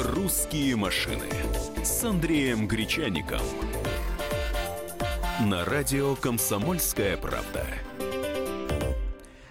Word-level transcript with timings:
«Русские 0.00 0.76
машины» 0.76 1.26
с 1.82 2.04
Андреем 2.04 2.68
Гречаником. 2.68 3.40
На 5.44 5.64
радио 5.64 6.14
«Комсомольская 6.14 7.16
правда». 7.16 7.66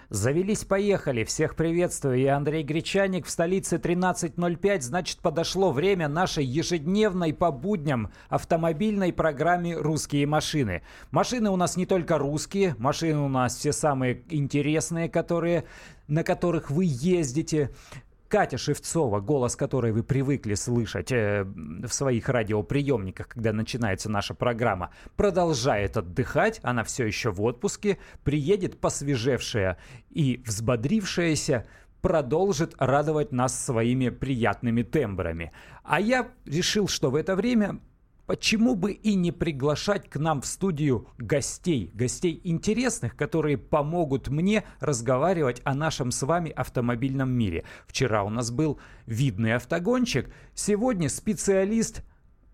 Завелись, 0.08 0.64
поехали. 0.64 1.24
Всех 1.24 1.54
приветствую. 1.54 2.18
Я 2.18 2.38
Андрей 2.38 2.62
Гречаник. 2.62 3.26
В 3.26 3.30
столице 3.30 3.76
13.05. 3.76 4.80
Значит, 4.80 5.18
подошло 5.18 5.70
время 5.70 6.08
нашей 6.08 6.46
ежедневной 6.46 7.34
по 7.34 7.50
будням 7.50 8.10
автомобильной 8.30 9.12
программе 9.12 9.76
«Русские 9.76 10.26
машины». 10.26 10.80
Машины 11.10 11.50
у 11.50 11.56
нас 11.56 11.76
не 11.76 11.84
только 11.84 12.16
русские. 12.16 12.74
Машины 12.78 13.18
у 13.18 13.28
нас 13.28 13.54
все 13.54 13.72
самые 13.72 14.22
интересные, 14.30 15.10
которые, 15.10 15.64
на 16.06 16.24
которых 16.24 16.70
вы 16.70 16.86
ездите. 16.88 17.70
Катя 18.28 18.58
Шевцова, 18.58 19.20
голос 19.20 19.56
которой 19.56 19.92
вы 19.92 20.02
привыкли 20.02 20.54
слышать 20.54 21.10
э, 21.12 21.44
в 21.44 21.88
своих 21.88 22.28
радиоприемниках, 22.28 23.28
когда 23.28 23.54
начинается 23.54 24.10
наша 24.10 24.34
программа, 24.34 24.90
продолжает 25.16 25.96
отдыхать, 25.96 26.60
она 26.62 26.84
все 26.84 27.06
еще 27.06 27.30
в 27.30 27.40
отпуске, 27.42 27.98
приедет 28.24 28.78
посвежевшая 28.80 29.78
и 30.10 30.42
взбодрившаяся, 30.44 31.66
продолжит 32.02 32.74
радовать 32.78 33.32
нас 33.32 33.58
своими 33.64 34.10
приятными 34.10 34.82
тембрами. 34.82 35.52
А 35.82 35.98
я 35.98 36.28
решил, 36.44 36.86
что 36.86 37.10
в 37.10 37.14
это 37.14 37.34
время 37.34 37.80
почему 38.28 38.74
бы 38.74 38.92
и 38.92 39.14
не 39.14 39.32
приглашать 39.32 40.10
к 40.10 40.18
нам 40.18 40.42
в 40.42 40.46
студию 40.46 41.08
гостей, 41.16 41.90
гостей 41.94 42.38
интересных, 42.44 43.16
которые 43.16 43.56
помогут 43.56 44.28
мне 44.28 44.64
разговаривать 44.80 45.62
о 45.64 45.74
нашем 45.74 46.10
с 46.10 46.22
вами 46.22 46.50
автомобильном 46.50 47.30
мире. 47.30 47.64
Вчера 47.86 48.22
у 48.24 48.28
нас 48.28 48.50
был 48.50 48.78
видный 49.06 49.54
автогонщик, 49.54 50.30
сегодня 50.54 51.08
специалист 51.08 52.02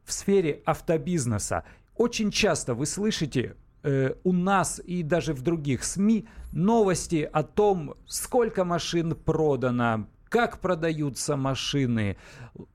в 0.04 0.12
сфере 0.12 0.62
автобизнеса. 0.64 1.64
Очень 1.96 2.30
часто 2.30 2.74
вы 2.74 2.86
слышите 2.86 3.56
э, 3.82 4.14
у 4.22 4.32
нас 4.32 4.80
и 4.84 5.02
даже 5.02 5.34
в 5.34 5.42
других 5.42 5.82
СМИ 5.82 6.28
новости 6.52 7.28
о 7.32 7.42
том, 7.42 7.96
сколько 8.06 8.64
машин 8.64 9.16
продано, 9.16 10.06
как 10.34 10.58
продаются 10.58 11.36
машины, 11.36 12.16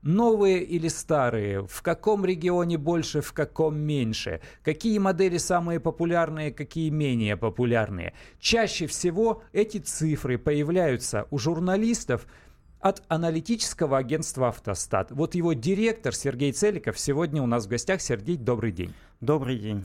новые 0.00 0.62
или 0.62 0.88
старые, 0.88 1.66
в 1.66 1.82
каком 1.82 2.24
регионе 2.24 2.78
больше, 2.78 3.20
в 3.20 3.34
каком 3.34 3.76
меньше, 3.76 4.40
какие 4.64 4.96
модели 4.96 5.36
самые 5.36 5.78
популярные, 5.78 6.52
какие 6.52 6.88
менее 6.88 7.36
популярные. 7.36 8.14
Чаще 8.38 8.86
всего 8.86 9.42
эти 9.52 9.76
цифры 9.76 10.38
появляются 10.38 11.26
у 11.30 11.36
журналистов, 11.36 12.26
от 12.80 13.02
аналитического 13.08 13.98
агентства 13.98 14.48
«Автостат». 14.48 15.10
Вот 15.10 15.34
его 15.34 15.52
директор 15.52 16.14
Сергей 16.14 16.52
Целиков 16.52 16.98
сегодня 16.98 17.42
у 17.42 17.46
нас 17.46 17.66
в 17.66 17.68
гостях. 17.68 18.00
Сергей, 18.00 18.38
добрый 18.38 18.72
день. 18.72 18.94
Добрый 19.20 19.58
день. 19.58 19.84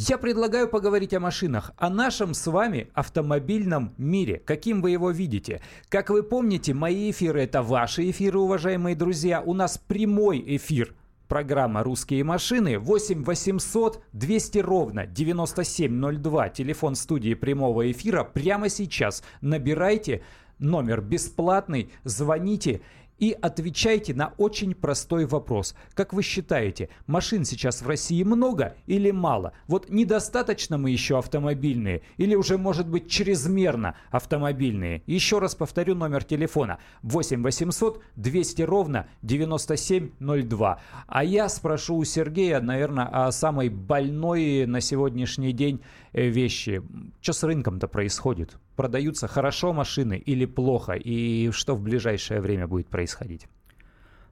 Я 0.00 0.16
предлагаю 0.16 0.68
поговорить 0.68 1.12
о 1.12 1.18
машинах, 1.18 1.72
о 1.76 1.90
нашем 1.90 2.32
с 2.32 2.46
вами 2.46 2.88
автомобильном 2.94 3.94
мире, 3.98 4.40
каким 4.46 4.80
вы 4.80 4.92
его 4.92 5.10
видите. 5.10 5.60
Как 5.88 6.10
вы 6.10 6.22
помните, 6.22 6.72
мои 6.72 7.10
эфиры 7.10 7.42
это 7.42 7.64
ваши 7.64 8.08
эфиры, 8.08 8.38
уважаемые 8.38 8.94
друзья. 8.94 9.42
У 9.44 9.54
нас 9.54 9.76
прямой 9.76 10.40
эфир 10.56 10.94
программа 11.26 11.82
«Русские 11.82 12.22
машины» 12.22 12.78
8 12.78 13.24
800 13.24 14.00
200 14.12 14.58
ровно 14.58 15.04
9702. 15.04 16.48
Телефон 16.50 16.94
студии 16.94 17.34
прямого 17.34 17.90
эфира 17.90 18.22
прямо 18.22 18.68
сейчас. 18.68 19.24
Набирайте 19.40 20.22
номер 20.60 21.00
бесплатный, 21.00 21.90
звоните 22.04 22.82
и 23.18 23.36
отвечайте 23.40 24.14
на 24.14 24.34
очень 24.38 24.74
простой 24.74 25.26
вопрос. 25.26 25.74
Как 25.94 26.12
вы 26.12 26.22
считаете, 26.22 26.88
машин 27.06 27.44
сейчас 27.44 27.82
в 27.82 27.88
России 27.88 28.22
много 28.22 28.76
или 28.86 29.10
мало? 29.10 29.52
Вот 29.66 29.90
недостаточно 29.90 30.78
мы 30.78 30.90
еще 30.90 31.18
автомобильные 31.18 32.02
или 32.16 32.34
уже 32.34 32.58
может 32.58 32.88
быть 32.88 33.10
чрезмерно 33.10 33.96
автомобильные? 34.10 35.02
Еще 35.06 35.38
раз 35.38 35.54
повторю 35.54 35.94
номер 35.94 36.24
телефона 36.24 36.78
8 37.02 37.42
800 37.42 38.02
200 38.16 38.62
ровно 38.62 39.08
9702. 39.22 40.80
А 41.06 41.24
я 41.24 41.48
спрошу 41.48 41.96
у 41.96 42.04
Сергея, 42.04 42.60
наверное, 42.60 43.26
о 43.26 43.32
самой 43.32 43.68
больной 43.68 44.66
на 44.66 44.80
сегодняшний 44.80 45.52
день 45.52 45.80
вещи. 46.12 46.82
Что 47.20 47.32
с 47.32 47.42
рынком-то 47.42 47.88
происходит? 47.88 48.56
продаются 48.78 49.26
хорошо 49.26 49.72
машины 49.72 50.22
или 50.24 50.46
плохо, 50.46 50.92
и 50.92 51.50
что 51.50 51.74
в 51.74 51.82
ближайшее 51.82 52.40
время 52.40 52.68
будет 52.68 52.86
происходить? 52.86 53.48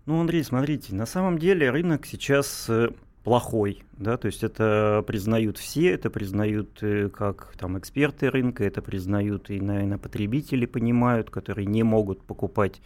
Ну, 0.06 0.20
Андрей, 0.20 0.44
смотрите, 0.44 0.94
на 0.94 1.04
самом 1.04 1.36
деле 1.36 1.68
рынок 1.68 2.06
сейчас 2.06 2.66
э, 2.68 2.90
плохой, 3.24 3.82
да, 3.98 4.16
то 4.16 4.26
есть 4.26 4.44
это 4.44 5.02
признают 5.04 5.58
все, 5.58 5.90
это 5.90 6.10
признают 6.10 6.80
э, 6.80 7.08
как 7.08 7.54
там 7.58 7.76
эксперты 7.76 8.30
рынка, 8.30 8.62
это 8.62 8.82
признают 8.82 9.50
и, 9.50 9.60
наверное, 9.60 9.98
потребители 9.98 10.64
понимают, 10.64 11.28
которые 11.28 11.66
не 11.66 11.82
могут 11.82 12.22
покупать 12.22 12.80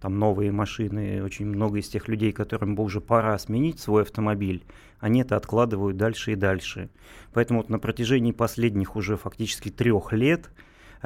там 0.00 0.18
новые 0.18 0.52
машины, 0.52 1.22
очень 1.22 1.46
много 1.46 1.78
из 1.78 1.88
тех 1.88 2.08
людей, 2.08 2.32
которым 2.32 2.74
бы 2.74 2.82
уже 2.82 3.00
пора 3.00 3.38
сменить 3.38 3.80
свой 3.80 4.02
автомобиль, 4.02 4.64
они 5.00 5.22
это 5.22 5.36
откладывают 5.36 5.96
дальше 5.96 6.32
и 6.32 6.36
дальше. 6.36 6.88
Поэтому 7.32 7.60
вот 7.60 7.68
на 7.68 7.78
протяжении 7.78 8.32
последних 8.32 8.96
уже 8.96 9.16
фактически 9.16 9.70
трех 9.70 10.12
лет 10.12 10.50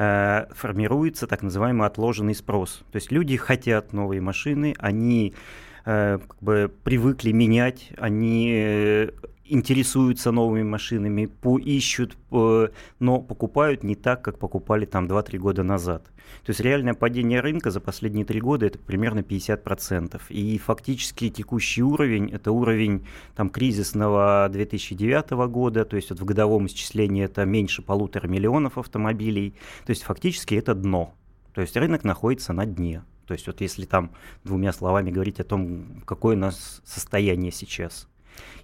Э, 0.00 0.46
формируется 0.52 1.26
так 1.26 1.42
называемый 1.42 1.88
отложенный 1.88 2.36
спрос. 2.36 2.84
То 2.92 2.96
есть 2.96 3.10
люди 3.10 3.36
хотят 3.36 3.92
новые 3.92 4.20
машины, 4.20 4.76
они 4.78 5.34
э, 5.84 6.20
как 6.24 6.40
бы 6.40 6.72
привыкли 6.84 7.32
менять, 7.32 7.90
они 7.98 8.48
э, 8.54 9.10
интересуются 9.48 10.30
новыми 10.30 10.62
машинами, 10.62 11.26
поищут, 11.26 12.16
но 12.30 13.20
покупают 13.20 13.82
не 13.82 13.94
так, 13.94 14.22
как 14.22 14.38
покупали 14.38 14.84
там 14.84 15.06
2-3 15.06 15.38
года 15.38 15.62
назад. 15.62 16.04
То 16.44 16.50
есть 16.50 16.60
реальное 16.60 16.94
падение 16.94 17.40
рынка 17.40 17.70
за 17.70 17.80
последние 17.80 18.24
3 18.24 18.40
года 18.40 18.66
это 18.66 18.78
примерно 18.78 19.20
50%. 19.20 20.20
И 20.28 20.58
фактически 20.58 21.30
текущий 21.30 21.82
уровень 21.82 22.30
это 22.30 22.52
уровень 22.52 23.06
там, 23.34 23.48
кризисного 23.48 24.48
2009 24.52 25.30
года, 25.50 25.84
то 25.84 25.96
есть 25.96 26.10
вот 26.10 26.20
в 26.20 26.24
годовом 26.24 26.66
исчислении 26.66 27.24
это 27.24 27.44
меньше 27.44 27.82
полутора 27.82 28.28
миллионов 28.28 28.76
автомобилей. 28.76 29.54
То 29.86 29.90
есть 29.90 30.02
фактически 30.02 30.54
это 30.54 30.74
дно. 30.74 31.14
То 31.54 31.62
есть 31.62 31.76
рынок 31.76 32.04
находится 32.04 32.52
на 32.52 32.66
дне. 32.66 33.02
То 33.26 33.32
есть 33.32 33.46
вот 33.46 33.60
если 33.60 33.84
там 33.84 34.10
двумя 34.44 34.72
словами 34.72 35.10
говорить 35.10 35.40
о 35.40 35.44
том, 35.44 36.02
какое 36.06 36.36
у 36.36 36.38
нас 36.38 36.80
состояние 36.84 37.52
сейчас. 37.52 38.08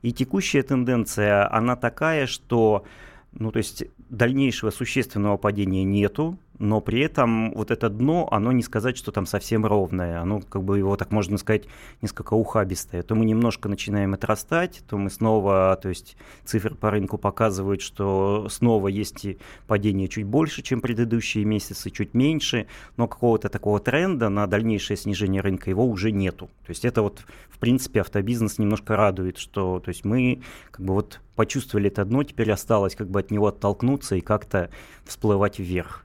И 0.02 0.12
текущая 0.12 0.62
тенденция, 0.62 1.52
она 1.52 1.76
такая, 1.76 2.26
что 2.26 2.84
ну, 3.32 3.50
то 3.50 3.58
есть 3.58 3.84
дальнейшего 4.10 4.70
существенного 4.70 5.36
падения 5.36 5.84
нету, 5.84 6.38
но 6.58 6.80
при 6.80 7.00
этом 7.00 7.52
вот 7.52 7.70
это 7.70 7.88
дно, 7.88 8.28
оно 8.30 8.52
не 8.52 8.62
сказать, 8.62 8.96
что 8.96 9.10
там 9.12 9.26
совсем 9.26 9.66
ровное, 9.66 10.20
оно 10.20 10.40
как 10.40 10.62
бы 10.62 10.78
его, 10.78 10.96
так 10.96 11.10
можно 11.10 11.36
сказать, 11.38 11.64
несколько 12.00 12.34
ухабистое. 12.34 13.02
То 13.02 13.14
мы 13.14 13.24
немножко 13.24 13.68
начинаем 13.68 14.14
отрастать, 14.14 14.82
то 14.88 14.96
мы 14.96 15.10
снова, 15.10 15.78
то 15.80 15.88
есть 15.88 16.16
цифры 16.44 16.74
по 16.74 16.90
рынку 16.90 17.18
показывают, 17.18 17.80
что 17.80 18.48
снова 18.50 18.88
есть 18.88 19.26
падение 19.66 20.08
чуть 20.08 20.24
больше, 20.24 20.62
чем 20.62 20.80
предыдущие 20.80 21.44
месяцы, 21.44 21.90
чуть 21.90 22.14
меньше, 22.14 22.66
но 22.96 23.08
какого-то 23.08 23.48
такого 23.48 23.80
тренда 23.80 24.28
на 24.28 24.46
дальнейшее 24.46 24.96
снижение 24.96 25.40
рынка 25.40 25.70
его 25.70 25.84
уже 25.84 26.12
нету. 26.12 26.46
То 26.66 26.70
есть 26.70 26.84
это 26.84 27.02
вот, 27.02 27.24
в 27.48 27.58
принципе, 27.58 28.00
автобизнес 28.00 28.58
немножко 28.58 28.96
радует, 28.96 29.38
что 29.38 29.80
то 29.80 29.88
есть 29.88 30.04
мы 30.04 30.42
как 30.70 30.84
бы 30.84 30.94
вот 30.94 31.20
почувствовали 31.34 31.88
это 31.88 32.04
дно, 32.04 32.22
теперь 32.22 32.52
осталось 32.52 32.94
как 32.94 33.08
бы 33.08 33.20
от 33.20 33.30
него 33.30 33.48
оттолкнуться 33.48 34.16
и 34.16 34.20
как-то 34.20 34.70
всплывать 35.04 35.58
вверх. 35.58 36.03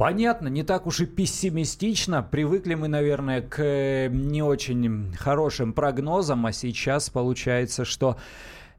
Понятно, 0.00 0.48
не 0.48 0.62
так 0.62 0.86
уж 0.86 1.00
и 1.00 1.06
пессимистично. 1.06 2.22
Привыкли 2.22 2.72
мы, 2.72 2.88
наверное, 2.88 3.42
к 3.42 3.58
э, 3.62 4.08
не 4.08 4.42
очень 4.42 5.14
хорошим 5.14 5.74
прогнозам, 5.74 6.46
а 6.46 6.52
сейчас 6.52 7.10
получается, 7.10 7.84
что 7.84 8.16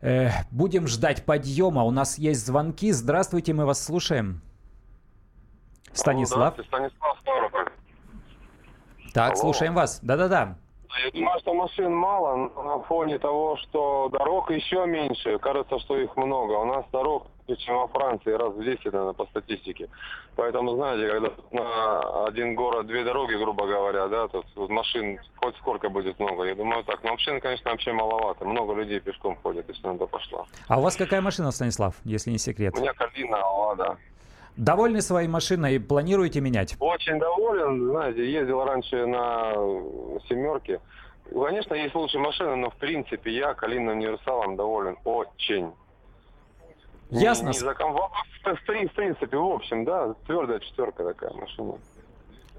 э, 0.02 0.32
будем 0.50 0.88
ждать 0.88 1.24
подъема. 1.24 1.84
У 1.84 1.92
нас 1.92 2.18
есть 2.18 2.44
звонки. 2.44 2.92
Здравствуйте, 2.92 3.54
мы 3.54 3.68
вас 3.68 3.84
слушаем. 3.84 4.42
Станислав. 5.94 6.56
Станислав 6.56 7.20
Ставрополь. 7.22 7.68
Так, 9.14 9.34
Алло. 9.34 9.42
слушаем 9.42 9.76
вас. 9.76 10.00
Да-да-да. 10.02 10.58
Я 11.04 11.12
думаю, 11.12 11.40
что 11.40 11.54
машин 11.54 11.96
мало 11.96 12.52
на 12.56 12.80
фоне 12.84 13.20
того, 13.20 13.58
что 13.58 14.10
дорог 14.10 14.52
еще 14.52 14.86
меньше. 14.86 15.40
Кажется, 15.40 15.80
что 15.80 15.98
их 15.98 16.16
много. 16.18 16.54
У 16.54 16.66
нас 16.66 16.86
дорог 16.92 17.28
чем 17.58 17.76
во 17.76 17.88
Франции, 17.88 18.32
раз 18.32 18.54
в 18.54 18.64
10, 18.64 18.86
наверное, 18.86 19.14
по 19.14 19.26
статистике. 19.26 19.90
Поэтому, 20.36 20.76
знаете, 20.76 21.12
когда 21.12 21.32
на 21.52 22.26
один 22.26 22.56
город 22.56 22.88
две 22.88 23.04
дороги, 23.04 23.36
грубо 23.36 23.68
говоря, 23.68 24.08
да, 24.08 24.28
тут 24.28 24.46
машин 24.70 25.20
хоть 25.38 25.56
сколько 25.58 25.90
будет 25.90 26.20
много. 26.20 26.44
Я 26.44 26.56
думаю, 26.56 26.84
так. 26.84 27.04
Но 27.04 27.12
машин, 27.12 27.40
конечно, 27.42 27.72
вообще 27.72 27.92
маловато. 27.92 28.46
Много 28.46 28.74
людей 28.74 29.00
пешком 29.00 29.38
ходят, 29.44 29.68
если 29.68 29.86
надо 29.86 30.08
пошла. 30.08 30.46
А 30.68 30.80
у 30.80 30.82
вас 30.82 30.96
какая 30.96 31.22
машина, 31.22 31.52
Станислав, 31.52 31.96
если 32.04 32.32
не 32.32 32.38
секрет? 32.38 32.74
У 32.78 32.82
меня 32.82 32.94
Калина, 32.94 33.38
Лада. 33.38 33.98
Довольны 34.58 35.02
своей 35.02 35.28
машиной? 35.28 35.80
Планируете 35.80 36.42
менять? 36.42 36.76
Очень 36.80 37.20
доволен. 37.20 37.90
Знаете, 37.90 38.32
ездил 38.32 38.64
раньше 38.64 39.06
на 39.06 39.54
семерке. 40.28 40.80
конечно, 41.32 41.74
есть 41.74 41.96
лучшие 41.96 42.22
машины, 42.22 42.56
но 42.56 42.70
в 42.70 42.76
принципе 42.76 43.32
я 43.32 43.54
Калина 43.54 43.94
универсалом 43.94 44.56
доволен 44.56 44.98
очень. 45.04 45.72
Ясно. 47.10 47.48
Не, 47.48 47.54
не 47.54 47.60
за 47.60 47.74
комфорт, 47.74 48.12
в, 48.44 48.56
в 48.56 48.94
принципе, 48.94 49.38
в 49.38 49.52
общем, 49.52 49.84
да, 49.84 50.14
твердая 50.26 50.60
четверка 50.60 51.04
такая 51.04 51.34
машина. 51.34 51.74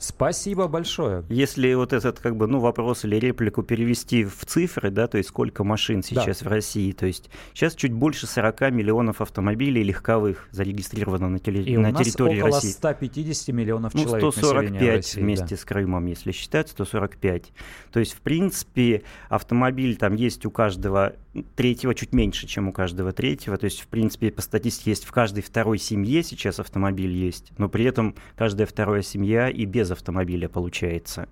Спасибо 0.02 0.66
большое. 0.66 1.24
Если 1.28 1.72
вот 1.74 1.92
этот 1.92 2.18
как 2.18 2.36
бы 2.36 2.48
ну 2.48 2.58
вопрос 2.58 3.04
или 3.04 3.16
реплику 3.16 3.62
перевести 3.62 4.24
в 4.24 4.44
цифры, 4.44 4.90
да, 4.90 5.06
то 5.06 5.16
есть 5.16 5.28
сколько 5.28 5.62
машин 5.62 6.02
сейчас 6.02 6.40
да. 6.40 6.48
в 6.48 6.52
России, 6.52 6.90
то 6.90 7.06
есть 7.06 7.30
сейчас 7.54 7.76
чуть 7.76 7.92
больше 7.92 8.26
40 8.26 8.72
миллионов 8.72 9.20
автомобилей 9.20 9.84
легковых 9.84 10.48
зарегистрировано 10.50 11.28
на, 11.28 11.38
теле... 11.38 11.62
И 11.62 11.76
на 11.76 11.90
у 11.90 11.92
нас 11.92 12.02
территории 12.04 12.40
около 12.40 12.56
России. 12.56 12.70
150 12.70 13.54
миллионов 13.54 13.94
ну, 13.94 14.02
человек 14.02 14.34
145 14.34 14.96
России, 14.96 15.20
вместе 15.20 15.46
да. 15.50 15.56
с 15.56 15.64
Крымом, 15.64 16.06
если 16.06 16.32
считать, 16.32 16.68
145. 16.68 17.52
То 17.92 18.00
есть, 18.00 18.14
в 18.14 18.20
принципе, 18.22 19.02
автомобиль 19.28 19.96
там 19.96 20.14
есть 20.16 20.44
у 20.46 20.50
каждого 20.50 21.14
третьего, 21.56 21.94
чуть 21.94 22.12
меньше, 22.12 22.46
чем 22.46 22.68
у 22.68 22.72
каждого 22.72 23.12
третьего. 23.12 23.56
То 23.56 23.64
есть, 23.64 23.80
в 23.80 23.86
принципе, 23.88 24.30
по 24.30 24.42
статистике 24.42 24.90
есть 24.90 25.04
в 25.04 25.12
каждой 25.12 25.42
второй 25.42 25.78
семье 25.78 26.22
сейчас 26.22 26.60
автомобиль 26.60 27.12
есть, 27.12 27.52
но 27.58 27.68
при 27.68 27.84
этом 27.84 28.14
каждая 28.36 28.66
вторая 28.66 29.02
семья 29.02 29.48
и 29.48 29.64
без 29.64 29.90
автомобиля 29.90 30.48
получается. 30.48 31.28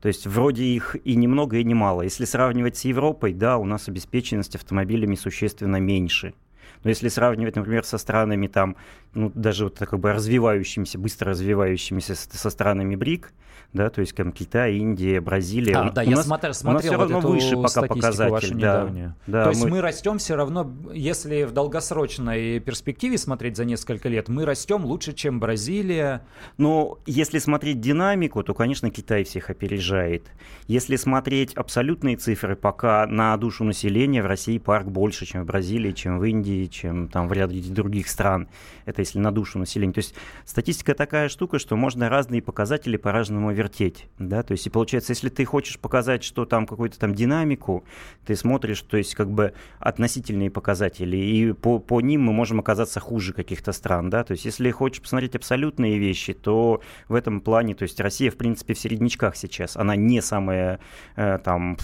То 0.00 0.08
есть 0.08 0.26
вроде 0.26 0.64
их 0.64 0.96
и 1.04 1.14
немного, 1.14 1.58
и 1.58 1.64
немало. 1.64 2.02
Если 2.02 2.24
сравнивать 2.24 2.76
с 2.76 2.84
Европой, 2.84 3.32
да, 3.32 3.58
у 3.58 3.64
нас 3.64 3.88
обеспеченность 3.88 4.56
автомобилями 4.56 5.14
существенно 5.14 5.76
меньше. 5.76 6.34
Но 6.82 6.88
если 6.90 7.08
сравнивать, 7.08 7.56
например, 7.56 7.84
со 7.84 7.98
странами 7.98 8.46
там, 8.46 8.76
ну, 9.14 9.30
даже 9.34 9.64
вот 9.64 9.78
как 9.78 9.98
бы 9.98 10.12
развивающимися, 10.12 10.98
быстро 10.98 11.30
развивающимися 11.30 12.14
со 12.14 12.50
странами 12.50 12.96
БРИК, 12.96 13.32
да, 13.72 13.88
то 13.88 14.00
есть 14.00 14.16
там 14.16 14.32
Китай, 14.32 14.76
Индия, 14.76 15.20
Бразилия. 15.20 15.76
А, 15.76 15.88
у, 15.88 15.92
да, 15.92 16.02
у 16.02 16.04
я 16.04 16.16
нас, 16.16 16.26
смотр, 16.26 16.52
смотрел 16.54 16.70
у 16.70 16.74
нас 16.74 16.84
все 16.84 16.96
вот 16.96 17.02
равно 17.02 17.18
эту 17.18 17.28
выше 17.28 17.56
пока 17.56 17.82
показатель. 17.86 18.32
вашу 18.32 18.48
да, 18.48 18.56
недавнюю. 18.56 19.14
да, 19.28 19.44
То 19.44 19.50
есть 19.50 19.62
мы... 19.62 19.70
мы 19.70 19.80
растем 19.80 20.18
все 20.18 20.34
равно, 20.34 20.72
если 20.92 21.44
в 21.44 21.52
долгосрочной 21.52 22.58
перспективе 22.58 23.16
смотреть 23.16 23.56
за 23.56 23.64
несколько 23.64 24.08
лет, 24.08 24.28
мы 24.28 24.44
растем 24.44 24.84
лучше, 24.84 25.12
чем 25.12 25.38
Бразилия. 25.38 26.26
Но 26.58 26.98
если 27.06 27.38
смотреть 27.38 27.80
динамику, 27.80 28.42
то, 28.42 28.54
конечно, 28.54 28.90
Китай 28.90 29.22
всех 29.22 29.50
опережает. 29.50 30.24
Если 30.66 30.96
смотреть 30.96 31.54
абсолютные 31.54 32.16
цифры, 32.16 32.56
пока 32.56 33.06
на 33.06 33.36
душу 33.36 33.62
населения 33.62 34.22
в 34.22 34.26
России 34.26 34.58
парк 34.58 34.88
больше, 34.88 35.26
чем 35.26 35.42
в 35.42 35.46
Бразилии, 35.46 35.92
чем 35.92 36.18
в 36.18 36.24
Индии, 36.24 36.66
чем 36.66 37.06
там 37.06 37.28
в 37.28 37.32
ряде 37.32 37.60
других 37.72 38.08
стран. 38.08 38.48
Это 38.84 38.99
если 39.00 39.18
на 39.18 39.32
душу 39.32 39.58
населения. 39.58 39.92
То 39.92 39.98
есть 39.98 40.14
статистика 40.44 40.94
такая 40.94 41.28
штука, 41.28 41.58
что 41.58 41.76
можно 41.76 42.08
разные 42.08 42.42
показатели 42.42 42.96
по-разному 42.96 43.52
вертеть. 43.52 44.06
Да? 44.18 44.42
То 44.42 44.52
есть 44.52 44.66
и 44.66 44.70
получается, 44.70 45.12
если 45.12 45.28
ты 45.28 45.44
хочешь 45.44 45.78
показать, 45.78 46.22
что 46.24 46.44
там 46.44 46.66
какую-то 46.66 46.98
там 46.98 47.14
динамику, 47.14 47.84
ты 48.26 48.36
смотришь, 48.36 48.82
то 48.82 48.96
есть 48.96 49.14
как 49.14 49.30
бы 49.30 49.52
относительные 49.78 50.50
показатели, 50.50 51.16
и 51.16 51.52
по, 51.52 51.78
по 51.78 52.00
ним 52.00 52.22
мы 52.22 52.32
можем 52.32 52.60
оказаться 52.60 53.00
хуже 53.00 53.32
каких-то 53.32 53.72
стран. 53.72 54.10
Да? 54.10 54.24
То 54.24 54.32
есть 54.32 54.44
если 54.44 54.70
хочешь 54.70 55.02
посмотреть 55.02 55.36
абсолютные 55.36 55.98
вещи, 55.98 56.32
то 56.32 56.80
в 57.08 57.14
этом 57.14 57.40
плане, 57.40 57.74
то 57.74 57.82
есть 57.82 58.00
Россия 58.00 58.30
в 58.30 58.36
принципе 58.36 58.74
в 58.74 58.78
середнячках 58.78 59.36
сейчас. 59.36 59.76
Она 59.76 59.96
не 59.96 60.20
самая 60.20 60.80
э, 61.16 61.38
там 61.42 61.76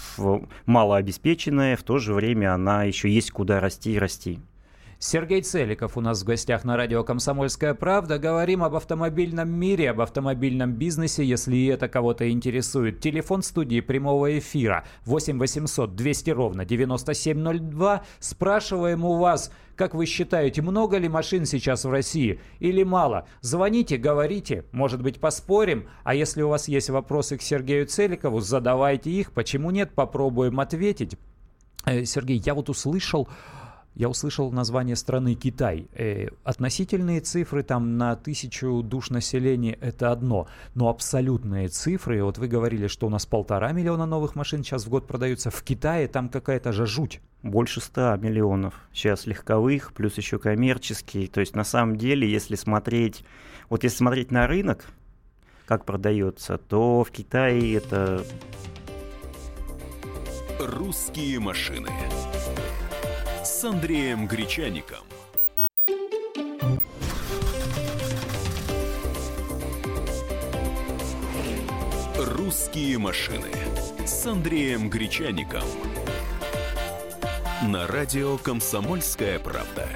малообеспеченная, 0.67 1.77
в 1.77 1.83
то 1.83 1.99
же 1.99 2.15
время 2.15 2.55
она 2.55 2.85
еще 2.85 3.09
есть 3.09 3.31
куда 3.31 3.61
расти 3.61 3.95
и 3.95 3.99
расти. 3.99 4.41
Сергей 4.99 5.43
Целиков 5.43 5.99
у 5.99 6.01
нас 6.01 6.23
в 6.23 6.25
гостях 6.25 6.65
на 6.65 6.75
радио 6.75 7.05
«Комсомольская 7.05 7.75
правда». 7.75 8.19
Говорим 8.19 8.65
об 8.65 8.75
автомобильном 8.75 9.51
мире, 9.51 9.91
об 9.91 10.01
автомобильном 10.01 10.73
бизнесе, 10.73 11.23
если 11.23 11.67
это 11.67 11.87
кого-то 11.87 12.31
интересует. 12.31 13.01
Телефон 13.01 13.43
студии 13.43 13.81
прямого 13.81 14.39
эфира 14.39 14.87
8 15.05 15.39
800 15.39 15.95
200 15.95 16.31
ровно 16.31 16.65
9702. 16.65 18.05
Спрашиваем 18.21 19.05
у 19.05 19.19
вас, 19.19 19.53
как 19.77 19.95
вы 19.95 20.07
считаете, 20.07 20.63
много 20.63 20.97
ли 20.97 21.11
машин 21.11 21.45
сейчас 21.45 21.85
в 21.85 21.91
России 21.91 22.41
или 22.59 22.83
мало? 22.83 23.29
Звоните, 23.43 23.99
говорите, 23.99 24.65
может 24.73 25.03
быть, 25.03 25.21
поспорим. 25.21 25.89
А 26.05 26.15
если 26.15 26.41
у 26.41 26.49
вас 26.49 26.69
есть 26.69 26.89
вопросы 26.89 27.37
к 27.37 27.43
Сергею 27.43 27.87
Целикову, 27.87 28.41
задавайте 28.41 29.11
их. 29.11 29.33
Почему 29.33 29.71
нет? 29.71 29.91
Попробуем 29.95 30.59
ответить. 30.59 31.19
Э, 31.85 32.07
Сергей, 32.07 32.43
я 32.45 32.55
вот 32.55 32.71
услышал 32.71 33.29
я 33.97 34.11
услышал 34.11 34.53
название 34.53 34.95
страны 34.95 35.35
Китай. 35.35 35.89
Э, 35.95 36.29
относительные 36.45 37.21
цифры 37.23 37.63
там 37.63 37.97
на 37.97 38.15
тысячу 38.15 38.83
душ 38.83 39.09
населения 39.09 39.73
это 39.81 40.13
одно, 40.13 40.49
но 40.75 40.91
абсолютные 40.91 41.69
цифры, 41.69 42.23
вот 42.23 42.37
вы 42.37 42.47
говорили, 42.47 42.89
что 42.89 43.07
у 43.07 43.11
нас 43.11 43.25
полтора 43.25 43.73
миллиона 43.73 44.05
новых 44.05 44.35
машин 44.35 44.63
сейчас 44.63 44.85
в 44.85 44.91
год 44.91 45.07
продаются, 45.07 45.51
в 45.51 45.63
Китае 45.63 46.09
там 46.09 46.29
какая-то 46.29 46.73
же 46.73 46.87
жуть. 46.87 47.21
Больше 47.43 47.81
ста 47.81 48.17
миллионов 48.19 48.75
сейчас 48.93 49.27
легковых, 49.27 49.95
плюс 49.95 50.19
еще 50.19 50.39
коммерческие. 50.39 51.27
То 51.29 51.41
есть 51.41 51.57
на 51.57 51.65
самом 51.65 51.97
деле, 51.97 52.31
если 52.31 52.55
смотреть, 52.55 53.25
вот 53.71 53.83
если 53.83 53.97
смотреть 53.97 54.31
на 54.31 54.47
рынок, 54.47 54.85
как 55.65 55.87
продается, 55.87 56.59
то 56.59 57.03
в 57.03 57.11
Китае 57.11 57.77
это... 57.77 58.23
Русские 60.61 61.41
машины 61.41 61.89
Андреем 63.67 64.29
Гречаником. 64.29 65.01
Русские 72.17 72.99
машины 72.99 73.51
с 74.07 74.25
Андреем 74.25 74.89
Гречаником. 74.89 75.65
На 77.65 77.89
радио 77.89 78.39
«Комсомольская 78.39 79.41
правда». 79.41 79.89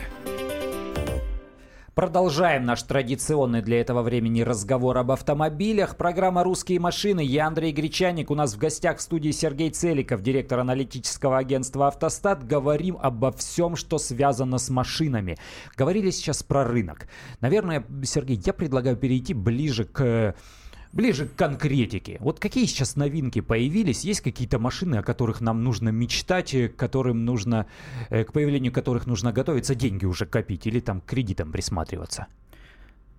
Продолжаем 2.01 2.65
наш 2.65 2.83
традиционный 2.85 3.61
для 3.61 3.79
этого 3.79 4.01
времени 4.01 4.41
разговор 4.41 4.97
об 4.97 5.11
автомобилях. 5.11 5.99
Программа 5.99 6.43
«Русские 6.43 6.81
машины». 6.81 7.21
Я 7.21 7.47
Андрей 7.47 7.73
Гречаник. 7.73 8.31
У 8.31 8.35
нас 8.35 8.55
в 8.55 8.57
гостях 8.57 8.97
в 8.97 9.03
студии 9.03 9.33
Сергей 9.33 9.69
Целиков, 9.69 10.23
директор 10.23 10.61
аналитического 10.61 11.37
агентства 11.37 11.89
«Автостат». 11.89 12.47
Говорим 12.47 12.97
обо 13.03 13.33
всем, 13.33 13.77
что 13.77 13.99
связано 13.99 14.57
с 14.57 14.71
машинами. 14.71 15.37
Говорили 15.77 16.11
сейчас 16.11 16.43
про 16.43 16.65
рынок. 16.65 17.07
Наверное, 17.43 17.85
Сергей, 18.05 18.41
я 18.47 18.55
предлагаю 18.55 18.97
перейти 18.97 19.35
ближе 19.35 19.85
к 19.85 20.35
ближе 20.93 21.27
к 21.27 21.35
конкретике. 21.37 22.17
Вот 22.21 22.41
какие 22.41 22.67
сейчас 22.67 22.97
новинки 22.97 23.41
появились? 23.41 24.05
Есть 24.05 24.21
какие-то 24.21 24.59
машины, 24.59 24.97
о 24.97 25.03
которых 25.03 25.41
нам 25.41 25.63
нужно 25.63 25.91
мечтать, 25.91 26.53
к 26.53 26.77
которым 26.77 27.25
нужно, 27.25 27.67
э, 28.09 28.25
к 28.25 28.33
появлению 28.33 28.73
которых 28.73 29.07
нужно 29.07 29.33
готовиться, 29.33 29.75
деньги 29.75 30.05
уже 30.05 30.27
копить 30.27 30.67
или 30.67 30.81
там 30.81 31.01
к 31.01 31.07
кредитам 31.07 31.53
присматриваться? 31.53 32.27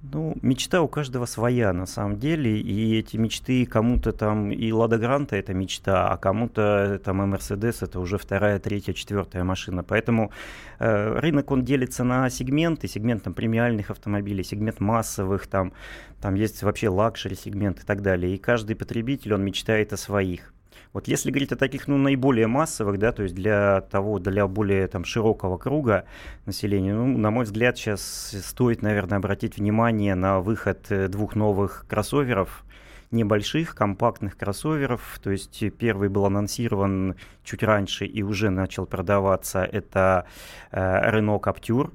Ну, 0.03 0.35
мечта 0.41 0.81
у 0.81 0.87
каждого 0.87 1.25
своя, 1.25 1.73
на 1.73 1.85
самом 1.85 2.17
деле, 2.17 2.59
и 2.59 2.97
эти 2.97 3.17
мечты 3.17 3.67
кому-то 3.67 4.11
там 4.11 4.51
и 4.51 4.71
Лада 4.71 4.97
Гранта 4.97 5.35
это 5.35 5.53
мечта, 5.53 6.09
а 6.09 6.17
кому-то 6.17 6.99
там 7.03 7.21
и 7.21 7.27
Мерседес 7.27 7.83
это 7.83 7.99
уже 7.99 8.17
вторая, 8.17 8.57
третья, 8.57 8.93
четвертая 8.93 9.43
машина. 9.43 9.83
Поэтому 9.83 10.31
э, 10.79 11.19
рынок, 11.19 11.51
он 11.51 11.63
делится 11.63 12.03
на 12.03 12.31
сегменты, 12.31 12.87
сегмент 12.87 13.23
там 13.23 13.35
премиальных 13.35 13.91
автомобилей, 13.91 14.43
сегмент 14.43 14.79
массовых, 14.79 15.45
там, 15.45 15.71
там 16.19 16.33
есть 16.33 16.63
вообще 16.63 16.89
luxury 16.89 17.35
сегмент 17.35 17.83
и 17.83 17.85
так 17.85 18.01
далее. 18.01 18.33
И 18.33 18.39
каждый 18.39 18.75
потребитель, 18.75 19.35
он 19.35 19.45
мечтает 19.45 19.93
о 19.93 19.97
своих. 19.97 20.51
Вот 20.93 21.07
если 21.07 21.31
говорить 21.31 21.53
о 21.53 21.55
таких, 21.55 21.87
ну, 21.87 21.97
наиболее 21.97 22.47
массовых, 22.47 22.99
да, 22.99 23.13
то 23.13 23.23
есть 23.23 23.33
для 23.33 23.81
того, 23.81 24.19
для 24.19 24.45
более 24.47 24.87
там 24.87 25.05
широкого 25.05 25.57
круга 25.57 26.05
населения, 26.45 26.93
ну, 26.93 27.17
на 27.17 27.31
мой 27.31 27.45
взгляд, 27.45 27.77
сейчас 27.77 28.01
стоит, 28.43 28.81
наверное, 28.81 29.17
обратить 29.17 29.57
внимание 29.57 30.15
на 30.15 30.41
выход 30.41 30.87
э, 30.89 31.07
двух 31.07 31.35
новых 31.35 31.85
кроссоверов, 31.87 32.65
небольших, 33.11 33.73
компактных 33.73 34.37
кроссоверов. 34.37 35.19
То 35.23 35.31
есть 35.31 35.63
первый 35.77 36.09
был 36.09 36.25
анонсирован 36.25 37.15
чуть 37.43 37.63
раньше 37.63 38.05
и 38.05 38.21
уже 38.21 38.49
начал 38.49 38.85
продаваться. 38.85 39.63
Это 39.63 40.25
э, 40.71 40.79
Renault 41.11 41.41
Captur. 41.41 41.91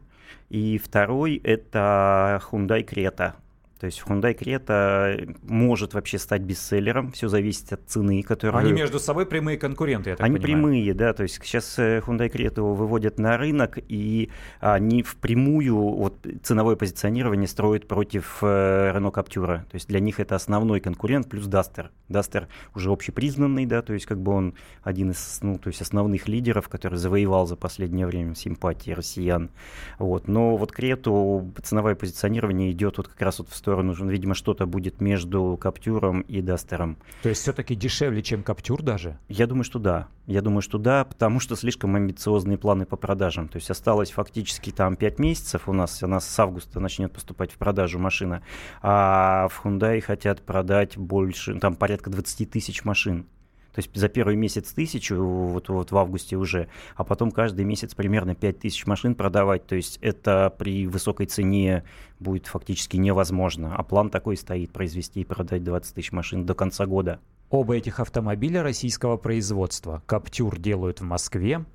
И 0.48 0.78
второй 0.78 1.36
это 1.36 2.40
Hyundai 2.50 2.86
Creta. 2.86 3.34
То 3.78 3.86
есть 3.86 4.02
Hyundai 4.06 4.36
Creta 4.36 5.36
может 5.42 5.94
вообще 5.94 6.18
стать 6.18 6.42
бестселлером, 6.42 7.12
все 7.12 7.28
зависит 7.28 7.72
от 7.72 7.80
цены, 7.86 8.22
которую... 8.22 8.60
Они 8.60 8.72
между 8.72 8.98
собой 8.98 9.26
прямые 9.26 9.58
конкуренты, 9.58 10.10
я 10.10 10.16
так 10.16 10.24
Они 10.24 10.38
понимаю. 10.38 10.64
прямые, 10.64 10.94
да, 10.94 11.12
то 11.12 11.22
есть 11.22 11.38
сейчас 11.42 11.78
э, 11.78 12.00
Hyundai 12.00 12.30
Creta 12.30 12.62
выводят 12.62 13.18
на 13.18 13.36
рынок, 13.36 13.78
и 13.88 14.30
они 14.60 15.02
впрямую 15.02 15.76
вот, 15.76 16.26
ценовое 16.42 16.76
позиционирование 16.76 17.48
строят 17.48 17.86
против 17.86 18.38
э, 18.42 18.92
Renault 18.94 19.14
Captura. 19.14 19.58
То 19.70 19.74
есть 19.74 19.88
для 19.88 20.00
них 20.00 20.20
это 20.20 20.34
основной 20.34 20.80
конкурент 20.80 21.28
плюс 21.28 21.46
Duster. 21.46 21.88
Duster 22.08 22.46
уже 22.74 22.90
общепризнанный, 22.90 23.66
да, 23.66 23.82
то 23.82 23.92
есть 23.92 24.06
как 24.06 24.20
бы 24.20 24.32
он 24.32 24.54
один 24.82 25.10
из 25.10 25.38
ну, 25.42 25.58
то 25.58 25.68
есть 25.68 25.82
основных 25.82 26.28
лидеров, 26.28 26.68
который 26.68 26.98
завоевал 26.98 27.46
за 27.46 27.56
последнее 27.56 28.06
время 28.06 28.34
симпатии 28.34 28.90
россиян. 28.90 29.50
Вот. 29.98 30.28
Но 30.28 30.56
вот 30.56 30.72
Крету 30.72 31.52
ценовое 31.62 31.94
позиционирование 31.94 32.70
идет 32.70 32.96
вот 32.98 33.08
как 33.08 33.20
раз 33.20 33.38
вот 33.38 33.48
в 33.48 33.54
сторону, 33.66 33.94
видимо, 34.08 34.34
что-то 34.34 34.64
будет 34.64 35.00
между 35.00 35.58
Каптюром 35.60 36.20
и 36.20 36.40
Дастером. 36.40 36.98
То 37.22 37.30
есть 37.30 37.42
все-таки 37.42 37.74
дешевле, 37.74 38.22
чем 38.22 38.44
Каптюр 38.44 38.80
даже? 38.80 39.18
Я 39.28 39.48
думаю, 39.48 39.64
что 39.64 39.80
да. 39.80 40.06
Я 40.26 40.40
думаю, 40.40 40.62
что 40.62 40.78
да, 40.78 41.04
потому 41.04 41.40
что 41.40 41.56
слишком 41.56 41.96
амбициозные 41.96 42.58
планы 42.58 42.86
по 42.86 42.96
продажам. 42.96 43.48
То 43.48 43.56
есть 43.56 43.68
осталось 43.68 44.12
фактически 44.12 44.70
там 44.70 44.94
5 44.94 45.18
месяцев 45.18 45.68
у 45.68 45.72
нас, 45.72 46.00
у 46.00 46.06
нас 46.06 46.28
с 46.28 46.38
августа 46.38 46.78
начнет 46.78 47.12
поступать 47.12 47.50
в 47.50 47.58
продажу 47.58 47.98
машина, 47.98 48.42
а 48.82 49.48
в 49.48 49.64
Hyundai 49.64 50.00
хотят 50.00 50.42
продать 50.42 50.96
больше, 50.96 51.58
там 51.58 51.74
порядка 51.74 52.10
20 52.10 52.48
тысяч 52.48 52.84
машин. 52.84 53.26
То 53.76 53.80
есть 53.80 53.94
за 53.94 54.08
первый 54.08 54.36
месяц 54.36 54.72
тысячу, 54.72 55.22
вот, 55.22 55.68
вот 55.68 55.92
в 55.92 55.98
августе 55.98 56.36
уже, 56.36 56.68
а 56.94 57.04
потом 57.04 57.30
каждый 57.30 57.66
месяц 57.66 57.94
примерно 57.94 58.34
5 58.34 58.58
тысяч 58.58 58.86
машин 58.86 59.14
продавать. 59.14 59.66
То 59.66 59.76
есть 59.76 59.98
это 60.00 60.50
при 60.58 60.86
высокой 60.86 61.26
цене 61.26 61.84
будет 62.18 62.46
фактически 62.46 62.96
невозможно. 62.96 63.76
А 63.76 63.82
план 63.82 64.08
такой 64.08 64.38
стоит, 64.38 64.72
произвести 64.72 65.20
и 65.20 65.24
продать 65.26 65.62
20 65.62 65.94
тысяч 65.94 66.10
машин 66.10 66.46
до 66.46 66.54
конца 66.54 66.86
года. 66.86 67.20
Оба 67.50 67.76
этих 67.76 68.00
автомобиля 68.00 68.62
российского 68.62 69.18
производства. 69.18 70.02
Каптюр 70.06 70.58
делают 70.58 71.02
в 71.02 71.04
Москве, 71.04 71.66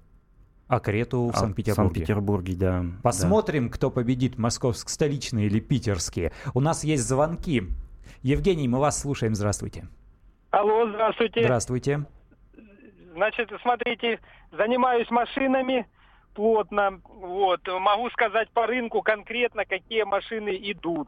а 0.68 0.80
Крету 0.80 1.28
в 1.28 1.36
а, 1.36 1.40
Санкт-Петербурге. 1.40 2.00
Санкт-Петербурге, 2.00 2.56
да. 2.56 2.86
Посмотрим, 3.04 3.68
да. 3.68 3.74
кто 3.76 3.92
победит, 3.92 4.40
московско-столичные 4.40 5.46
или 5.46 5.60
питерские. 5.60 6.32
У 6.56 6.62
нас 6.62 6.84
есть 6.84 7.08
звонки. 7.08 7.66
Евгений, 8.24 8.68
мы 8.68 8.80
вас 8.80 9.00
слушаем. 9.00 9.36
Здравствуйте. 9.36 9.88
Алло, 10.52 10.86
здравствуйте. 10.88 11.44
Здравствуйте. 11.44 12.06
Значит, 13.14 13.52
смотрите, 13.62 14.20
занимаюсь 14.52 15.10
машинами 15.10 15.88
плотно. 16.34 17.02
Вот, 17.06 17.66
могу 17.68 18.10
сказать 18.10 18.50
по 18.50 18.68
рынку 18.68 19.02
конкретно, 19.02 19.66
какие 19.66 20.04
машины 20.04 20.58
идут. 20.72 21.08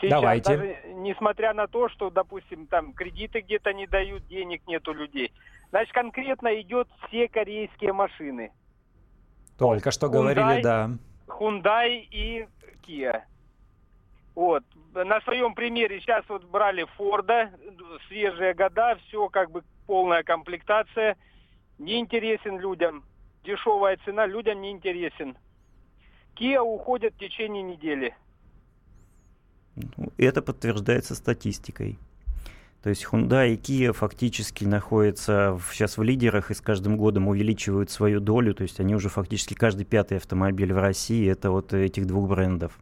Сейчас 0.00 0.20
Давайте. 0.20 0.56
даже 0.56 0.76
несмотря 0.94 1.54
на 1.54 1.66
то, 1.66 1.88
что, 1.88 2.10
допустим, 2.10 2.66
там 2.66 2.92
кредиты 2.92 3.40
где-то 3.40 3.72
не 3.72 3.86
дают, 3.86 4.26
денег 4.26 4.62
нету 4.66 4.92
людей. 4.92 5.32
Значит, 5.70 5.92
конкретно 5.92 6.60
идет 6.60 6.88
все 7.06 7.28
корейские 7.28 7.92
машины. 7.92 8.52
Только 9.58 9.90
что 9.90 10.06
Hyundai, 10.06 10.10
говорили, 10.10 10.62
да. 10.62 10.90
Hyundai 11.26 12.06
и 12.10 12.46
Kia. 12.86 13.22
Вот. 14.34 14.64
На 14.94 15.20
своем 15.42 15.54
примере 15.54 16.00
сейчас 16.00 16.24
вот 16.28 16.44
брали 16.44 16.86
Форда, 16.96 17.50
свежие 18.06 18.54
года, 18.54 18.96
все 19.06 19.28
как 19.28 19.50
бы 19.50 19.62
полная 19.86 20.22
комплектация. 20.22 21.16
Не 21.78 21.98
интересен 21.98 22.60
людям. 22.60 23.04
Дешевая 23.44 23.98
цена 24.04 24.26
людям 24.26 24.60
не 24.60 24.70
интересен. 24.70 25.36
Kia 26.36 26.60
уходит 26.60 27.14
в 27.14 27.18
течение 27.18 27.62
недели. 27.62 28.14
Ну, 29.74 30.12
это 30.16 30.42
подтверждается 30.42 31.16
статистикой. 31.16 31.98
То 32.84 32.90
есть 32.90 33.04
Hyundai 33.04 33.54
и 33.54 33.56
Kia 33.56 33.92
фактически 33.92 34.64
находятся 34.64 35.58
сейчас 35.72 35.98
в 35.98 36.02
лидерах 36.02 36.52
и 36.52 36.54
с 36.54 36.60
каждым 36.60 36.96
годом 36.96 37.26
увеличивают 37.26 37.90
свою 37.90 38.20
долю. 38.20 38.54
То 38.54 38.62
есть 38.62 38.78
они 38.78 38.94
уже 38.94 39.08
фактически 39.08 39.54
каждый 39.54 39.86
пятый 39.86 40.18
автомобиль 40.18 40.72
в 40.72 40.78
России 40.78 41.28
это 41.28 41.50
вот 41.50 41.72
этих 41.72 42.06
двух 42.06 42.28
брендов. 42.28 42.78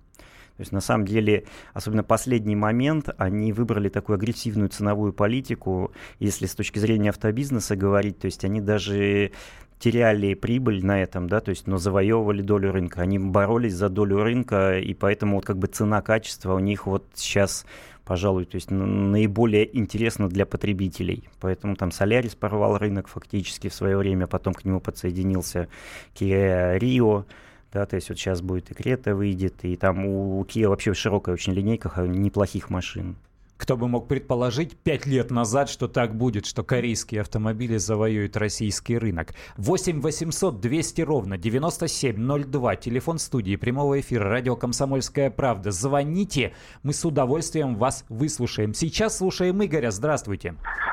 То 0.61 0.62
есть 0.62 0.73
на 0.73 0.83
самом 0.83 1.07
деле, 1.07 1.45
особенно 1.73 2.05
последний 2.05 2.55
момент, 2.55 3.09
они 3.17 3.50
выбрали 3.55 3.88
такую 3.88 4.17
агрессивную 4.17 4.69
ценовую 4.69 5.14
политику, 5.14 5.90
если 6.19 6.45
с 6.45 6.55
точки 6.55 6.79
зрения 6.79 7.09
автобизнеса 7.09 7.76
говорить, 7.76 8.19
то 8.19 8.26
есть 8.26 8.45
они 8.45 8.61
даже 8.61 9.33
теряли 9.79 10.35
прибыль 10.35 10.85
на 10.85 11.02
этом, 11.02 11.31
да, 11.31 11.40
то 11.40 11.49
есть, 11.49 11.67
но 11.67 11.79
завоевывали 11.79 12.43
долю 12.43 12.73
рынка. 12.73 13.00
Они 13.00 13.19
боролись 13.19 13.73
за 13.73 13.88
долю 13.88 14.23
рынка, 14.23 14.79
и 14.79 14.93
поэтому 14.93 15.37
вот 15.37 15.47
как 15.47 15.57
бы 15.57 15.67
цена-качество 15.67 16.52
у 16.52 16.59
них 16.59 16.87
вот 16.87 17.07
сейчас 17.14 17.64
пожалуй, 18.05 18.45
то 18.45 18.57
есть 18.57 18.71
наиболее 18.71 19.75
интересно 19.79 20.29
для 20.29 20.45
потребителей. 20.45 21.25
Поэтому 21.40 21.75
там 21.75 21.90
Солярис 21.90 22.35
порвал 22.35 22.76
рынок 22.76 23.09
фактически 23.09 23.69
в 23.69 23.75
свое 23.75 23.97
время, 23.97 24.26
потом 24.26 24.52
к 24.52 24.67
нему 24.67 24.81
подсоединился 24.81 25.69
Kia 26.14 26.79
Rio, 26.79 27.25
да, 27.73 27.87
то 27.87 27.97
есть 27.97 28.09
вот 28.09 28.19
сейчас 28.19 28.43
будет 28.43 28.71
и 28.71 28.75
Крета 28.75 29.15
выйдет, 29.15 29.65
и 29.65 29.77
там 29.77 30.05
у 30.05 30.43
Kia 30.45 30.69
вообще 30.69 30.95
широкая 30.95 31.35
очень 31.35 31.53
линейка 31.53 31.91
неплохих 32.07 32.71
машин. 32.71 33.17
Кто 33.61 33.77
бы 33.77 33.89
мог 33.89 34.09
предположить 34.09 34.75
пять 34.75 35.05
лет 35.05 35.31
назад, 35.31 35.69
что 35.69 35.87
так 35.87 36.17
будет, 36.17 36.47
что 36.47 36.65
корейские 36.65 37.21
автомобили 37.21 37.77
завоюют 37.77 38.39
российский 38.39 38.97
рынок. 38.97 39.35
8 39.59 40.00
800 40.00 40.61
200 40.61 41.03
ровно 41.03 41.37
9702. 41.37 42.77
Телефон 42.77 43.19
студии 43.19 43.57
прямого 43.57 44.00
эфира 44.00 44.31
радио 44.31 44.57
«Комсомольская 44.57 45.31
правда». 45.31 45.73
Звоните, 45.73 46.55
мы 46.83 46.95
с 46.95 47.05
удовольствием 47.05 47.77
вас 47.77 48.07
выслушаем. 48.09 48.73
Сейчас 48.73 49.19
слушаем 49.19 49.62
Игоря. 49.62 49.91
Здравствуйте. 49.91 50.55
Здравствуйте, 50.55 50.89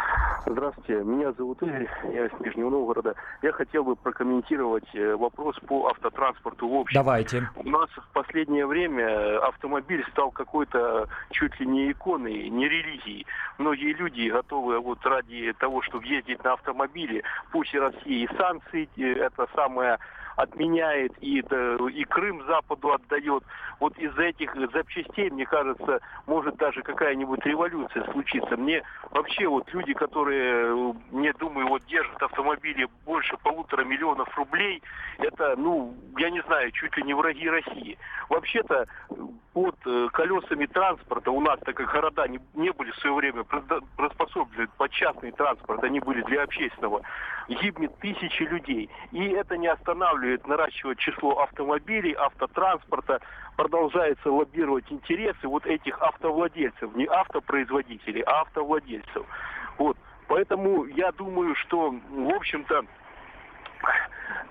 меня 1.17 1.31
зовут 1.33 1.61
Игорь, 1.61 1.87
я 2.13 2.25
из 2.25 2.39
Нижнего 2.39 2.69
Новгорода. 2.69 3.15
Я 3.41 3.51
хотел 3.51 3.83
бы 3.83 3.95
прокомментировать 3.95 4.87
э, 4.93 5.15
вопрос 5.15 5.55
по 5.67 5.87
автотранспорту 5.87 6.67
в 6.67 6.75
общем. 6.75 6.99
Давайте. 6.99 7.49
У 7.55 7.69
нас 7.69 7.89
в 7.89 8.13
последнее 8.13 8.65
время 8.65 9.39
автомобиль 9.45 10.05
стал 10.11 10.31
какой-то 10.31 11.07
чуть 11.31 11.59
ли 11.59 11.65
не 11.65 11.91
иконой, 11.91 12.49
не 12.49 12.67
религией. 12.67 13.25
Многие 13.57 13.93
люди 13.93 14.29
готовы 14.29 14.79
вот 14.79 15.05
ради 15.05 15.53
того, 15.53 15.81
чтобы 15.81 16.05
ездить 16.05 16.43
на 16.43 16.53
автомобиле, 16.53 17.23
пусть 17.51 17.73
и 17.73 17.79
России 17.79 18.23
и 18.23 18.37
санкции, 18.37 18.89
э, 18.97 19.25
это 19.25 19.47
самое 19.55 19.97
отменяет 20.37 21.11
и, 21.19 21.39
и 21.39 22.03
Крым 22.05 22.43
Западу 22.45 22.93
отдает. 22.93 23.43
Вот 23.79 23.97
из 23.97 24.15
этих 24.17 24.55
запчастей, 24.71 25.29
мне 25.29 25.45
кажется, 25.45 25.99
может 26.25 26.55
даже 26.57 26.81
какая-нибудь 26.83 27.45
революция 27.45 28.09
случиться. 28.11 28.55
Мне 28.55 28.83
вообще 29.11 29.47
вот 29.47 29.71
люди, 29.73 29.93
которые, 29.93 30.95
мне 31.11 31.33
думаю, 31.33 31.67
вот 31.67 31.83
держат 31.85 32.21
автомобили 32.21 32.87
больше 33.05 33.35
полутора 33.37 33.83
миллионов 33.83 34.35
рублей, 34.37 34.81
это, 35.17 35.55
ну, 35.57 35.95
я 36.17 36.29
не 36.29 36.41
знаю, 36.43 36.71
чуть 36.71 36.95
ли 36.97 37.03
не 37.03 37.15
враги 37.15 37.49
России. 37.49 37.97
Вообще-то 38.29 38.85
под 39.53 39.75
э, 39.87 40.09
колесами 40.13 40.67
транспорта 40.67 41.31
у 41.31 41.41
нас, 41.41 41.59
так 41.61 41.75
как 41.75 41.91
города 41.91 42.27
не, 42.27 42.39
не 42.53 42.71
были 42.71 42.91
в 42.91 42.97
свое 42.97 43.15
время 43.15 43.43
приспособлены 43.43 44.67
под 44.77 44.91
частный 44.91 45.31
транспорт, 45.31 45.83
они 45.83 45.99
были 45.99 46.21
для 46.23 46.43
общественного, 46.43 47.01
гибнет 47.47 47.97
тысячи 47.97 48.43
людей. 48.43 48.89
И 49.11 49.29
это 49.29 49.57
не 49.57 49.67
останавливает 49.67 50.26
наращивать 50.45 50.99
число 50.99 51.41
автомобилей, 51.41 52.13
автотранспорта, 52.17 53.21
продолжается 53.55 54.31
лоббировать 54.31 54.85
интересы 54.89 55.47
вот 55.47 55.65
этих 55.65 55.99
автовладельцев, 56.01 56.95
не 56.95 57.05
автопроизводителей, 57.05 58.21
а 58.21 58.41
автовладельцев. 58.41 59.25
Вот. 59.77 59.97
Поэтому 60.27 60.85
я 60.85 61.11
думаю, 61.11 61.55
что, 61.55 61.91
в 61.91 62.35
общем-то, 62.35 62.85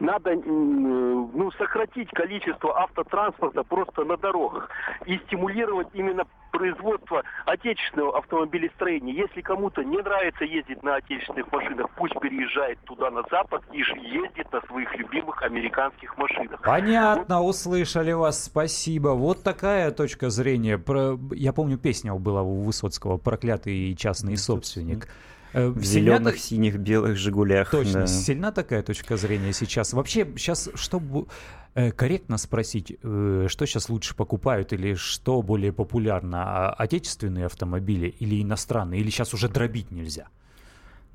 надо 0.01 0.35
ну, 0.35 1.51
сократить 1.53 2.11
количество 2.11 2.79
автотранспорта 2.79 3.63
просто 3.63 4.05
на 4.05 4.17
дорогах 4.17 4.69
и 5.07 5.19
стимулировать 5.27 5.89
именно 5.95 6.25
производство 6.53 7.23
отечественного 7.45 8.19
автомобилестроения. 8.19 9.13
Если 9.13 9.43
кому-то 9.43 9.83
не 9.83 9.99
нравится 9.99 10.45
ездить 10.45 10.83
на 10.83 10.97
отечественных 10.97 11.53
машинах, 11.53 11.91
пусть 11.97 12.19
переезжает 12.21 12.79
туда 12.85 13.11
на 13.11 13.23
запад 13.31 13.63
и 13.73 13.79
ездит 13.79 14.51
на 14.53 14.61
своих 14.63 14.95
любимых 14.97 15.43
американских 15.43 16.17
машинах. 16.17 16.61
Понятно, 16.63 17.41
вот. 17.41 17.51
услышали 17.51 18.13
вас, 18.13 18.45
спасибо. 18.45 19.09
Вот 19.09 19.43
такая 19.43 19.91
точка 19.91 20.31
зрения. 20.31 20.79
Про... 20.79 21.19
Я 21.33 21.53
помню, 21.53 21.77
песня 21.77 22.15
была 22.15 22.43
у 22.43 22.63
Высоцкого 22.63 23.19
«Проклятый 23.19 23.95
частный 23.95 24.37
собственник». 24.39 25.05
Э, 25.05 25.09
в 25.53 25.83
зеленых, 25.83 26.39
сильна... 26.39 26.71
синих, 26.73 26.79
белых 26.79 27.17
«Жигулях». 27.17 27.71
Точно, 27.71 28.01
да. 28.01 28.07
сильна 28.07 28.53
такая 28.53 28.83
точка 28.83 29.17
зрения 29.17 29.53
сейчас. 29.53 29.93
Вообще, 29.93 30.27
сейчас, 30.37 30.69
чтобы 30.75 31.27
э, 31.75 31.93
корректно 31.93 32.39
спросить, 32.39 32.97
э, 33.03 33.47
что 33.49 33.67
сейчас 33.67 33.89
лучше 33.89 34.15
покупают 34.15 34.73
или 34.73 34.95
что 34.95 35.43
более 35.43 35.73
популярно, 35.73 36.43
а, 36.43 36.71
отечественные 36.75 37.47
автомобили 37.47 38.09
или 38.09 38.43
иностранные, 38.43 39.01
или 39.01 39.11
сейчас 39.11 39.35
уже 39.35 39.49
дробить 39.49 39.91
нельзя? 39.91 40.29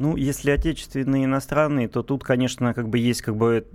Ну, 0.01 0.15
если 0.15 0.49
отечественные 0.49 1.21
и 1.21 1.25
иностранные, 1.25 1.87
то 1.87 2.01
тут, 2.01 2.23
конечно, 2.23 2.73
как 2.73 2.89
бы 2.89 2.97
есть 2.97 3.21
как 3.21 3.35
бы 3.35 3.67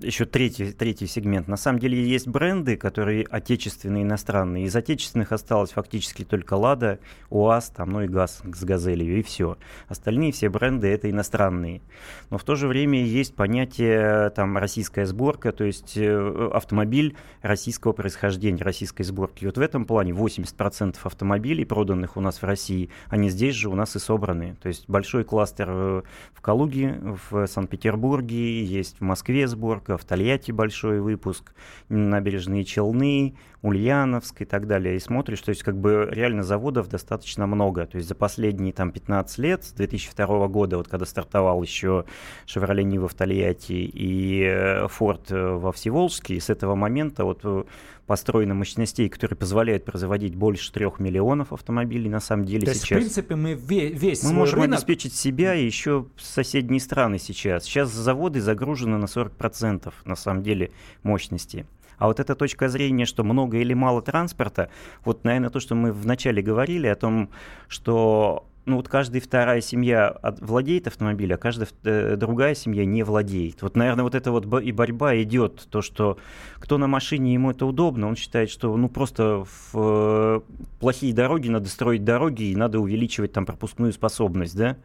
еще 0.00 0.24
третий, 0.24 0.72
третий 0.72 1.06
сегмент. 1.06 1.46
На 1.46 1.58
самом 1.58 1.78
деле 1.78 2.02
есть 2.02 2.26
бренды, 2.26 2.78
которые 2.78 3.26
отечественные 3.28 4.02
и 4.02 4.06
иностранные. 4.06 4.64
Из 4.64 4.74
отечественных 4.74 5.32
осталось 5.32 5.72
фактически 5.72 6.24
только 6.24 6.54
Лада, 6.54 7.00
УАЗ, 7.28 7.68
там, 7.76 7.90
ну 7.90 8.00
и 8.00 8.08
ГАЗ 8.08 8.44
с 8.50 8.64
Газелью, 8.64 9.18
и 9.18 9.22
все. 9.22 9.58
Остальные 9.86 10.32
все 10.32 10.48
бренды 10.48 10.88
это 10.88 11.10
иностранные. 11.10 11.82
Но 12.30 12.38
в 12.38 12.44
то 12.44 12.54
же 12.54 12.66
время 12.66 13.04
есть 13.04 13.34
понятие 13.34 14.30
там 14.30 14.56
российская 14.56 15.04
сборка, 15.04 15.52
то 15.52 15.64
есть 15.64 15.98
э, 15.98 16.50
автомобиль 16.54 17.14
российского 17.42 17.92
происхождения, 17.92 18.64
российской 18.64 19.02
сборки. 19.02 19.44
И 19.44 19.46
вот 19.46 19.58
в 19.58 19.60
этом 19.60 19.84
плане 19.84 20.12
80% 20.12 20.96
автомобилей, 21.02 21.66
проданных 21.66 22.16
у 22.16 22.22
нас 22.22 22.40
в 22.40 22.44
России, 22.44 22.88
они 23.10 23.28
здесь 23.28 23.54
же 23.54 23.68
у 23.68 23.74
нас 23.74 23.96
и 23.96 23.98
собраны. 23.98 24.56
То 24.62 24.68
есть 24.68 24.88
большой 24.88 25.24
кластер 25.24 25.73
в 26.32 26.40
Калуге, 26.40 27.00
в 27.30 27.46
Санкт-Петербурге, 27.46 28.64
есть 28.64 28.96
в 28.98 29.02
Москве 29.02 29.46
сборка, 29.48 29.96
в 29.98 30.04
Тольятти 30.04 30.52
большой 30.52 31.00
выпуск, 31.00 31.54
набережные 31.88 32.64
Челны, 32.64 33.36
Ульяновск 33.64 34.42
и 34.42 34.44
так 34.44 34.66
далее, 34.66 34.96
и 34.96 34.98
смотришь, 34.98 35.40
то 35.40 35.48
есть 35.48 35.62
как 35.62 35.78
бы 35.78 36.06
реально 36.10 36.42
заводов 36.42 36.90
достаточно 36.90 37.46
много. 37.46 37.86
То 37.86 37.96
есть 37.96 38.06
за 38.06 38.14
последние 38.14 38.74
там 38.74 38.92
15 38.92 39.38
лет, 39.38 39.64
с 39.64 39.72
2002 39.72 40.48
года, 40.48 40.76
вот 40.76 40.88
когда 40.88 41.06
стартовал 41.06 41.62
еще 41.62 42.04
Chevrolet 42.46 42.84
Niva 42.84 43.08
в 43.08 43.14
Тольятти 43.14 43.72
и 43.72 44.42
Ford 44.98 45.22
э, 45.30 45.54
во 45.56 45.72
Всеволжске, 45.72 46.34
и 46.34 46.40
с 46.40 46.50
этого 46.50 46.74
момента 46.74 47.24
вот 47.24 47.40
э, 47.44 47.64
построено 48.06 48.52
мощностей, 48.52 49.08
которые 49.08 49.38
позволяют 49.38 49.86
производить 49.86 50.34
больше 50.34 50.70
трех 50.70 51.00
миллионов 51.00 51.54
автомобилей 51.54 52.10
на 52.10 52.20
самом 52.20 52.44
деле 52.44 52.66
То 52.66 52.74
сейчас. 52.74 52.82
есть, 52.82 52.84
в 52.84 52.96
принципе, 52.96 53.34
мы 53.34 53.54
весь 53.54 54.22
Мы 54.24 54.34
можем 54.34 54.60
рынок... 54.60 54.76
обеспечить 54.76 55.14
себя 55.14 55.54
и 55.54 55.64
еще 55.64 56.04
соседние 56.18 56.80
страны 56.80 57.18
сейчас. 57.18 57.64
Сейчас 57.64 57.90
заводы 57.90 58.42
загружены 58.42 58.98
на 58.98 59.06
40% 59.06 59.90
на 60.04 60.16
самом 60.16 60.42
деле 60.42 60.70
мощности. 61.02 61.64
А 61.98 62.06
вот 62.06 62.20
эта 62.20 62.34
точка 62.34 62.68
зрения, 62.68 63.06
что 63.06 63.24
много 63.24 63.58
или 63.58 63.74
мало 63.74 64.02
транспорта, 64.02 64.70
вот, 65.04 65.24
наверное, 65.24 65.50
то, 65.50 65.60
что 65.60 65.74
мы 65.74 65.92
вначале 65.92 66.42
говорили 66.42 66.86
о 66.86 66.96
том, 66.96 67.30
что 67.68 68.46
ну 68.66 68.76
вот 68.76 68.88
каждая 68.88 69.20
вторая 69.20 69.60
семья 69.60 70.16
владеет 70.40 70.86
автомобилем, 70.86 71.34
а 71.34 71.38
каждая 71.38 71.68
э, 71.84 72.16
другая 72.16 72.54
семья 72.54 72.84
не 72.84 73.02
владеет. 73.02 73.62
Вот, 73.62 73.76
наверное, 73.76 74.04
вот 74.04 74.14
эта 74.14 74.30
вот 74.30 74.46
и 74.62 74.72
борьба 74.72 75.20
идет, 75.22 75.66
то, 75.70 75.82
что 75.82 76.18
кто 76.56 76.78
на 76.78 76.86
машине, 76.86 77.34
ему 77.34 77.50
это 77.50 77.66
удобно, 77.66 78.08
он 78.08 78.16
считает, 78.16 78.50
что 78.50 78.74
ну 78.76 78.88
просто 78.88 79.44
в 79.44 79.74
э, 79.74 80.40
плохие 80.80 81.12
дороги 81.12 81.48
надо 81.48 81.68
строить 81.68 82.04
дороги 82.04 82.44
и 82.44 82.56
надо 82.56 82.80
увеличивать 82.80 83.32
там 83.32 83.44
пропускную 83.44 83.92
способность, 83.92 84.56
да? 84.56 84.76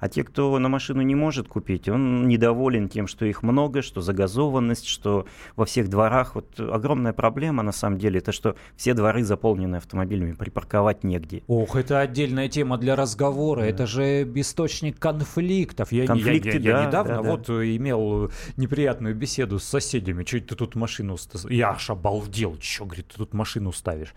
А 0.00 0.08
те, 0.08 0.22
кто 0.22 0.56
на 0.58 0.68
машину 0.68 1.02
не 1.02 1.16
может 1.16 1.48
купить, 1.48 1.88
он 1.88 2.28
недоволен 2.28 2.88
тем, 2.88 3.08
что 3.08 3.24
их 3.24 3.42
много, 3.42 3.82
что 3.82 4.00
загазованность, 4.00 4.86
что 4.86 5.26
во 5.56 5.64
всех 5.64 5.88
дворах. 5.88 6.36
Вот 6.36 6.58
огромная 6.60 7.12
проблема 7.12 7.64
на 7.64 7.72
самом 7.72 7.98
деле, 7.98 8.18
это 8.18 8.30
что 8.30 8.54
все 8.76 8.94
дворы 8.94 9.24
заполнены 9.24 9.76
автомобилями, 9.76 10.32
припарковать 10.32 11.02
негде. 11.02 11.42
Ох, 11.48 11.74
это 11.74 11.98
отдельная 11.98 12.48
тема 12.48 12.78
для 12.78 12.94
разговора, 12.94 13.27
да. 13.62 13.68
это 13.68 13.86
же 13.86 14.22
источник 14.34 14.98
конфликтов. 14.98 15.92
Я, 15.92 16.06
Конфликты, 16.06 16.48
я, 16.48 16.54
я, 16.54 16.60
да, 16.60 16.80
я 16.80 16.86
недавно 16.86 17.16
да, 17.16 17.22
да. 17.22 17.30
вот 17.30 17.48
имел 17.50 18.30
неприятную 18.56 19.14
беседу 19.14 19.58
с 19.58 19.64
соседями. 19.64 20.24
Чуть 20.24 20.46
ты 20.46 20.54
тут 20.54 20.74
машину... 20.74 21.16
Я 21.48 21.70
аж 21.70 21.90
обалдел, 21.90 22.56
что, 22.60 22.84
говорит, 22.84 23.08
ты 23.08 23.16
тут 23.16 23.34
машину 23.34 23.72
ставишь. 23.72 24.14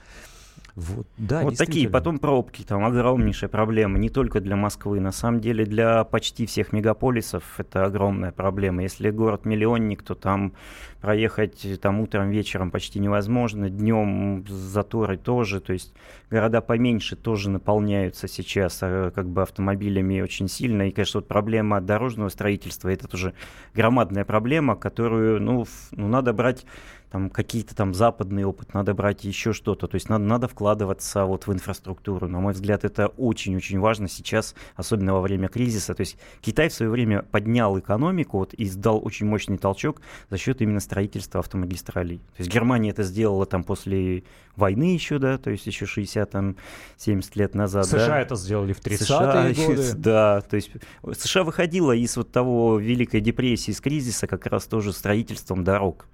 Вот, 0.76 1.06
да, 1.18 1.42
вот 1.44 1.58
такие, 1.58 1.90
потом 1.90 2.18
пробки, 2.18 2.64
там 2.64 2.86
огромнейшая 2.86 3.50
проблема, 3.50 3.98
не 3.98 4.10
только 4.10 4.40
для 4.40 4.56
Москвы, 4.56 5.02
на 5.02 5.12
самом 5.12 5.42
деле 5.42 5.66
для 5.66 6.04
почти 6.06 6.46
всех 6.46 6.72
мегаполисов 6.72 7.44
это 7.58 7.84
огромная 7.84 8.32
проблема. 8.32 8.84
Если 8.84 9.10
город-миллионник, 9.10 10.02
то 10.02 10.16
там 10.16 10.54
проехать 11.02 11.68
там 11.82 12.00
утром, 12.00 12.30
вечером 12.30 12.72
почти 12.72 13.00
невозможно, 13.00 13.70
днем 13.70 14.46
заторы 14.48 15.18
тоже, 15.18 15.60
то 15.60 15.74
есть 15.74 15.94
города 16.30 16.62
поменьше 16.62 17.16
тоже 17.16 17.50
наполняются 17.50 18.28
сейчас 18.28 18.80
а, 18.82 19.12
как 19.12 19.28
бы 19.28 19.42
автомобилями 19.42 20.22
очень 20.22 20.48
сильно, 20.48 20.88
и, 20.88 20.92
конечно, 20.92 21.20
вот 21.20 21.28
проблема 21.28 21.82
дорожного 21.82 22.30
строительства, 22.30 22.90
это 22.90 23.08
тоже 23.08 23.34
громадная 23.74 24.24
проблема, 24.24 24.76
которую, 24.76 25.42
ну, 25.42 25.66
ну 25.92 26.08
надо 26.08 26.34
брать 26.34 26.66
там 27.12 27.30
какие-то 27.30 27.76
там 27.76 27.94
западный 27.94 28.46
опыт, 28.46 28.74
надо 28.74 28.94
брать 28.94 29.26
еще 29.26 29.52
что-то. 29.52 29.88
То 29.88 29.96
есть 29.96 30.08
надо, 30.08 30.24
надо 30.24 30.48
вкладываться 30.48 31.26
вот 31.26 31.46
в 31.46 31.52
инфраструктуру. 31.52 32.30
На 32.30 32.40
мой 32.40 32.54
взгляд, 32.54 32.86
это 32.86 33.08
очень-очень 33.08 33.80
важно 33.80 34.08
сейчас, 34.08 34.56
особенно 34.78 35.14
во 35.14 35.22
время 35.22 35.50
кризиса. 35.50 35.94
То 35.94 36.02
есть 36.02 36.18
Китай 36.40 36.70
в 36.70 36.74
свое 36.74 36.90
время 36.90 37.24
поднял 37.24 37.78
экономику 37.78 38.40
вот, 38.40 38.54
и 38.54 38.66
сдал 38.66 39.06
очень 39.06 39.26
мощный 39.26 39.58
толчок 39.58 40.02
за 40.30 40.38
счет 40.38 40.62
именно 40.62 40.80
строительства 40.80 41.42
автомагистралей. 41.42 42.20
То 42.38 42.44
есть 42.44 42.50
Германия 42.52 42.92
это 42.92 43.04
сделала 43.04 43.46
там 43.46 43.66
после 43.66 44.24
войны 44.56 44.94
еще, 44.94 45.20
да, 45.20 45.38
то 45.38 45.50
есть 45.50 45.68
еще 45.68 45.86
60, 45.86 46.30
там, 46.30 46.56
70 46.98 47.36
лет 47.36 47.56
назад. 47.56 47.88
США 47.88 48.08
да. 48.08 48.22
это 48.22 48.36
сделали 48.36 48.72
в 48.72 48.80
30-е 48.80 49.54
годы. 49.68 49.82
Да, 50.02 50.42
то 50.42 50.56
есть 50.56 50.72
США 51.12 51.44
выходила 51.44 51.92
из 51.92 52.16
вот 52.16 52.32
того 52.32 52.80
Великой 52.80 53.20
депрессии, 53.20 53.72
из 53.72 53.82
кризиса 53.82 54.28
как 54.28 54.46
раз 54.46 54.66
тоже 54.66 54.94
строительством 54.94 55.64
дорог. 55.66 56.08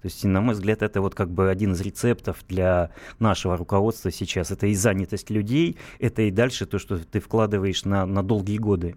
То 0.00 0.06
есть, 0.06 0.24
на 0.24 0.40
мой 0.40 0.54
взгляд, 0.54 0.82
это 0.82 1.00
вот 1.00 1.14
как 1.14 1.30
бы 1.30 1.50
один 1.50 1.72
из 1.72 1.80
рецептов 1.80 2.44
для 2.48 2.90
нашего 3.18 3.56
руководства 3.56 4.10
сейчас. 4.10 4.50
Это 4.50 4.66
и 4.66 4.74
занятость 4.74 5.30
людей, 5.30 5.78
это 5.98 6.22
и 6.22 6.30
дальше 6.30 6.66
то, 6.66 6.78
что 6.78 6.98
ты 6.98 7.20
вкладываешь 7.20 7.84
на, 7.84 8.06
на 8.06 8.22
долгие 8.22 8.58
годы. 8.58 8.96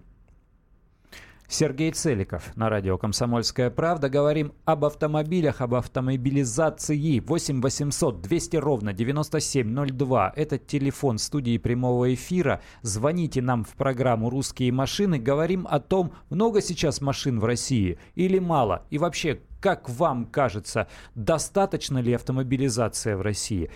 Сергей 1.48 1.92
Целиков 1.92 2.56
на 2.56 2.68
радио 2.68 2.98
«Комсомольская 2.98 3.70
правда». 3.70 4.08
Говорим 4.08 4.52
об 4.64 4.84
автомобилях, 4.84 5.60
об 5.60 5.74
автомобилизации. 5.74 7.20
8 7.20 7.60
800 7.60 8.20
200 8.20 8.56
ровно 8.56 8.92
9702. 8.92 10.32
Это 10.34 10.58
телефон 10.58 11.18
студии 11.18 11.56
прямого 11.58 12.12
эфира. 12.12 12.62
Звоните 12.82 13.42
нам 13.42 13.64
в 13.64 13.74
программу 13.74 14.28
«Русские 14.28 14.72
машины». 14.72 15.18
Говорим 15.18 15.68
о 15.70 15.78
том, 15.78 16.12
много 16.30 16.60
сейчас 16.60 17.00
машин 17.00 17.38
в 17.38 17.44
России 17.44 17.98
или 18.16 18.40
мало. 18.40 18.84
И 18.90 18.98
вообще, 18.98 19.40
как 19.60 19.88
вам 19.88 20.26
кажется, 20.26 20.88
достаточно 21.14 21.98
ли 21.98 22.12
автомобилизация 22.12 23.16
в 23.16 23.22
России? 23.22 23.70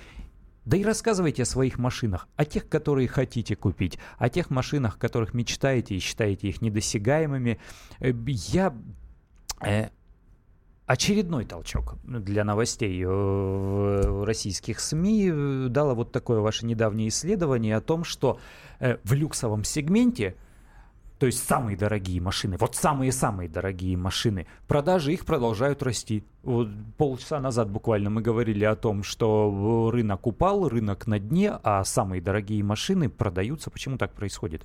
Да 0.64 0.76
и 0.76 0.84
рассказывайте 0.84 1.42
о 1.42 1.46
своих 1.46 1.78
машинах, 1.78 2.28
о 2.36 2.44
тех, 2.44 2.68
которые 2.68 3.08
хотите 3.08 3.56
купить, 3.56 3.98
о 4.18 4.28
тех 4.28 4.50
машинах, 4.50 4.98
которых 4.98 5.32
мечтаете 5.34 5.96
и 5.96 5.98
считаете 5.98 6.48
их 6.48 6.60
недосягаемыми. 6.60 7.58
Э, 7.98 8.12
я 8.26 8.74
э, 9.62 9.88
очередной 10.86 11.44
толчок 11.46 11.94
для 12.04 12.44
новостей 12.44 13.04
в 13.04 14.24
российских 14.24 14.80
СМИ 14.80 15.68
дало 15.68 15.94
вот 15.94 16.12
такое 16.12 16.40
ваше 16.40 16.66
недавнее 16.66 17.08
исследование 17.08 17.76
о 17.76 17.80
том, 17.80 18.04
что 18.04 18.38
э, 18.80 18.98
в 19.02 19.12
люксовом 19.14 19.64
сегменте 19.64 20.36
то 21.20 21.26
есть 21.26 21.46
самые 21.46 21.76
дорогие 21.76 22.18
машины, 22.18 22.56
вот 22.58 22.74
самые-самые 22.76 23.46
дорогие 23.46 23.94
машины, 23.94 24.46
продажи 24.66 25.12
их 25.12 25.26
продолжают 25.26 25.82
расти. 25.82 26.24
Вот 26.42 26.68
полчаса 26.96 27.38
назад 27.40 27.68
буквально 27.68 28.08
мы 28.08 28.22
говорили 28.22 28.64
о 28.64 28.74
том, 28.74 29.02
что 29.02 29.90
рынок 29.92 30.26
упал, 30.26 30.66
рынок 30.66 31.06
на 31.06 31.18
дне, 31.18 31.58
а 31.62 31.84
самые 31.84 32.22
дорогие 32.22 32.64
машины 32.64 33.10
продаются. 33.10 33.68
Почему 33.70 33.98
так 33.98 34.14
происходит? 34.14 34.62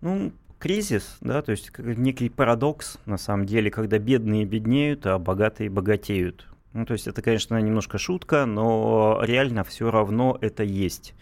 Ну, 0.00 0.30
кризис, 0.60 1.16
да, 1.20 1.42
то 1.42 1.50
есть 1.50 1.76
некий 1.76 2.28
парадокс, 2.28 2.98
на 3.06 3.18
самом 3.18 3.46
деле, 3.46 3.68
когда 3.72 3.98
бедные 3.98 4.44
беднеют, 4.44 5.06
а 5.06 5.18
богатые 5.18 5.70
богатеют. 5.70 6.46
Ну, 6.72 6.86
то 6.86 6.92
есть 6.92 7.08
это, 7.08 7.20
конечно, 7.20 7.60
немножко 7.60 7.98
шутка, 7.98 8.46
но 8.46 9.20
реально 9.22 9.64
все 9.64 9.90
равно 9.90 10.38
это 10.40 10.62
есть. 10.62 11.14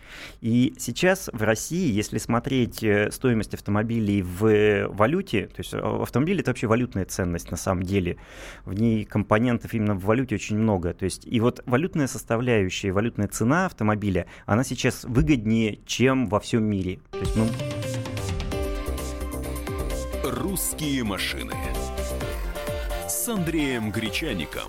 И 0.43 0.75
сейчас 0.79 1.31
в 1.33 1.43
России, 1.43 1.91
если 1.91 2.19
смотреть 2.19 2.83
э, 2.83 3.11
стоимость 3.11 3.55
автомобилей 3.55 4.21
в 4.21 4.89
валюте, 4.89 5.47
то 5.47 5.61
есть 5.61 5.73
э, 5.73 5.79
автомобиль 5.79 6.41
это 6.41 6.51
вообще 6.51 6.67
валютная 6.67 7.07
ценность 7.07 7.51
на 7.51 7.57
самом 7.57 7.83
деле, 7.83 8.19
в 8.67 8.75
ней 8.75 9.07
компонентов 9.07 9.73
именно 9.73 9.95
в 9.95 10.05
валюте 10.05 10.35
очень 10.35 10.59
много. 10.59 10.93
То 10.93 11.07
есть 11.07 11.27
и 11.27 11.41
вот 11.41 11.63
валютная 11.65 12.09
составляющая, 12.09 12.93
валютная 12.93 13.29
цена 13.29 13.67
автомобиля, 13.67 14.27
она 14.45 14.65
сейчас 14.65 15.05
выгоднее, 15.05 15.79
чем 15.87 16.29
во 16.29 16.41
всем 16.41 16.65
мире. 16.65 17.01
То 17.11 17.19
есть 17.21 17.37
мы... 17.37 17.47
Русские 20.31 21.05
машины 21.05 21.55
с 23.09 23.29
Андреем 23.29 23.91
Гречаником. 23.91 24.69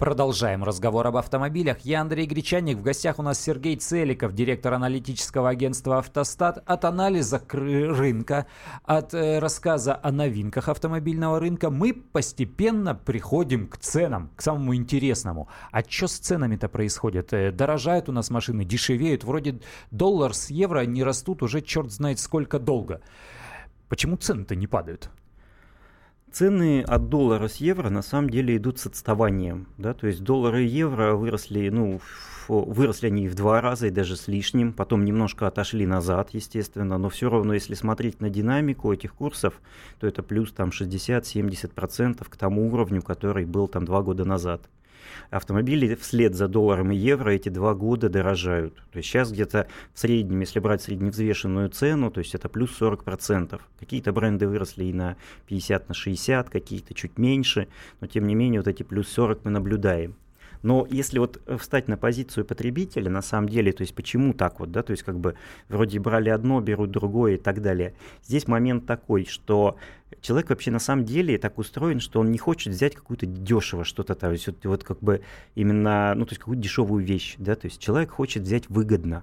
Продолжаем 0.00 0.64
разговор 0.64 1.06
об 1.08 1.18
автомобилях. 1.18 1.80
Я 1.80 2.00
Андрей 2.00 2.24
Гречаник. 2.24 2.78
В 2.78 2.82
гостях 2.82 3.18
у 3.18 3.22
нас 3.22 3.38
Сергей 3.38 3.76
Целиков, 3.76 4.32
директор 4.32 4.72
аналитического 4.72 5.50
агентства 5.50 5.98
«Автостат». 5.98 6.62
От 6.64 6.86
анализа 6.86 7.42
рынка, 7.52 8.46
от 8.84 9.12
э, 9.12 9.40
рассказа 9.40 10.00
о 10.02 10.10
новинках 10.10 10.70
автомобильного 10.70 11.38
рынка 11.38 11.68
мы 11.68 11.92
постепенно 11.92 12.94
приходим 12.94 13.68
к 13.68 13.76
ценам, 13.76 14.30
к 14.36 14.40
самому 14.40 14.74
интересному. 14.74 15.50
А 15.70 15.82
что 15.86 16.08
с 16.08 16.16
ценами-то 16.16 16.70
происходит? 16.70 17.34
Э, 17.34 17.52
дорожают 17.52 18.08
у 18.08 18.12
нас 18.12 18.30
машины, 18.30 18.64
дешевеют. 18.64 19.24
Вроде 19.24 19.60
доллар 19.90 20.32
с 20.32 20.48
евро 20.48 20.86
не 20.86 21.04
растут 21.04 21.42
уже 21.42 21.60
черт 21.60 21.92
знает 21.92 22.20
сколько 22.20 22.58
долго. 22.58 23.02
Почему 23.90 24.16
цены-то 24.16 24.56
не 24.56 24.66
падают? 24.66 25.10
Цены 26.32 26.82
от 26.82 27.08
доллара 27.08 27.48
с 27.48 27.56
евро 27.56 27.90
на 27.90 28.02
самом 28.02 28.30
деле 28.30 28.56
идут 28.56 28.78
с 28.78 28.86
отставанием. 28.86 29.66
Да? 29.78 29.94
То 29.94 30.06
есть 30.06 30.22
доллары 30.22 30.64
и 30.64 30.68
евро 30.68 31.14
выросли, 31.14 31.68
ну, 31.70 32.00
выросли 32.48 33.08
они 33.08 33.28
в 33.28 33.34
два 33.34 33.60
раза 33.60 33.88
и 33.88 33.90
даже 33.90 34.16
с 34.16 34.28
лишним, 34.28 34.72
потом 34.72 35.04
немножко 35.04 35.46
отошли 35.46 35.86
назад, 35.86 36.30
естественно, 36.32 36.98
но 36.98 37.08
все 37.08 37.28
равно, 37.30 37.54
если 37.54 37.74
смотреть 37.74 38.20
на 38.20 38.30
динамику 38.30 38.92
этих 38.92 39.14
курсов, 39.14 39.60
то 39.98 40.06
это 40.06 40.22
плюс 40.22 40.52
там 40.52 40.70
60-70% 40.70 42.24
к 42.28 42.36
тому 42.36 42.72
уровню, 42.72 43.02
который 43.02 43.44
был 43.44 43.68
там 43.68 43.84
два 43.84 44.02
года 44.02 44.24
назад. 44.24 44.62
Автомобили 45.30 45.94
вслед 45.94 46.34
за 46.34 46.48
долларом 46.48 46.90
и 46.90 46.96
евро 46.96 47.30
эти 47.30 47.48
два 47.48 47.74
года 47.74 48.08
дорожают. 48.08 48.74
То 48.92 48.98
есть 48.98 49.08
сейчас 49.08 49.30
где-то 49.30 49.66
в 49.92 49.98
среднем, 49.98 50.40
если 50.40 50.60
брать 50.60 50.82
средневзвешенную 50.82 51.68
цену, 51.68 52.10
то 52.10 52.20
есть 52.20 52.34
это 52.34 52.48
плюс 52.48 52.80
40%. 52.80 53.60
Какие-то 53.78 54.12
бренды 54.12 54.48
выросли 54.48 54.84
и 54.84 54.92
на 54.92 55.16
50, 55.46 55.88
на 55.88 55.94
60, 55.94 56.50
какие-то 56.50 56.94
чуть 56.94 57.18
меньше, 57.18 57.68
но 58.00 58.06
тем 58.06 58.26
не 58.26 58.34
менее 58.34 58.60
вот 58.60 58.68
эти 58.68 58.82
плюс 58.82 59.08
40 59.08 59.44
мы 59.44 59.50
наблюдаем. 59.50 60.16
Но 60.62 60.86
если 60.90 61.18
вот 61.18 61.40
э, 61.46 61.56
встать 61.56 61.88
на 61.88 61.96
позицию 61.96 62.44
потребителя, 62.44 63.10
на 63.10 63.22
самом 63.22 63.48
деле, 63.48 63.72
то 63.72 63.82
есть 63.82 63.94
почему 63.94 64.34
так 64.34 64.60
вот, 64.60 64.70
да, 64.70 64.82
то 64.82 64.90
есть 64.92 65.02
как 65.02 65.18
бы 65.18 65.34
вроде 65.68 65.98
брали 65.98 66.28
одно, 66.28 66.60
берут 66.60 66.90
другое 66.90 67.34
и 67.34 67.38
так 67.38 67.62
далее. 67.62 67.94
Здесь 68.24 68.46
момент 68.46 68.86
такой, 68.86 69.24
что 69.24 69.76
человек 70.20 70.50
вообще 70.50 70.70
на 70.70 70.78
самом 70.78 71.04
деле 71.04 71.38
так 71.38 71.58
устроен, 71.58 72.00
что 72.00 72.20
он 72.20 72.30
не 72.30 72.38
хочет 72.38 72.72
взять 72.72 72.94
какую-то 72.94 73.26
дешево 73.26 73.84
что-то, 73.84 74.14
то 74.14 74.30
есть 74.30 74.46
вот, 74.46 74.64
вот 74.64 74.84
как 74.84 75.00
бы 75.00 75.22
именно, 75.54 76.14
ну 76.14 76.26
то 76.26 76.32
есть 76.32 76.40
какую-то 76.40 76.62
дешевую 76.62 77.04
вещь, 77.04 77.36
да, 77.38 77.54
то 77.54 77.66
есть 77.66 77.80
человек 77.80 78.10
хочет 78.10 78.42
взять 78.42 78.68
выгодно. 78.68 79.22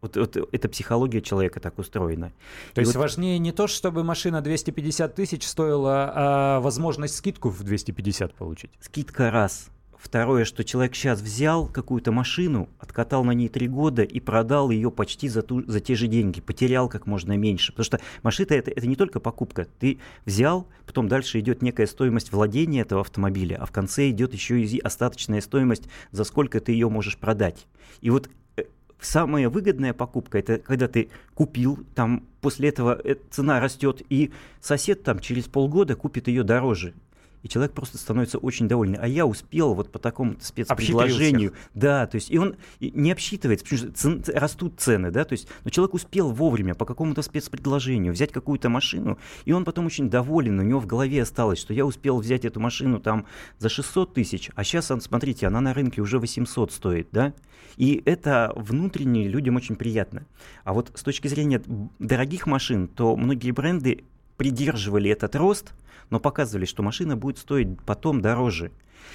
Вот, 0.00 0.16
вот 0.16 0.36
эта 0.50 0.68
психология 0.68 1.20
человека 1.20 1.60
так 1.60 1.78
устроена. 1.78 2.32
То 2.74 2.80
и 2.80 2.84
есть 2.84 2.96
вот... 2.96 3.02
важнее 3.02 3.38
не 3.38 3.52
то, 3.52 3.68
чтобы 3.68 4.02
машина 4.02 4.40
250 4.40 5.14
тысяч 5.14 5.46
стоила, 5.46 6.12
а 6.12 6.60
возможность 6.60 7.14
скидку 7.14 7.50
в 7.50 7.62
250 7.62 8.34
получить? 8.34 8.72
Скидка 8.80 9.30
раз. 9.30 9.68
Второе, 10.02 10.44
что 10.44 10.64
человек 10.64 10.96
сейчас 10.96 11.20
взял 11.20 11.68
какую-то 11.68 12.10
машину, 12.10 12.68
откатал 12.80 13.22
на 13.22 13.30
ней 13.30 13.48
три 13.48 13.68
года 13.68 14.02
и 14.02 14.18
продал 14.18 14.70
ее 14.70 14.90
почти 14.90 15.28
за, 15.28 15.42
ту, 15.42 15.62
за 15.70 15.78
те 15.78 15.94
же 15.94 16.08
деньги, 16.08 16.40
потерял 16.40 16.88
как 16.88 17.06
можно 17.06 17.36
меньше. 17.36 17.70
Потому 17.70 17.84
что 17.84 18.00
машина 18.24 18.48
это, 18.50 18.72
это 18.72 18.88
не 18.88 18.96
только 18.96 19.20
покупка. 19.20 19.68
Ты 19.78 20.00
взял, 20.26 20.66
потом 20.86 21.06
дальше 21.06 21.38
идет 21.38 21.62
некая 21.62 21.86
стоимость 21.86 22.32
владения 22.32 22.80
этого 22.80 23.02
автомобиля, 23.02 23.58
а 23.62 23.64
в 23.64 23.70
конце 23.70 24.10
идет 24.10 24.34
еще 24.34 24.60
и 24.60 24.78
остаточная 24.80 25.40
стоимость, 25.40 25.84
за 26.10 26.24
сколько 26.24 26.58
ты 26.58 26.72
ее 26.72 26.88
можешь 26.88 27.16
продать. 27.16 27.68
И 28.00 28.10
вот 28.10 28.28
э, 28.56 28.64
самая 29.00 29.48
выгодная 29.48 29.94
покупка 29.94 30.36
это 30.38 30.58
когда 30.58 30.88
ты 30.88 31.10
купил, 31.34 31.78
там 31.94 32.26
после 32.40 32.70
этого 32.70 33.00
э, 33.04 33.14
цена 33.30 33.60
растет, 33.60 34.02
и 34.10 34.32
сосед 34.60 35.04
там 35.04 35.20
через 35.20 35.44
полгода 35.44 35.94
купит 35.94 36.26
ее 36.26 36.42
дороже 36.42 36.92
и 37.42 37.48
человек 37.48 37.72
просто 37.72 37.98
становится 37.98 38.38
очень 38.38 38.68
довольный. 38.68 38.98
А 38.98 39.06
я 39.06 39.26
успел 39.26 39.74
вот 39.74 39.90
по 39.90 39.98
такому 39.98 40.36
спецпредложению. 40.40 41.52
Да, 41.74 42.06
то 42.06 42.16
есть 42.16 42.30
и 42.30 42.38
он 42.38 42.56
не 42.80 43.12
обсчитывается, 43.12 43.64
потому 43.64 43.78
что 43.78 43.92
цен, 43.92 44.24
растут 44.34 44.74
цены, 44.78 45.10
да, 45.10 45.24
то 45.24 45.32
есть, 45.32 45.48
но 45.64 45.70
человек 45.70 45.94
успел 45.94 46.30
вовремя 46.30 46.74
по 46.74 46.84
какому-то 46.84 47.22
спецпредложению 47.22 48.12
взять 48.12 48.32
какую-то 48.32 48.68
машину, 48.68 49.18
и 49.44 49.52
он 49.52 49.64
потом 49.64 49.86
очень 49.86 50.08
доволен, 50.08 50.58
у 50.58 50.62
него 50.62 50.80
в 50.80 50.86
голове 50.86 51.22
осталось, 51.22 51.58
что 51.58 51.74
я 51.74 51.84
успел 51.84 52.18
взять 52.18 52.44
эту 52.44 52.60
машину 52.60 53.00
там 53.00 53.26
за 53.58 53.68
600 53.68 54.14
тысяч, 54.14 54.50
а 54.54 54.64
сейчас, 54.64 54.92
смотрите, 55.00 55.46
она 55.46 55.60
на 55.60 55.74
рынке 55.74 56.00
уже 56.00 56.18
800 56.18 56.72
стоит, 56.72 57.08
да, 57.12 57.34
и 57.76 58.02
это 58.04 58.52
внутренне 58.54 59.28
людям 59.28 59.56
очень 59.56 59.76
приятно. 59.76 60.26
А 60.64 60.72
вот 60.72 60.90
с 60.94 61.02
точки 61.02 61.28
зрения 61.28 61.62
дорогих 61.98 62.46
машин, 62.46 62.86
то 62.88 63.16
многие 63.16 63.50
бренды 63.50 64.04
придерживали 64.36 65.10
этот 65.10 65.36
рост, 65.36 65.72
но 66.12 66.20
показывали, 66.20 66.66
что 66.66 66.82
машина 66.82 67.16
будет 67.16 67.38
стоить 67.38 67.80
потом 67.86 68.20
дороже. 68.20 68.70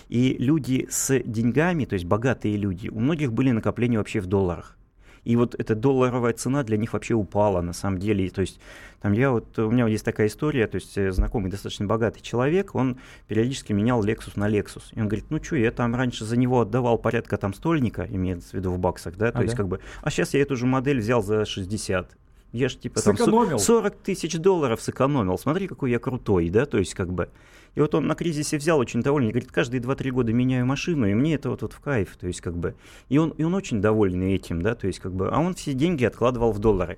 И 0.09 0.35
люди 0.39 0.87
с 0.89 1.19
деньгами, 1.19 1.85
то 1.85 1.93
есть 1.93 2.05
богатые 2.05 2.57
люди, 2.57 2.89
у 2.89 2.99
многих 2.99 3.31
были 3.31 3.51
накопления 3.51 3.99
вообще 3.99 4.19
в 4.19 4.25
долларах. 4.25 4.75
И 5.23 5.35
вот 5.35 5.53
эта 5.59 5.75
долларовая 5.75 6.33
цена 6.33 6.63
для 6.63 6.75
них 6.75 6.93
вообще 6.93 7.13
упала 7.13 7.61
на 7.61 7.73
самом 7.73 7.99
деле. 7.99 8.27
То 8.31 8.41
есть 8.41 8.59
там 8.99 9.11
я 9.11 9.29
вот, 9.29 9.59
у 9.59 9.69
меня 9.69 9.83
вот 9.83 9.91
есть 9.91 10.05
такая 10.05 10.25
история, 10.25 10.65
то 10.65 10.75
есть 10.75 10.97
э, 10.97 11.11
знакомый 11.11 11.51
достаточно 11.51 11.85
богатый 11.85 12.21
человек, 12.21 12.73
он 12.73 12.97
периодически 13.27 13.73
менял 13.73 14.03
Lexus 14.03 14.31
на 14.35 14.49
Lexus. 14.49 14.85
И 14.93 14.99
он 14.99 15.07
говорит, 15.07 15.25
ну 15.29 15.43
что, 15.43 15.55
я 15.55 15.69
там 15.69 15.93
раньше 15.93 16.25
за 16.25 16.35
него 16.35 16.61
отдавал 16.61 16.97
порядка 16.97 17.37
там 17.37 17.53
стольника, 17.53 18.07
имеется 18.09 18.51
в 18.51 18.53
виду 18.55 18.71
в 18.71 18.79
баксах, 18.79 19.17
да, 19.17 19.31
то 19.31 19.39
а 19.39 19.43
есть 19.43 19.55
как 19.55 19.67
бы, 19.67 19.81
а 20.01 20.09
сейчас 20.09 20.33
я 20.33 20.41
эту 20.41 20.55
же 20.55 20.65
модель 20.65 20.97
взял 20.97 21.21
за 21.21 21.45
60. 21.45 22.17
Я 22.51 22.69
же 22.69 22.77
типа 22.77 23.01
там 23.01 23.17
40 23.59 23.95
тысяч 23.97 24.37
долларов 24.37 24.81
сэкономил. 24.81 25.37
Смотри, 25.37 25.67
какой 25.67 25.91
я 25.91 25.99
крутой, 25.99 26.49
да, 26.49 26.65
то 26.65 26.77
есть 26.77 26.93
как 26.93 27.11
бы. 27.13 27.29
И 27.75 27.81
вот 27.81 27.95
он 27.95 28.07
на 28.07 28.15
кризисе 28.15 28.57
взял 28.57 28.79
очень 28.79 29.01
довольный, 29.01 29.31
говорит, 29.31 29.51
каждые 29.51 29.81
2-3 29.81 30.11
года 30.11 30.33
меняю 30.33 30.65
машину, 30.65 31.07
и 31.07 31.13
мне 31.13 31.35
это 31.35 31.49
вот, 31.49 31.61
вот 31.61 31.73
в 31.73 31.79
кайф, 31.79 32.17
то 32.19 32.27
есть 32.27 32.41
как 32.41 32.57
бы. 32.57 32.75
И 33.09 33.17
он, 33.17 33.29
и 33.31 33.43
он 33.43 33.53
очень 33.53 33.81
довольный 33.81 34.33
этим, 34.33 34.61
да, 34.61 34.75
то 34.75 34.87
есть 34.87 34.99
как 34.99 35.13
бы. 35.13 35.29
А 35.29 35.39
он 35.39 35.53
все 35.53 35.73
деньги 35.73 36.05
откладывал 36.05 36.51
в 36.51 36.59
доллары. 36.59 36.97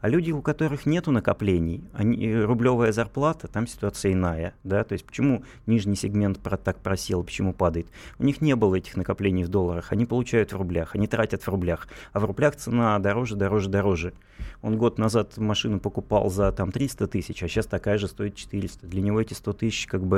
А 0.00 0.08
люди, 0.08 0.30
у 0.30 0.42
которых 0.42 0.86
нет 0.86 1.06
накоплений, 1.06 1.82
они, 1.92 2.26
э, 2.26 2.44
рублевая 2.44 2.92
зарплата, 2.92 3.48
там 3.48 3.66
ситуация 3.66 4.12
иная. 4.12 4.54
Да? 4.62 4.84
То 4.84 4.92
есть 4.92 5.04
почему 5.04 5.42
нижний 5.66 5.96
сегмент 5.96 6.38
про, 6.38 6.56
так 6.56 6.78
просел, 6.78 7.24
почему 7.24 7.52
падает? 7.52 7.88
У 8.18 8.24
них 8.24 8.40
не 8.40 8.54
было 8.54 8.76
этих 8.76 8.96
накоплений 8.96 9.44
в 9.44 9.48
долларах, 9.48 9.92
они 9.92 10.06
получают 10.06 10.52
в 10.52 10.56
рублях, 10.56 10.94
они 10.94 11.06
тратят 11.06 11.42
в 11.42 11.48
рублях. 11.48 11.88
А 12.12 12.20
в 12.20 12.24
рублях 12.24 12.56
цена 12.56 12.98
дороже, 12.98 13.34
дороже, 13.34 13.68
дороже. 13.68 14.12
Он 14.62 14.76
год 14.76 14.98
назад 14.98 15.36
машину 15.36 15.80
покупал 15.80 16.30
за 16.30 16.52
там, 16.52 16.70
300 16.72 17.06
тысяч, 17.08 17.42
а 17.42 17.48
сейчас 17.48 17.66
такая 17.66 17.98
же 17.98 18.08
стоит 18.08 18.34
400. 18.36 18.86
Для 18.86 19.02
него 19.02 19.20
эти 19.20 19.34
100 19.34 19.52
тысяч 19.54 19.86
как 19.86 20.04
бы 20.04 20.17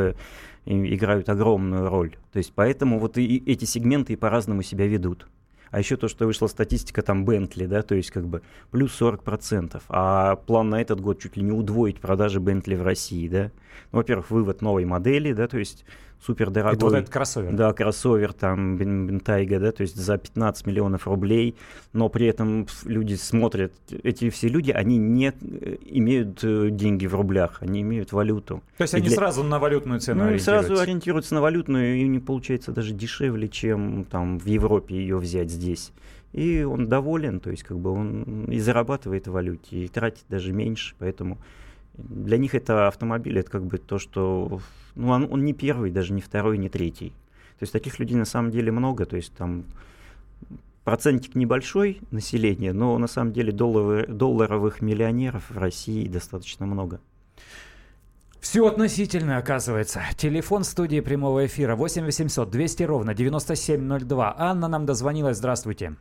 играют 0.65 1.29
огромную 1.29 1.89
роль. 1.89 2.17
То 2.33 2.39
есть 2.39 2.53
поэтому 2.55 2.99
вот 2.99 3.19
и 3.19 3.43
эти 3.47 3.65
сегменты 3.65 4.13
и 4.13 4.17
по-разному 4.17 4.63
себя 4.63 4.87
ведут. 4.87 5.27
А 5.71 5.79
еще 5.79 5.97
то, 5.97 6.09
что 6.09 6.27
вышла 6.27 6.49
статистика 6.49 7.01
там 7.03 7.25
Бентли, 7.25 7.67
да, 7.67 7.83
то 7.83 7.95
есть 7.95 8.11
как 8.11 8.27
бы 8.27 8.43
плюс 8.71 9.01
40%. 9.01 9.81
А 9.89 10.37
план 10.37 10.71
на 10.71 10.83
этот 10.83 11.01
год 11.01 11.21
чуть 11.21 11.37
ли 11.37 11.45
не 11.45 11.53
удвоить 11.53 12.01
продажи 12.01 12.41
Бентли 12.41 12.75
в 12.75 12.83
России, 12.83 13.29
да. 13.29 13.53
Ну, 13.93 13.99
во-первых, 13.99 14.31
вывод 14.31 14.63
новой 14.63 14.85
модели, 14.85 15.33
да, 15.33 15.47
то 15.47 15.59
есть 15.59 15.85
супер 16.25 16.51
дорогой. 16.51 16.77
Это 16.77 16.85
вот 16.85 16.95
этот 16.95 17.11
кроссовер. 17.11 17.53
Да, 17.53 17.73
кроссовер 17.73 18.33
там 18.33 18.77
Бентайга, 18.77 19.59
да, 19.59 19.73
то 19.73 19.83
есть 19.83 19.97
за 19.97 20.19
15 20.19 20.67
миллионов 20.67 21.07
рублей, 21.07 21.57
но 21.93 22.09
при 22.09 22.27
этом 22.27 22.67
люди 22.85 23.15
смотрят, 23.15 23.73
эти 24.03 24.31
все 24.31 24.49
люди, 24.49 24.71
они 24.71 24.99
не 24.99 25.29
э, 25.29 25.77
имеют 25.87 26.41
э, 26.43 26.69
деньги 26.71 27.07
в 27.07 27.15
рублях, 27.15 27.59
они 27.61 27.81
имеют 27.81 28.13
валюту. 28.13 28.63
То 28.77 28.83
есть 28.83 28.95
и 28.95 28.99
они 28.99 29.09
для... 29.09 29.17
сразу 29.17 29.43
на 29.43 29.59
валютную 29.59 30.01
цену 30.01 30.31
Ну, 30.31 30.39
сразу 30.39 30.79
ориентируются 30.79 31.35
на 31.35 31.41
валютную, 31.41 31.97
и 31.97 32.09
не 32.09 32.19
получается 32.19 32.73
даже 32.73 32.93
дешевле, 32.93 33.49
чем 33.49 34.05
там 34.05 34.39
в 34.39 34.47
Европе 34.47 34.97
ее 34.97 35.17
взять 35.17 35.51
здесь. 35.51 35.93
И 36.33 36.63
он 36.63 36.89
доволен, 36.89 37.41
то 37.41 37.51
есть 37.51 37.65
как 37.65 37.79
бы 37.79 37.91
он 37.91 38.45
и 38.45 38.61
зарабатывает 38.61 39.27
в 39.27 39.33
валюте, 39.33 39.85
и 39.85 39.89
тратит 39.89 40.25
даже 40.29 40.53
меньше, 40.53 40.95
поэтому 40.99 41.39
для 42.09 42.39
них 42.39 42.55
это 42.55 42.89
автомобиль, 42.89 43.39
это 43.39 43.51
как 43.51 43.65
бы 43.65 43.79
то, 43.79 43.99
что... 43.99 44.61
Ну, 44.95 45.09
он, 45.09 45.29
он 45.31 45.45
не 45.45 45.53
первый, 45.53 45.91
даже 45.91 46.13
не 46.13 46.21
второй, 46.21 46.59
не 46.59 46.69
третий. 46.69 47.11
То 47.59 47.65
есть 47.65 47.73
таких 47.73 47.99
людей 47.99 48.17
на 48.17 48.25
самом 48.25 48.51
деле 48.51 48.73
много, 48.73 49.07
то 49.07 49.17
есть 49.17 49.33
там 49.35 49.65
процентик 50.85 51.35
небольшой 51.35 52.01
населения, 52.11 52.73
но 52.73 52.97
на 52.99 53.07
самом 53.07 53.33
деле 53.33 53.53
долларовых, 53.53 54.17
долларовых 54.17 54.83
миллионеров 54.83 55.51
в 55.51 55.59
России 55.59 56.09
достаточно 56.09 56.67
много. 56.67 57.01
Все 58.41 58.67
относительно, 58.67 59.37
оказывается. 59.37 60.01
Телефон 60.17 60.65
студии 60.65 61.01
прямого 61.01 61.45
эфира 61.45 61.77
8 61.77 62.05
800 62.05 62.51
200 62.51 62.83
ровно 62.85 63.15
9702. 63.15 64.35
Анна 64.39 64.67
нам 64.67 64.87
дозвонилась. 64.87 65.37
Здравствуйте. 65.37 65.97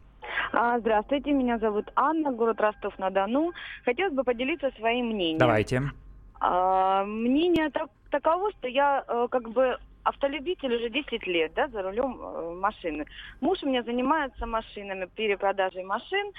А, 0.52 0.80
здравствуйте, 0.80 1.32
меня 1.32 1.58
зовут 1.58 1.91
Анна, 1.95 2.32
город 2.32 2.60
Ростов-на-Дону. 2.60 3.52
Хотелось 3.86 4.13
бы 4.13 4.23
поделиться 4.23 4.71
своим 4.78 5.08
мнением. 5.08 5.38
Давайте. 5.38 5.84
А, 6.39 7.04
мнение 7.06 7.69
так, 7.69 7.89
таково, 8.10 8.52
что 8.52 8.67
я 8.67 9.04
э, 9.08 9.28
как 9.30 9.49
бы 9.49 9.78
автолюбитель 10.04 10.75
уже 10.75 10.89
10 10.89 11.28
лет, 11.28 11.52
да, 11.56 11.67
за 11.67 11.82
рулем 11.82 12.19
э, 12.21 12.56
машины. 12.56 13.06
Муж 13.41 13.60
у 13.63 13.67
меня 13.67 13.84
занимается 13.84 14.45
машинами, 14.45 15.08
перепродажей 15.15 15.84
машин, 15.84 16.32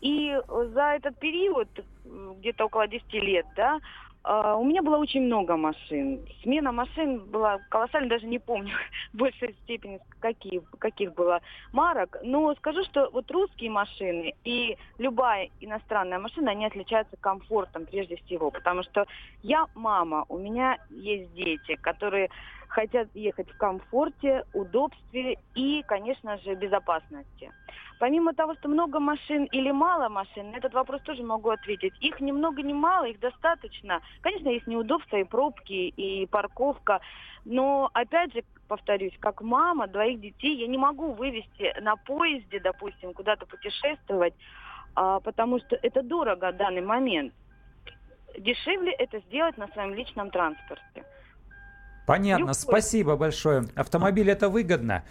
и 0.00 0.38
за 0.74 0.96
этот 0.96 1.18
период, 1.18 1.68
где-то 2.04 2.66
около 2.66 2.86
10 2.86 3.12
лет, 3.14 3.46
да, 3.56 3.80
у 4.26 4.64
меня 4.64 4.82
было 4.82 4.96
очень 4.96 5.22
много 5.22 5.56
машин. 5.56 6.20
Смена 6.42 6.72
машин 6.72 7.20
была 7.26 7.58
колоссальная, 7.68 8.10
даже 8.10 8.26
не 8.26 8.40
помню 8.40 8.74
в 9.12 9.18
большей 9.18 9.54
степени 9.62 10.00
какие, 10.18 10.62
каких 10.78 11.14
было 11.14 11.40
марок. 11.72 12.18
Но 12.22 12.52
скажу, 12.56 12.82
что 12.84 13.08
вот 13.12 13.30
русские 13.30 13.70
машины 13.70 14.34
и 14.44 14.76
любая 14.98 15.50
иностранная 15.60 16.18
машина, 16.18 16.50
они 16.50 16.66
отличаются 16.66 17.16
комфортом 17.20 17.86
прежде 17.86 18.16
всего. 18.16 18.50
Потому 18.50 18.82
что 18.82 19.06
я 19.42 19.66
мама, 19.74 20.24
у 20.28 20.38
меня 20.38 20.78
есть 20.90 21.32
дети, 21.34 21.76
которые 21.76 22.30
хотят 22.68 23.08
ехать 23.14 23.50
в 23.50 23.56
комфорте, 23.56 24.44
удобстве 24.52 25.38
и, 25.54 25.82
конечно 25.86 26.38
же, 26.38 26.54
безопасности. 26.54 27.52
Помимо 27.98 28.34
того, 28.34 28.54
что 28.56 28.68
много 28.68 29.00
машин 29.00 29.44
или 29.44 29.70
мало 29.70 30.08
машин, 30.08 30.50
на 30.50 30.56
этот 30.56 30.74
вопрос 30.74 31.00
тоже 31.02 31.22
могу 31.22 31.48
ответить. 31.50 31.94
Их 32.00 32.20
ни 32.20 32.30
много 32.30 32.62
ни 32.62 32.74
мало, 32.74 33.06
их 33.06 33.18
достаточно. 33.20 34.02
Конечно, 34.20 34.48
есть 34.50 34.66
неудобства 34.66 35.16
и 35.16 35.24
пробки, 35.24 35.72
и 35.72 36.26
парковка. 36.26 37.00
Но, 37.46 37.90
опять 37.94 38.34
же, 38.34 38.44
повторюсь, 38.68 39.16
как 39.18 39.40
мама 39.40 39.86
двоих 39.86 40.20
детей, 40.20 40.56
я 40.56 40.66
не 40.66 40.76
могу 40.76 41.12
вывести 41.12 41.74
на 41.80 41.96
поезде, 41.96 42.60
допустим, 42.60 43.14
куда-то 43.14 43.46
путешествовать, 43.46 44.34
а, 44.94 45.20
потому 45.20 45.58
что 45.60 45.76
это 45.76 46.02
дорого 46.02 46.52
в 46.52 46.56
данный 46.56 46.82
момент. 46.82 47.32
Дешевле 48.38 48.92
это 48.92 49.20
сделать 49.20 49.56
на 49.56 49.68
своем 49.68 49.94
личном 49.94 50.30
транспорте. 50.30 51.04
Понятно, 52.06 52.54
спасибо 52.54 53.16
большое. 53.16 53.66
Автомобиль 53.74 54.30
это 54.30 54.48
выгодно. 54.48 55.02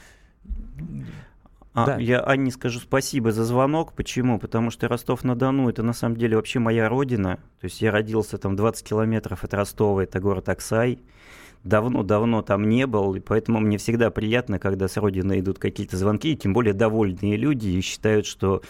А, 1.74 1.86
Да. 1.86 1.98
Я 1.98 2.22
Анне 2.22 2.52
скажу 2.52 2.80
спасибо 2.80 3.34
за 3.34 3.44
звонок. 3.44 3.92
Почему? 3.94 4.40
Потому 4.40 4.72
что 4.72 4.88
Ростов-на-Дону 4.88 5.70
это 5.70 5.84
на 5.84 5.92
самом 5.92 6.16
деле 6.16 6.38
вообще 6.38 6.60
моя 6.60 6.88
родина. 6.88 7.36
То 7.60 7.66
есть 7.66 7.82
я 7.82 7.92
родился 7.92 8.38
там 8.38 8.56
20 8.56 8.88
километров 8.88 9.44
от 9.44 9.54
Ростова, 9.54 10.02
это 10.04 10.22
город 10.22 10.48
Аксай. 10.48 11.00
Давно-давно 11.66 12.44
там 12.44 12.70
не 12.70 12.86
был, 12.86 13.16
и 13.16 13.20
поэтому 13.20 13.60
мне 13.60 13.78
всегда 13.78 14.12
приятно, 14.12 14.60
когда 14.60 14.88
с 14.88 14.98
родины 14.98 15.40
идут 15.40 15.58
какие-то 15.58 15.98
звонки, 15.98 16.32
и 16.32 16.38
тем 16.38 16.54
более 16.54 16.74
довольные 16.74 17.38
люди 17.38 17.70
и 17.70 17.82
считают, 17.82 18.28
что 18.28 18.62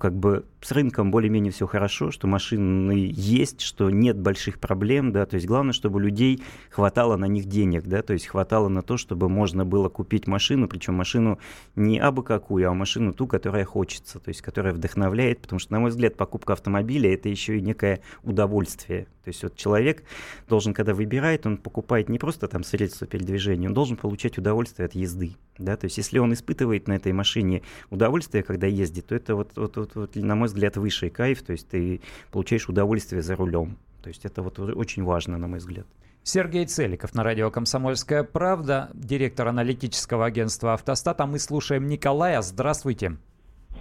как 0.00 0.14
бы 0.14 0.44
с 0.60 0.72
рынком 0.72 1.10
более-менее 1.10 1.52
все 1.52 1.66
хорошо, 1.66 2.10
что 2.10 2.26
машины 2.26 3.08
есть, 3.08 3.60
что 3.60 3.88
нет 3.88 4.18
больших 4.18 4.58
проблем, 4.58 5.12
да, 5.12 5.26
то 5.26 5.36
есть 5.36 5.46
главное, 5.46 5.72
чтобы 5.72 6.00
людей 6.00 6.42
хватало 6.70 7.16
на 7.16 7.26
них 7.26 7.44
денег, 7.44 7.84
да, 7.84 8.02
то 8.02 8.12
есть 8.12 8.26
хватало 8.26 8.68
на 8.68 8.82
то, 8.82 8.96
чтобы 8.96 9.28
можно 9.28 9.64
было 9.64 9.88
купить 9.88 10.26
машину, 10.26 10.66
причем 10.66 10.94
машину 10.94 11.38
не 11.76 11.98
абы 11.98 12.24
какую, 12.24 12.68
а 12.68 12.74
машину 12.74 13.12
ту, 13.12 13.28
которая 13.28 13.64
хочется, 13.64 14.18
то 14.18 14.28
есть 14.28 14.42
которая 14.42 14.74
вдохновляет, 14.74 15.40
потому 15.40 15.60
что, 15.60 15.72
на 15.72 15.80
мой 15.80 15.90
взгляд, 15.90 16.16
покупка 16.16 16.54
автомобиля 16.54 17.14
это 17.14 17.28
еще 17.28 17.58
и 17.58 17.60
некое 17.60 18.00
удовольствие. 18.24 19.06
То 19.22 19.30
есть 19.30 19.42
вот 19.42 19.56
человек 19.56 20.04
должен, 20.48 20.72
когда 20.72 20.94
выбирает, 20.94 21.46
он 21.46 21.56
покупает 21.56 22.08
не 22.08 22.18
просто 22.18 22.46
там 22.46 22.62
средство 22.62 23.06
передвижения, 23.08 23.68
он 23.68 23.74
должен 23.74 23.96
получать 23.96 24.38
удовольствие 24.38 24.86
от 24.86 24.94
езды, 24.94 25.36
да, 25.58 25.76
то 25.76 25.86
есть 25.86 25.96
если 25.96 26.18
он 26.18 26.32
испытывает 26.32 26.86
на 26.88 26.94
этой 26.94 27.12
машине 27.12 27.62
удовольствие, 27.90 28.42
когда 28.42 28.66
ездит, 28.66 29.06
то 29.06 29.14
это 29.14 29.34
вот, 29.34 29.52
вот, 29.56 29.75
вот, 29.76 29.94
вот, 29.94 30.16
на 30.16 30.34
мой 30.34 30.48
взгляд, 30.48 30.76
высший 30.76 31.10
кайф, 31.10 31.42
то 31.42 31.52
есть 31.52 31.68
ты 31.68 32.00
получаешь 32.32 32.68
удовольствие 32.68 33.22
за 33.22 33.36
рулем. 33.36 33.78
То 34.02 34.08
есть 34.08 34.24
это 34.24 34.42
вот 34.42 34.58
очень 34.58 35.04
важно, 35.04 35.38
на 35.38 35.46
мой 35.48 35.58
взгляд. 35.58 35.86
Сергей 36.22 36.66
Целиков 36.66 37.14
на 37.14 37.22
радио 37.22 37.50
«Комсомольская 37.52 38.24
правда», 38.24 38.90
директор 38.94 39.46
аналитического 39.46 40.26
агентства 40.26 40.74
«Автостат». 40.74 41.20
А 41.20 41.26
мы 41.26 41.38
слушаем 41.38 41.86
Николая. 41.86 42.42
Здравствуйте. 42.42 43.16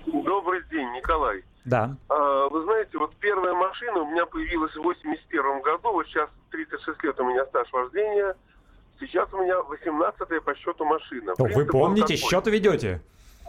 Добрый 0.05 0.61
день, 0.69 0.87
Николай. 0.91 1.43
Да. 1.65 1.97
А, 2.07 2.47
Вы 2.49 2.63
знаете, 2.63 2.99
вот 2.99 3.15
первая 3.15 3.53
машина 3.55 4.01
у 4.01 4.11
меня 4.11 4.27
появилась 4.27 4.75
в 4.75 4.81
81 4.81 5.61
году, 5.61 5.91
вот 5.91 6.05
сейчас 6.05 6.29
36 6.51 7.03
лет 7.03 7.19
у 7.19 7.23
меня 7.23 7.45
стаж 7.47 7.67
вождения, 7.73 8.35
сейчас 8.99 9.27
у 9.33 9.37
меня 9.41 9.61
18 9.63 10.43
по 10.43 10.55
счету 10.55 10.85
машина. 10.85 11.33
Вы 11.37 11.65
помните, 11.65 12.15
счет 12.15 12.45
ведете? 12.45 13.01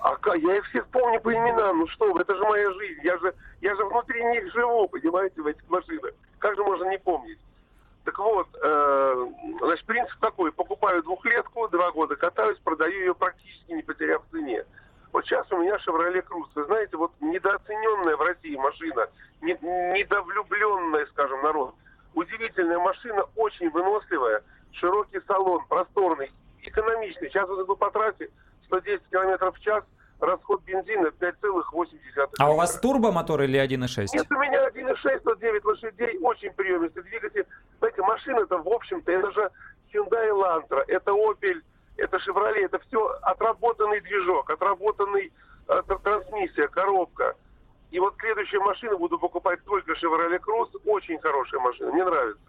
А 0.06 0.36
я 0.36 0.56
их 0.56 0.64
всех 0.66 0.86
помню 0.88 1.20
по 1.20 1.34
именам, 1.34 1.80
ну 1.80 1.88
что 1.88 2.16
это 2.20 2.32
же 2.32 2.44
моя 2.44 2.70
жизнь, 2.74 3.00
я 3.02 3.18
же, 3.18 3.34
я 3.60 3.74
же 3.74 3.84
внутри 3.86 4.22
них 4.26 4.52
живу, 4.52 4.86
понимаете, 4.86 5.42
в 5.42 5.46
этих 5.48 5.68
машинах. 5.68 6.12
Как 6.38 6.54
же 6.54 6.62
можно 6.62 6.88
не 6.88 6.98
помнить? 6.98 7.38
Так 8.04 8.16
вот, 8.20 8.46
э, 8.62 9.26
значит, 9.58 9.84
принцип 9.84 10.16
такой, 10.20 10.52
покупаю 10.52 11.02
двухлетку, 11.02 11.66
два 11.68 11.90
года 11.90 12.14
катаюсь, 12.14 12.56
продаю 12.58 12.92
ее 12.92 13.14
практически 13.16 13.72
не 13.72 13.82
потеряв 13.82 14.22
в 14.24 14.30
цене. 14.30 14.64
Вот 15.12 15.24
сейчас 15.24 15.50
у 15.50 15.58
меня 15.58 15.76
Chevrolet 15.84 16.24
Cruze. 16.24 16.50
Вы 16.54 16.64
знаете, 16.66 16.96
вот 16.96 17.10
недооцененная 17.18 18.16
в 18.16 18.20
России 18.20 18.54
машина, 18.54 19.08
не- 19.40 19.58
недовлюбленная, 19.60 21.06
скажем, 21.06 21.42
народ. 21.42 21.74
Удивительная 22.14 22.78
машина, 22.78 23.24
очень 23.34 23.70
выносливая, 23.70 24.44
широкий 24.70 25.20
салон, 25.26 25.66
просторный, 25.66 26.30
экономичный. 26.62 27.28
Сейчас 27.28 27.48
вот 27.48 27.64
иду 27.64 27.74
по 27.74 27.90
трассе, 27.90 28.30
110 28.66 29.02
км 29.10 29.50
в 29.50 29.60
час, 29.60 29.82
расход 30.20 30.62
бензина 30.64 31.08
5,8. 31.08 32.28
А 32.38 32.50
у 32.50 32.56
вас 32.56 32.78
турбомотор 32.80 33.42
или 33.42 33.58
1.6? 33.58 34.06
Нет, 34.14 34.26
у 34.30 34.34
меня 34.34 34.68
1.6, 34.68 35.20
109 35.20 35.64
лошадей, 35.64 36.18
очень 36.20 36.52
приемистый 36.52 37.02
двигатель. 37.02 37.46
Знаете, 37.78 38.02
машина-то, 38.02 38.58
в 38.58 38.68
общем-то, 38.68 39.12
это 39.12 39.30
же 39.32 39.50
Hyundai 39.92 40.30
Elantra, 40.30 40.84
это 40.88 41.10
Opel, 41.12 41.60
это 41.96 42.16
Chevrolet, 42.18 42.64
это 42.64 42.78
все 42.80 43.06
отработанный 43.22 44.00
движок, 44.00 44.50
отработанный 44.50 45.32
э, 45.68 45.82
тр- 45.86 46.02
трансмиссия, 46.02 46.68
коробка. 46.68 47.34
И 47.90 48.00
вот 48.00 48.14
следующую 48.18 48.62
машину 48.62 48.98
буду 48.98 49.18
покупать 49.18 49.62
только 49.64 49.92
Chevrolet 49.92 50.40
Cruze, 50.40 50.80
очень 50.86 51.18
хорошая 51.20 51.60
машина, 51.60 51.92
мне 51.92 52.04
нравится. 52.04 52.40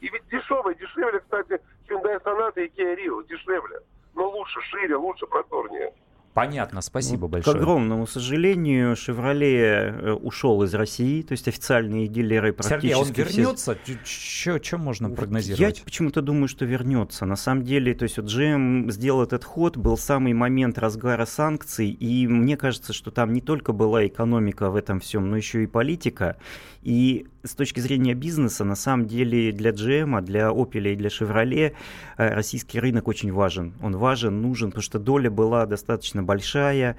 И 0.00 0.08
ведь 0.08 0.26
дешевая, 0.28 0.74
дешевле, 0.74 1.20
кстати, 1.20 1.60
Hyundai 1.88 2.22
Sonata 2.22 2.64
и 2.64 2.68
Kia 2.68 2.96
Rio, 2.96 3.26
дешевле. 3.26 3.80
Но 4.14 4.28
лучше, 4.28 4.60
шире, 4.62 4.96
лучше, 4.96 5.26
просторнее. 5.26 5.92
Понятно, 6.36 6.82
спасибо 6.82 7.22
Ну, 7.22 7.28
большое. 7.28 7.56
К 7.56 7.58
огромному 7.58 8.06
сожалению, 8.06 8.92
Chevrolet 8.92 10.02
э, 10.02 10.12
ушел 10.12 10.62
из 10.64 10.74
России, 10.74 11.22
то 11.22 11.32
есть 11.32 11.48
официальные 11.48 12.08
дилеры 12.08 12.52
практически 12.52 12.88
Сергей, 12.88 12.94
а 12.94 12.98
он 12.98 13.04
все- 13.06 13.14
вернется? 13.24 13.78
Что 14.04 14.76
можно 14.76 15.06
Я 15.06 15.14
прогнозировать? 15.14 15.82
почему-то 15.82 16.20
думаю, 16.20 16.48
что 16.48 16.66
вернется. 16.66 17.24
На 17.24 17.36
самом 17.36 17.64
деле, 17.64 17.94
то 17.94 18.02
есть 18.02 18.18
вот 18.18 18.26
GM 18.26 18.90
сделал 18.90 19.22
этот 19.22 19.44
ход, 19.44 19.78
был 19.78 19.96
самый 19.96 20.34
момент 20.34 20.76
разгара 20.76 21.24
санкций, 21.24 21.88
и 21.88 22.26
мне 22.28 22.58
кажется, 22.58 22.92
что 22.92 23.10
там 23.10 23.32
не 23.32 23.40
только 23.40 23.72
была 23.72 24.06
экономика 24.06 24.68
в 24.68 24.76
этом 24.76 25.00
всем, 25.00 25.30
но 25.30 25.38
еще 25.38 25.62
и 25.62 25.66
политика. 25.66 26.36
И 26.82 27.26
с 27.42 27.54
точки 27.54 27.80
зрения 27.80 28.14
бизнеса, 28.14 28.64
на 28.64 28.76
самом 28.76 29.06
деле 29.06 29.52
для 29.52 29.70
GM, 29.70 30.20
для 30.20 30.48
Opel 30.50 30.92
и 30.92 30.96
для 30.96 31.08
Chevrolet 31.08 31.72
э, 32.18 32.34
российский 32.34 32.78
рынок 32.78 33.08
очень 33.08 33.32
важен. 33.32 33.72
Он 33.82 33.96
важен, 33.96 34.42
нужен, 34.42 34.70
потому 34.70 34.82
что 34.82 34.98
доля 34.98 35.30
была 35.30 35.66
достаточно 35.66 36.22
большая. 36.26 36.96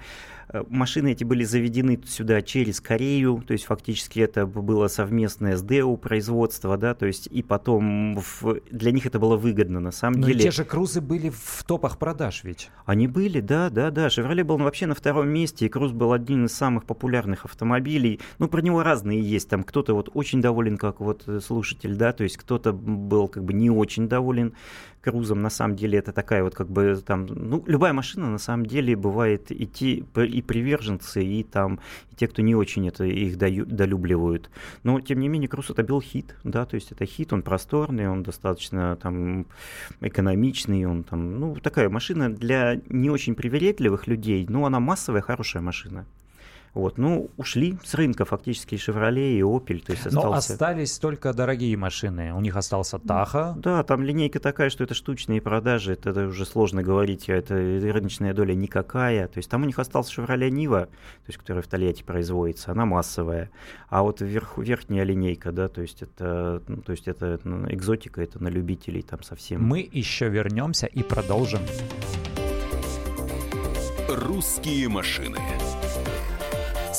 Э, 0.50 0.64
Машины 0.70 1.12
эти 1.12 1.26
были 1.26 1.44
заведены 1.44 2.00
сюда 2.08 2.42
через 2.42 2.80
Корею, 2.80 3.44
то 3.46 3.52
есть 3.52 3.66
фактически 3.66 4.22
это 4.22 4.46
было 4.46 4.88
совместное 4.88 5.58
СДУ 5.58 5.98
производство, 5.98 6.78
да, 6.78 6.94
то 6.94 7.06
есть 7.06 7.28
и 7.28 7.44
потом 7.44 8.16
в- 8.42 8.62
для 8.72 8.92
них 8.92 9.06
это 9.06 9.20
было 9.20 9.36
выгодно 9.36 9.82
на 9.82 9.92
самом 9.92 10.22
Но 10.22 10.28
деле. 10.28 10.40
те 10.40 10.52
же 10.52 10.64
крузы 10.64 11.02
были 11.02 11.30
в 11.36 11.64
топах 11.68 11.98
продаж 11.98 12.46
ведь. 12.46 12.70
Они 12.86 13.08
были, 13.10 13.42
да, 13.42 13.70
да, 13.70 13.92
да. 13.92 14.08
Chevrolet 14.08 14.46
был 14.46 14.58
вообще 14.58 14.86
на 14.86 14.96
втором 14.96 15.28
месте, 15.28 15.66
и 15.66 15.70
Круз 15.70 15.92
был 15.92 16.14
один 16.14 16.46
из 16.46 16.54
самых 16.54 16.86
популярных 16.86 17.44
автомобилей. 17.44 18.22
Ну, 18.40 18.48
про 18.48 18.62
него 18.62 18.84
разные 18.84 19.20
есть. 19.20 19.50
Там 19.50 19.64
кто-то 19.64 19.94
вот 19.96 20.10
очень 20.14 20.42
доволен, 20.42 20.78
как 20.78 21.02
вот 21.02 21.24
э, 21.28 21.42
слушатель, 21.42 21.96
да, 21.98 22.14
то 22.14 22.24
есть 22.24 22.38
кто-то 22.38 22.72
был 22.72 23.28
как 23.28 23.44
бы 23.44 23.52
не 23.52 23.70
очень 23.70 24.08
доволен 24.08 24.54
Крузом. 25.02 25.42
На 25.42 25.50
самом 25.50 25.76
деле 25.76 26.00
это 26.00 26.12
такая 26.12 26.44
вот 26.44 26.54
как 26.56 26.70
бы 26.70 27.02
там, 27.06 27.26
ну, 27.28 27.64
любая 27.68 27.94
машина 27.94 28.30
на 28.30 28.40
самом 28.40 28.66
деле 28.66 28.94
бывает 28.96 29.17
и, 29.26 29.66
те- 29.66 30.04
и 30.26 30.42
приверженцы, 30.42 31.24
и 31.24 31.44
там 31.44 31.80
и 32.12 32.16
те, 32.16 32.28
кто 32.28 32.42
не 32.42 32.56
очень 32.56 32.88
это 32.88 33.06
их 33.06 33.38
даю- 33.38 33.66
долюбливают. 33.66 34.50
Но, 34.84 35.00
тем 35.02 35.20
не 35.20 35.30
менее, 35.30 35.48
Круз 35.48 35.70
это 35.70 35.84
был 35.84 36.02
хит, 36.02 36.36
да, 36.44 36.66
то 36.66 36.76
есть 36.76 36.92
это 36.92 37.06
хит, 37.06 37.34
он 37.34 37.42
просторный, 37.42 38.10
он 38.10 38.24
достаточно 38.24 38.96
там 38.96 39.46
экономичный, 40.02 40.86
он 40.86 41.04
там, 41.04 41.40
ну, 41.40 41.56
такая 41.56 41.90
машина 41.90 42.30
для 42.34 42.80
не 42.90 43.10
очень 43.10 43.36
привередливых 43.36 44.08
людей, 44.08 44.46
но 44.50 44.66
она 44.66 44.80
массовая, 44.80 45.22
хорошая 45.22 45.62
машина. 45.64 46.06
Вот, 46.78 47.00
ну, 47.00 47.32
ушли 47.38 47.76
с 47.84 47.96
рынка 47.96 48.24
фактически 48.24 48.76
и 48.76 48.78
Chevrolet, 48.78 49.40
и 49.40 49.42
Opel, 49.42 49.84
то 49.84 49.94
есть 49.94 50.06
Но 50.12 50.20
остался... 50.20 50.54
остались 50.54 51.00
только 51.00 51.34
дорогие 51.34 51.76
машины. 51.76 52.34
У 52.36 52.40
них 52.40 52.56
остался 52.56 53.00
Таха. 53.00 53.56
Да, 53.58 53.84
там 53.84 54.04
линейка 54.04 54.40
такая, 54.40 54.70
что 54.70 54.84
это 54.84 54.94
штучные 54.94 55.42
продажи, 55.42 55.94
это 55.94 56.28
уже 56.28 56.46
сложно 56.46 56.84
говорить, 56.84 57.30
а 57.30 57.34
это 57.34 57.56
рыночная 57.56 58.36
доля 58.36 58.54
никакая. 58.54 59.28
То 59.28 59.40
есть 59.40 59.50
там 59.50 59.64
у 59.64 59.66
них 59.66 59.80
остался 59.80 60.22
Chevrolet 60.22 60.52
Niva, 60.52 60.86
то 60.86 60.92
есть 61.26 61.40
которая 61.40 61.64
в 61.64 61.68
Тольятти 61.68 62.04
производится, 62.04 62.74
она 62.74 62.86
массовая. 62.86 63.50
А 63.90 64.04
вот 64.04 64.22
вверх, 64.22 64.60
верхняя 64.60 65.04
линейка, 65.04 65.52
да, 65.52 65.70
то 65.70 65.82
есть 65.82 66.04
это, 66.04 66.62
ну, 66.68 66.78
то 66.84 66.92
есть 66.92 67.08
это 67.08 67.40
ну, 67.44 67.68
экзотика, 67.70 68.22
это 68.22 68.42
на 68.44 68.50
любителей 68.50 69.02
там 69.02 69.24
совсем. 69.24 69.64
Мы 69.64 69.90
еще 69.92 70.30
вернемся 70.30 70.86
и 70.86 71.02
продолжим. 71.02 71.62
«Русские 74.08 74.90
машины» 74.90 75.40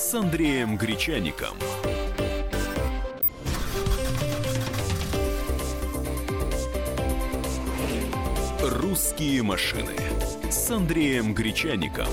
с 0.09 0.15
Андреем 0.15 0.79
Гречаником. 0.79 1.55
«Русские 8.63 9.43
машины» 9.43 9.93
с 10.51 10.71
Андреем 10.71 11.35
Гречаником. 11.35 12.09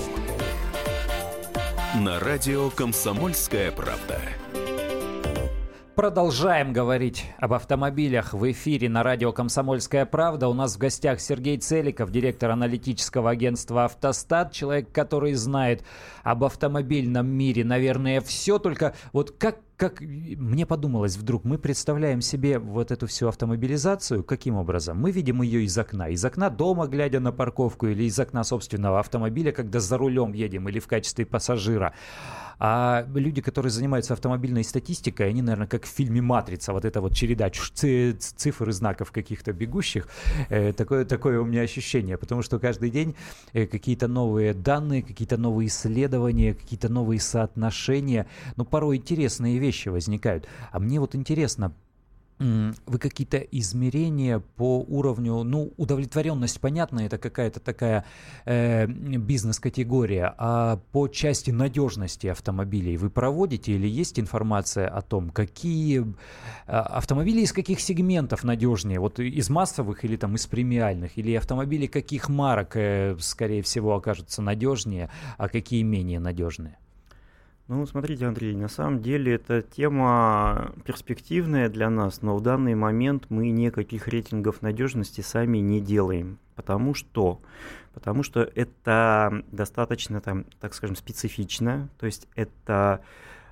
На 1.94 2.20
радио 2.20 2.68
«Комсомольская 2.68 3.72
правда». 3.72 4.20
Продолжаем 5.96 6.74
говорить 6.74 7.24
об 7.38 7.54
автомобилях 7.54 8.34
в 8.34 8.52
эфире 8.52 8.86
на 8.90 9.02
радио 9.02 9.32
«Комсомольская 9.32 10.04
правда». 10.04 10.46
У 10.46 10.52
нас 10.52 10.74
в 10.74 10.78
гостях 10.78 11.20
Сергей 11.20 11.56
Целиков, 11.56 12.10
директор 12.10 12.50
аналитического 12.50 13.30
агентства 13.30 13.86
«Автостат», 13.86 14.52
человек, 14.52 14.92
который 14.92 15.32
знает 15.32 15.82
об 16.22 16.44
автомобильном 16.44 17.26
мире, 17.26 17.64
наверное, 17.64 18.20
все. 18.20 18.58
Только 18.58 18.94
вот 19.14 19.30
как 19.30 19.56
как 19.76 20.00
мне 20.00 20.64
подумалось 20.64 21.16
вдруг, 21.16 21.44
мы 21.44 21.58
представляем 21.58 22.22
себе 22.22 22.58
вот 22.58 22.90
эту 22.90 23.06
всю 23.06 23.28
автомобилизацию 23.28 24.24
каким 24.24 24.56
образом? 24.56 24.98
Мы 24.98 25.10
видим 25.10 25.42
ее 25.42 25.64
из 25.64 25.76
окна. 25.76 26.08
Из 26.08 26.24
окна 26.24 26.48
дома, 26.48 26.86
глядя 26.86 27.20
на 27.20 27.30
парковку, 27.30 27.86
или 27.86 28.04
из 28.04 28.18
окна 28.18 28.42
собственного 28.42 29.00
автомобиля, 29.00 29.52
когда 29.52 29.78
за 29.78 29.98
рулем 29.98 30.32
едем, 30.32 30.68
или 30.70 30.78
в 30.78 30.86
качестве 30.86 31.26
пассажира. 31.26 31.92
А 32.58 33.06
люди, 33.14 33.42
которые 33.42 33.70
занимаются 33.70 34.14
автомобильной 34.14 34.64
статистикой, 34.64 35.28
они, 35.30 35.42
наверное, 35.42 35.66
как 35.66 35.84
в 35.84 35.88
фильме 35.88 36.22
«Матрица», 36.22 36.72
вот 36.72 36.84
эта 36.84 37.00
вот 37.00 37.14
череда 37.14 37.50
цифр 37.50 38.68
и 38.68 38.72
знаков 38.72 39.12
каких-то 39.12 39.52
бегущих. 39.52 40.08
Э, 40.48 40.72
такое, 40.72 41.04
такое 41.04 41.40
у 41.40 41.44
меня 41.44 41.62
ощущение, 41.62 42.16
потому 42.16 42.42
что 42.42 42.58
каждый 42.58 42.90
день 42.90 43.14
э, 43.52 43.66
какие-то 43.66 44.08
новые 44.08 44.54
данные, 44.54 45.02
какие-то 45.02 45.36
новые 45.36 45.68
исследования, 45.68 46.54
какие-то 46.54 46.88
новые 46.88 47.20
соотношения, 47.20 48.26
ну, 48.56 48.64
порой 48.64 48.96
интересные 48.96 49.58
вещи 49.58 49.88
возникают. 49.88 50.46
А 50.72 50.78
мне 50.78 50.98
вот 50.98 51.14
интересно, 51.14 51.72
вы 52.38 52.98
какие-то 52.98 53.38
измерения 53.38 54.40
по 54.56 54.80
уровню, 54.80 55.42
ну, 55.42 55.72
удовлетворенность, 55.76 56.60
понятно, 56.60 57.00
это 57.00 57.16
какая-то 57.16 57.60
такая 57.60 58.04
э, 58.44 58.86
бизнес-категория, 58.86 60.34
а 60.36 60.78
по 60.92 61.08
части 61.08 61.50
надежности 61.50 62.26
автомобилей 62.26 62.98
вы 62.98 63.08
проводите 63.08 63.72
или 63.72 63.88
есть 63.88 64.20
информация 64.20 64.88
о 64.88 65.00
том, 65.00 65.30
какие 65.30 66.02
э, 66.02 66.04
автомобили 66.66 67.40
из 67.40 67.52
каких 67.52 67.80
сегментов 67.80 68.44
надежнее, 68.44 69.00
вот 69.00 69.18
из 69.18 69.48
массовых 69.48 70.04
или 70.04 70.16
там 70.16 70.34
из 70.34 70.46
премиальных, 70.46 71.16
или 71.16 71.34
автомобили 71.34 71.86
каких 71.86 72.28
марок, 72.28 72.76
э, 72.76 73.16
скорее 73.18 73.62
всего, 73.62 73.94
окажутся 73.94 74.42
надежнее, 74.42 75.10
а 75.38 75.48
какие 75.48 75.82
менее 75.82 76.20
надежные? 76.20 76.76
Ну, 77.68 77.84
смотрите, 77.84 78.26
Андрей, 78.26 78.54
на 78.54 78.68
самом 78.68 79.02
деле 79.02 79.34
эта 79.34 79.60
тема 79.60 80.72
перспективная 80.84 81.68
для 81.68 81.90
нас, 81.90 82.22
но 82.22 82.36
в 82.36 82.40
данный 82.40 82.76
момент 82.76 83.26
мы 83.28 83.50
никаких 83.50 84.06
рейтингов 84.06 84.62
надежности 84.62 85.20
сами 85.20 85.58
не 85.58 85.80
делаем. 85.80 86.38
Потому 86.54 86.94
что? 86.94 87.40
Потому 87.92 88.22
что 88.22 88.48
это 88.54 89.42
достаточно, 89.50 90.20
там, 90.20 90.44
так 90.60 90.74
скажем, 90.74 90.94
специфично, 90.94 91.88
то 91.98 92.06
есть 92.06 92.28
это 92.36 93.00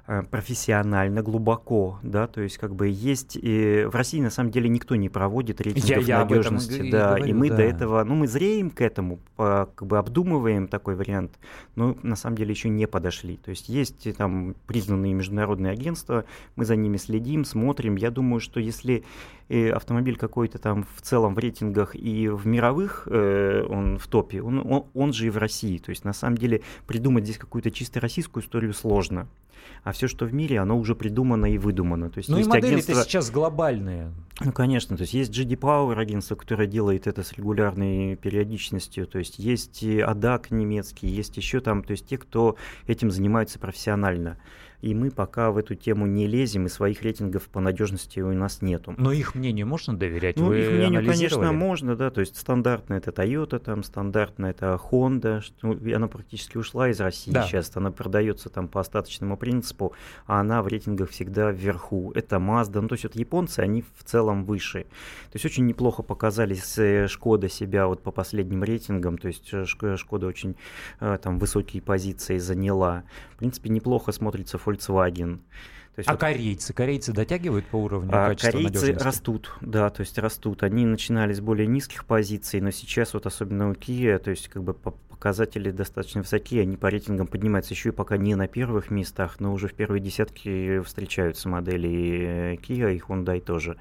профессионально, 0.06 1.22
глубоко, 1.22 1.98
да, 2.02 2.26
то 2.26 2.42
есть 2.42 2.58
как 2.58 2.74
бы 2.74 2.88
есть 2.88 3.38
и 3.40 3.84
в 3.86 3.94
России 3.94 4.20
на 4.20 4.28
самом 4.28 4.50
деле 4.50 4.68
никто 4.68 4.96
не 4.96 5.08
проводит 5.08 5.62
рейтингов 5.62 6.06
я, 6.06 6.18
я 6.18 6.24
надежности, 6.24 6.82
и 6.82 6.90
да, 6.90 7.16
говорю, 7.16 7.24
и 7.24 7.32
мы 7.32 7.48
да. 7.48 7.56
до 7.56 7.62
этого, 7.62 8.04
ну 8.04 8.14
мы 8.14 8.26
зреем 8.26 8.70
к 8.70 8.82
этому, 8.82 9.18
как 9.36 9.86
бы 9.86 9.96
обдумываем 9.96 10.68
такой 10.68 10.94
вариант, 10.94 11.38
но 11.74 11.96
на 12.02 12.16
самом 12.16 12.36
деле 12.36 12.50
еще 12.50 12.68
не 12.68 12.86
подошли, 12.86 13.38
то 13.38 13.48
есть 13.48 13.70
есть 13.70 14.14
там 14.16 14.54
признанные 14.66 15.14
международные 15.14 15.72
агентства, 15.72 16.26
мы 16.54 16.66
за 16.66 16.76
ними 16.76 16.98
следим, 16.98 17.46
смотрим, 17.46 17.96
я 17.96 18.10
думаю, 18.10 18.40
что 18.40 18.60
если 18.60 19.04
э, 19.48 19.70
автомобиль 19.70 20.16
какой-то 20.16 20.58
там 20.58 20.86
в 20.96 21.00
целом 21.00 21.34
в 21.34 21.38
рейтингах 21.38 21.96
и 21.96 22.28
в 22.28 22.46
мировых 22.46 23.08
э, 23.10 23.64
он 23.66 23.98
в 23.98 24.06
топе, 24.08 24.42
он, 24.42 24.58
он, 24.70 24.84
он 24.92 25.14
же 25.14 25.28
и 25.28 25.30
в 25.30 25.38
России, 25.38 25.78
то 25.78 25.88
есть 25.88 26.04
на 26.04 26.12
самом 26.12 26.36
деле 26.36 26.60
придумать 26.86 27.24
здесь 27.24 27.38
какую-то 27.38 27.70
чисто 27.70 28.00
российскую 28.00 28.44
историю 28.44 28.74
сложно. 28.74 29.28
А 29.82 29.92
все, 29.94 30.08
что 30.08 30.26
в 30.26 30.34
мире, 30.34 30.60
оно 30.60 30.78
уже 30.78 30.94
придумано 30.94 31.46
и 31.52 31.58
выдумано. 31.58 32.10
То 32.10 32.18
есть, 32.18 32.28
ну 32.28 32.36
есть 32.36 32.48
и 32.48 32.50
модели 32.50 32.72
агентство... 32.72 33.02
сейчас 33.02 33.30
глобальные. 33.30 34.12
Ну, 34.40 34.52
конечно, 34.52 34.96
то 34.96 35.02
есть 35.02 35.14
есть 35.14 35.32
GD 35.32 35.56
Power, 35.58 35.98
агентство, 35.98 36.34
которое 36.34 36.66
делает 36.66 37.06
это 37.06 37.22
с 37.22 37.32
регулярной 37.32 38.16
периодичностью, 38.16 39.06
то 39.06 39.18
есть 39.18 39.38
есть 39.38 39.82
и 39.82 40.00
ADAC 40.00 40.46
немецкий, 40.50 41.06
есть 41.06 41.36
еще 41.36 41.60
там, 41.60 41.82
то 41.82 41.92
есть 41.92 42.06
те, 42.06 42.18
кто 42.18 42.56
этим 42.86 43.10
занимаются 43.10 43.58
профессионально 43.58 44.36
и 44.84 44.94
мы 44.94 45.10
пока 45.10 45.50
в 45.50 45.56
эту 45.56 45.74
тему 45.74 46.04
не 46.04 46.26
лезем, 46.26 46.66
и 46.66 46.68
своих 46.68 47.00
рейтингов 47.02 47.44
по 47.48 47.58
надежности 47.58 48.20
у 48.20 48.34
нас 48.34 48.60
нету. 48.60 48.94
Но 48.98 49.12
их 49.12 49.34
мнению 49.34 49.66
можно 49.66 49.96
доверять? 49.96 50.36
Ну, 50.36 50.48
Вы 50.48 50.60
их 50.60 50.72
мнению, 50.72 51.06
конечно, 51.06 51.52
можно, 51.52 51.96
да, 51.96 52.10
то 52.10 52.20
есть 52.20 52.36
стандартно 52.36 52.92
это 52.92 53.10
Toyota, 53.10 53.58
там, 53.58 53.82
стандартно 53.82 54.44
это 54.44 54.78
Honda, 54.90 55.40
что, 55.40 55.70
она 55.96 56.06
практически 56.06 56.58
ушла 56.58 56.90
из 56.90 57.00
России 57.00 57.30
да. 57.30 57.44
сейчас, 57.46 57.74
она 57.76 57.92
продается 57.92 58.50
там 58.50 58.68
по 58.68 58.80
остаточному 58.80 59.38
принципу, 59.38 59.94
а 60.26 60.40
она 60.40 60.62
в 60.62 60.68
рейтингах 60.68 61.08
всегда 61.08 61.50
вверху. 61.50 62.12
Это 62.14 62.36
Mazda, 62.36 62.82
ну, 62.82 62.88
то 62.88 62.94
есть 62.94 63.04
вот 63.04 63.16
японцы, 63.16 63.60
они 63.60 63.82
в 63.96 64.04
целом 64.04 64.44
выше. 64.44 64.82
То 64.82 65.36
есть 65.36 65.46
очень 65.46 65.64
неплохо 65.64 66.02
показали 66.02 66.58
э, 66.76 67.06
Шкода 67.08 67.48
себя 67.48 67.86
вот 67.86 68.02
по 68.02 68.10
последним 68.10 68.62
рейтингам, 68.62 69.16
то 69.16 69.28
есть 69.28 69.48
э, 69.54 69.64
Шкода 69.64 70.26
очень 70.26 70.56
э, 71.00 71.18
там 71.22 71.38
высокие 71.38 71.80
позиции 71.80 72.36
заняла. 72.36 73.04
В 73.32 73.38
принципе, 73.38 73.70
неплохо 73.70 74.12
смотрится 74.12 74.58
Volkswagen. 74.58 74.73
То 75.94 76.00
есть 76.00 76.08
а 76.08 76.12
вот, 76.12 76.20
корейцы? 76.20 76.72
Корейцы 76.72 77.12
дотягивают 77.12 77.66
по 77.66 77.76
уровню 77.76 78.10
а, 78.12 78.28
качества 78.28 78.50
Корейцы 78.50 78.74
надежности? 78.74 79.04
растут, 79.04 79.52
да, 79.60 79.90
то 79.90 80.00
есть 80.00 80.18
растут. 80.18 80.64
Они 80.64 80.84
начинали 80.84 81.32
с 81.32 81.40
более 81.40 81.68
низких 81.68 82.04
позиций, 82.04 82.60
но 82.60 82.72
сейчас 82.72 83.14
вот 83.14 83.26
особенно 83.26 83.70
у 83.70 83.74
Kia, 83.74 84.18
то 84.18 84.30
есть 84.30 84.48
как 84.48 84.64
бы 84.64 84.74
показатели 84.74 85.70
достаточно 85.70 86.22
высокие, 86.22 86.62
они 86.62 86.76
по 86.76 86.90
рейтингам 86.90 87.28
поднимаются 87.28 87.74
еще 87.74 87.90
и 87.90 87.92
пока 87.92 88.16
не 88.16 88.34
на 88.34 88.48
первых 88.48 88.90
местах, 88.90 89.36
но 89.38 89.52
уже 89.52 89.68
в 89.68 89.74
первые 89.74 90.00
десятки 90.00 90.80
встречаются 90.80 91.48
модели 91.48 92.58
Kia 92.60 92.92
и 92.94 92.98
Hyundai 92.98 93.40
тоже. 93.40 93.76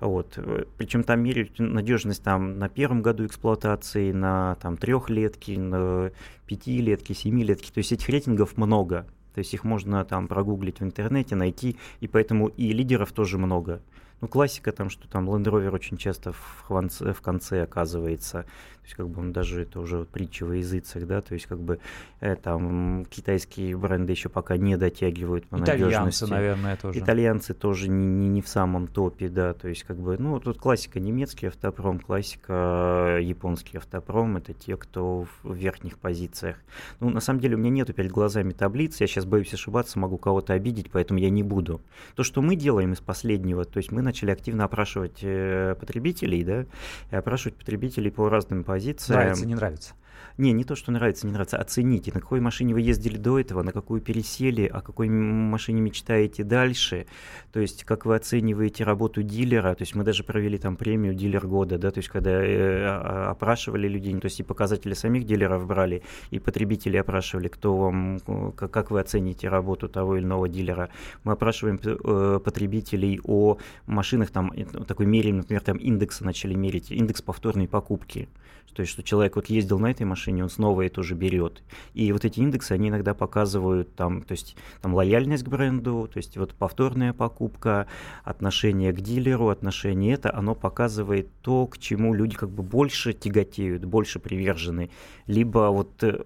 Вот. 0.00 0.36
Причем 0.76 1.04
там 1.04 1.22
меряют 1.22 1.60
надежность 1.60 2.24
там 2.24 2.58
на 2.58 2.68
первом 2.68 3.02
году 3.02 3.24
эксплуатации, 3.24 4.10
на 4.10 4.56
там 4.56 4.76
трехлетки, 4.76 5.52
на 5.52 6.10
пятилетки, 6.46 7.12
семилетки, 7.12 7.70
то 7.70 7.78
есть 7.78 7.92
этих 7.92 8.08
рейтингов 8.08 8.56
много. 8.56 9.06
То 9.34 9.38
есть 9.38 9.54
их 9.54 9.64
можно 9.64 10.04
там 10.04 10.28
прогуглить 10.28 10.80
в 10.80 10.84
интернете, 10.84 11.34
найти, 11.34 11.76
и 12.00 12.08
поэтому 12.08 12.48
и 12.48 12.72
лидеров 12.72 13.12
тоже 13.12 13.38
много. 13.38 13.80
Ну, 14.22 14.28
классика 14.28 14.70
там, 14.70 14.88
что 14.88 15.08
там 15.08 15.28
Land 15.28 15.44
Rover 15.46 15.74
очень 15.74 15.96
часто 15.96 16.32
в 16.32 16.64
конце, 16.68 17.12
в 17.12 17.20
конце 17.20 17.64
оказывается. 17.64 18.44
То 18.82 18.86
есть, 18.86 18.96
как 18.96 19.08
бы 19.08 19.20
он 19.20 19.32
даже 19.32 19.62
это 19.62 19.78
уже 19.78 20.04
притча 20.04 20.44
во 20.44 20.56
языцах, 20.56 21.06
да, 21.06 21.20
то 21.20 21.34
есть, 21.34 21.46
как 21.46 21.60
бы 21.60 21.78
э, 22.18 22.34
там 22.34 23.04
китайские 23.08 23.76
бренды 23.76 24.10
еще 24.10 24.28
пока 24.28 24.56
не 24.56 24.76
дотягивают 24.76 25.46
по 25.46 25.56
Итальянцы, 25.56 25.84
надежности. 25.84 26.24
наверное, 26.24 26.76
тоже. 26.76 26.98
Итальянцы 26.98 27.54
тоже 27.54 27.88
не, 27.88 28.06
не, 28.06 28.26
не 28.26 28.42
в 28.42 28.48
самом 28.48 28.88
топе, 28.88 29.28
да, 29.28 29.54
то 29.54 29.68
есть, 29.68 29.84
как 29.84 29.98
бы, 29.98 30.18
ну, 30.18 30.40
тут 30.40 30.58
классика 30.58 30.98
немецкий 30.98 31.46
автопром, 31.46 32.00
классика 32.00 33.18
японский 33.20 33.78
автопром, 33.78 34.38
это 34.38 34.52
те, 34.52 34.76
кто 34.76 35.26
в 35.44 35.54
верхних 35.54 35.98
позициях. 35.98 36.56
Ну, 36.98 37.08
на 37.10 37.20
самом 37.20 37.38
деле, 37.38 37.54
у 37.54 37.58
меня 37.58 37.70
нету 37.70 37.92
перед 37.92 38.10
глазами 38.10 38.52
таблиц, 38.52 39.00
я 39.00 39.06
сейчас 39.06 39.26
боюсь 39.26 39.54
ошибаться, 39.54 40.00
могу 40.00 40.18
кого-то 40.18 40.54
обидеть, 40.54 40.90
поэтому 40.90 41.20
я 41.20 41.30
не 41.30 41.44
буду. 41.44 41.80
То, 42.16 42.24
что 42.24 42.42
мы 42.42 42.56
делаем 42.56 42.94
из 42.94 43.00
последнего, 43.00 43.64
то 43.64 43.76
есть 43.76 43.92
мы 43.92 44.02
начали 44.12 44.30
активно 44.30 44.64
опрашивать 44.64 45.20
э, 45.22 45.74
потребителей, 45.80 46.44
да, 46.44 46.66
и 47.10 47.16
опрашивать 47.16 47.56
потребителей 47.56 48.10
по 48.10 48.28
разным 48.28 48.62
позициям. 48.62 49.18
Нравится, 49.18 49.46
не 49.46 49.54
нравится. 49.54 49.94
Не, 50.38 50.52
не 50.52 50.64
то, 50.64 50.74
что 50.74 50.92
нравится, 50.92 51.26
не 51.26 51.32
нравится. 51.32 51.58
Оцените, 51.58 52.12
на 52.14 52.20
какой 52.20 52.40
машине 52.40 52.74
вы 52.74 52.80
ездили 52.80 53.16
до 53.16 53.38
этого, 53.38 53.62
на 53.62 53.72
какую 53.72 54.00
пересели, 54.00 54.66
о 54.66 54.80
какой 54.80 55.08
машине 55.08 55.80
мечтаете 55.80 56.44
дальше. 56.44 57.06
То 57.52 57.60
есть, 57.60 57.84
как 57.84 58.06
вы 58.06 58.16
оцениваете 58.16 58.84
работу 58.84 59.22
дилера. 59.22 59.74
То 59.74 59.82
есть, 59.82 59.94
мы 59.94 60.04
даже 60.04 60.24
провели 60.24 60.58
там 60.58 60.76
премию 60.76 61.14
дилер 61.14 61.46
года, 61.46 61.78
да, 61.78 61.90
то 61.90 61.98
есть, 61.98 62.08
когда 62.08 62.30
э, 62.30 63.28
опрашивали 63.30 63.88
людей, 63.88 64.18
то 64.18 64.26
есть, 64.26 64.40
и 64.40 64.42
показатели 64.42 64.94
самих 64.94 65.24
дилеров 65.24 65.66
брали, 65.66 66.02
и 66.30 66.38
потребители 66.38 66.96
опрашивали, 66.96 67.48
кто 67.48 67.76
вам, 67.76 68.20
как, 68.56 68.70
как 68.70 68.90
вы 68.90 69.00
оцените 69.00 69.48
работу 69.48 69.88
того 69.88 70.16
или 70.16 70.24
иного 70.24 70.48
дилера. 70.48 70.88
Мы 71.24 71.32
опрашиваем 71.32 71.80
э, 71.82 72.40
потребителей 72.42 73.20
о 73.24 73.58
машинах, 73.86 74.30
там, 74.30 74.52
такой 74.86 75.06
мере, 75.06 75.32
например, 75.32 75.62
там 75.62 75.76
индекса 75.76 76.24
начали 76.24 76.54
мерить, 76.54 76.90
индекс 76.90 77.22
повторной 77.22 77.68
покупки. 77.68 78.28
То 78.74 78.80
есть, 78.80 78.92
что 78.92 79.02
человек 79.02 79.36
вот 79.36 79.46
ездил 79.46 79.78
на 79.78 79.90
этой 79.90 80.06
машине, 80.06 80.21
он 80.30 80.48
снова 80.48 80.82
это 80.82 81.00
уже 81.00 81.14
берет. 81.14 81.62
И 81.94 82.12
вот 82.12 82.24
эти 82.24 82.40
индексы, 82.40 82.72
они 82.72 82.88
иногда 82.88 83.14
показывают 83.14 83.94
там, 83.94 84.22
то 84.22 84.32
есть, 84.32 84.56
там 84.80 84.94
лояльность 84.94 85.44
к 85.44 85.48
бренду, 85.48 86.08
то 86.12 86.18
есть 86.18 86.36
вот 86.36 86.54
повторная 86.54 87.12
покупка, 87.12 87.86
отношение 88.24 88.92
к 88.92 89.00
дилеру, 89.00 89.48
отношение 89.48 90.14
это, 90.14 90.34
оно 90.34 90.54
показывает 90.54 91.28
то, 91.42 91.66
к 91.66 91.78
чему 91.78 92.14
люди 92.14 92.36
как 92.36 92.50
бы 92.50 92.62
больше 92.62 93.12
тяготеют, 93.12 93.84
больше 93.84 94.18
привержены. 94.18 94.90
Либо 95.26 95.70
вот 95.70 96.02
э, 96.02 96.24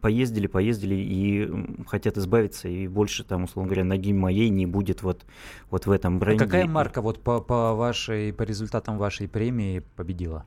поездили, 0.00 0.46
поездили 0.46 0.94
и 0.94 1.84
хотят 1.86 2.16
избавиться, 2.16 2.68
и 2.68 2.88
больше 2.88 3.24
там, 3.24 3.44
условно 3.44 3.68
говоря, 3.68 3.84
ноги 3.84 4.12
моей 4.12 4.48
не 4.48 4.66
будет 4.66 5.02
вот, 5.02 5.24
вот 5.70 5.86
в 5.86 5.90
этом 5.90 6.18
бренде. 6.18 6.44
А 6.44 6.46
какая 6.46 6.66
марка 6.66 7.02
вот 7.02 7.20
по, 7.20 7.40
по 7.40 7.74
вашей, 7.74 8.32
по 8.32 8.42
результатам 8.42 8.98
вашей 8.98 9.28
премии 9.28 9.82
победила? 9.96 10.46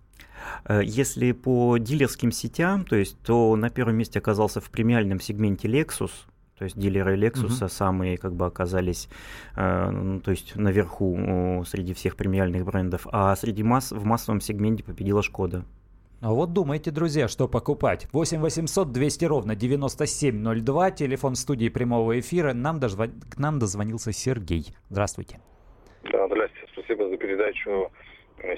Э, 0.65 0.82
если 0.84 1.32
по 1.32 1.77
дилерским 1.77 2.32
сетям, 2.32 2.86
то 2.86 2.96
есть, 2.96 3.17
то 3.19 3.56
на 3.56 3.69
первом 3.69 3.96
месте 3.96 4.19
оказался 4.19 4.62
в 4.62 4.69
премиальном 4.69 5.19
сегменте 5.19 5.67
Lexus, 5.67 6.12
то 6.58 6.65
есть 6.65 6.77
дилеры 6.77 7.17
Lexus 7.17 7.62
uh-huh. 7.62 7.69
самые 7.69 8.17
как 8.17 8.33
бы 8.33 8.46
оказались, 8.46 9.10
э, 9.56 9.89
ну, 9.89 10.19
то 10.19 10.31
есть 10.31 10.56
наверху 10.56 11.63
среди 11.67 11.94
всех 11.94 12.15
премиальных 12.15 12.65
брендов, 12.65 13.08
а 13.12 13.35
среди 13.35 13.63
масс 13.63 13.91
в 13.91 14.06
массовом 14.06 14.41
сегменте 14.41 14.83
победила 14.83 15.23
Шкода. 15.23 15.65
А 16.23 16.31
вот 16.31 16.54
думайте, 16.54 16.89
друзья, 16.89 17.27
что 17.27 17.50
покупать. 17.50 18.08
8 18.13 18.39
800 18.39 18.94
200 18.94 19.25
ровно 19.25 19.56
9702, 19.58 20.91
телефон 20.91 21.35
студии 21.35 21.67
прямого 21.67 22.17
эфира. 22.17 22.54
Нам 22.54 22.79
дожв... 22.79 22.98
К 22.98 23.37
нам 23.37 23.60
дозвонился 23.60 24.13
Сергей. 24.13 24.73
Здравствуйте. 24.89 25.41
Да, 26.10 26.25
здравствуйте. 26.27 26.69
Спасибо 26.71 27.10
за 27.10 27.17
передачу. 27.17 27.91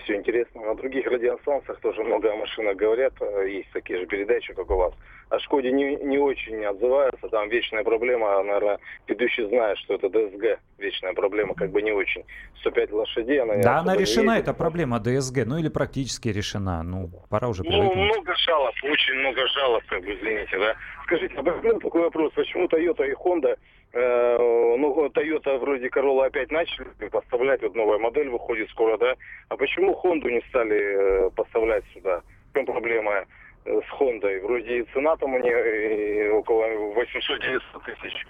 Все 0.04 0.16
интересно. 0.16 0.62
На 0.62 0.76
других 0.76 1.06
радиостанциях 1.06 1.80
тоже 1.80 2.04
много 2.04 2.32
о 2.32 2.36
машинах 2.36 2.76
говорят. 2.76 3.14
Есть 3.48 3.72
такие 3.72 4.00
же 4.00 4.08
передачи, 4.08 4.54
как 4.54 4.70
у 4.72 4.76
вас. 4.76 4.94
О 5.30 5.40
Шкоде 5.40 5.72
не, 5.72 5.96
не 5.98 6.18
очень 6.18 6.64
отзываются. 6.66 7.28
Там 7.30 7.50
вечная 7.50 7.84
проблема. 7.84 8.42
Наверное, 8.42 8.80
ведущий 9.08 9.48
знает, 9.48 9.78
что 9.78 9.94
это 9.94 10.10
ДСГ. 10.10 10.60
Вечная 10.80 11.14
проблема 11.14 11.54
как 11.54 11.70
бы 11.72 11.84
не 11.84 11.92
очень. 11.92 12.24
105 12.62 12.92
лошадей. 12.92 13.40
Она 13.42 13.58
да, 13.58 13.78
она 13.78 13.96
решена, 13.96 14.40
эта 14.40 14.54
проблема 14.54 15.00
ДСГ. 15.00 15.46
Ну 15.46 15.60
или 15.60 15.70
практически 15.70 16.30
решена. 16.30 16.82
Ну, 16.82 17.12
пора 17.30 17.48
уже 17.48 17.64
привыкнуть. 17.64 17.96
Ну, 17.96 18.04
много 18.06 18.36
жалоб. 18.38 18.74
Очень 18.84 19.14
много 19.20 19.48
жалоб, 19.48 19.84
как 19.88 20.04
бы, 20.04 20.16
извините, 20.16 20.58
да. 20.58 20.76
Скажите, 21.04 21.36
а 21.36 21.44
такой 21.44 22.02
вопрос. 22.02 22.34
Почему 22.34 22.66
Toyota 22.66 23.08
и 23.08 23.14
Honda 23.14 23.56
Э, 23.56 23.58
ну, 23.96 25.06
Toyota 25.08 25.58
вроде 25.58 25.88
Corolla 25.88 26.26
опять 26.26 26.52
начали 26.52 26.88
поставлять, 27.10 27.62
вот 27.62 27.76
новая 27.76 27.98
модель 27.98 28.30
выходит 28.30 28.70
скоро, 28.70 28.98
да? 28.98 29.16
А 29.50 29.56
почему 29.56 29.98
Honda 30.04 30.30
не 30.30 30.42
стали 30.50 30.78
э, 30.78 31.30
поставлять 31.32 31.84
сюда? 31.94 32.22
В 32.52 32.54
чем 32.56 32.66
проблема 32.66 33.26
э, 33.64 33.80
с 33.80 34.00
Honda? 34.00 34.42
Вроде 34.42 34.80
и 34.80 34.86
цена 34.94 35.16
там 35.16 35.34
у 35.34 35.40
нее 35.40 36.32
около 36.34 36.66
800-900 36.66 37.62
тысяч. 37.86 38.26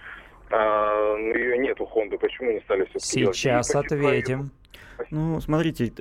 А, 0.50 1.16
ее 1.16 1.58
нет 1.58 1.80
у 1.80 1.84
Honda. 1.84 2.16
Почему 2.16 2.52
не 2.52 2.60
стали 2.60 2.84
все 2.84 3.00
Сейчас 3.00 3.74
ответим. 3.74 4.50
Ну, 5.10 5.40
смотрите, 5.40 5.92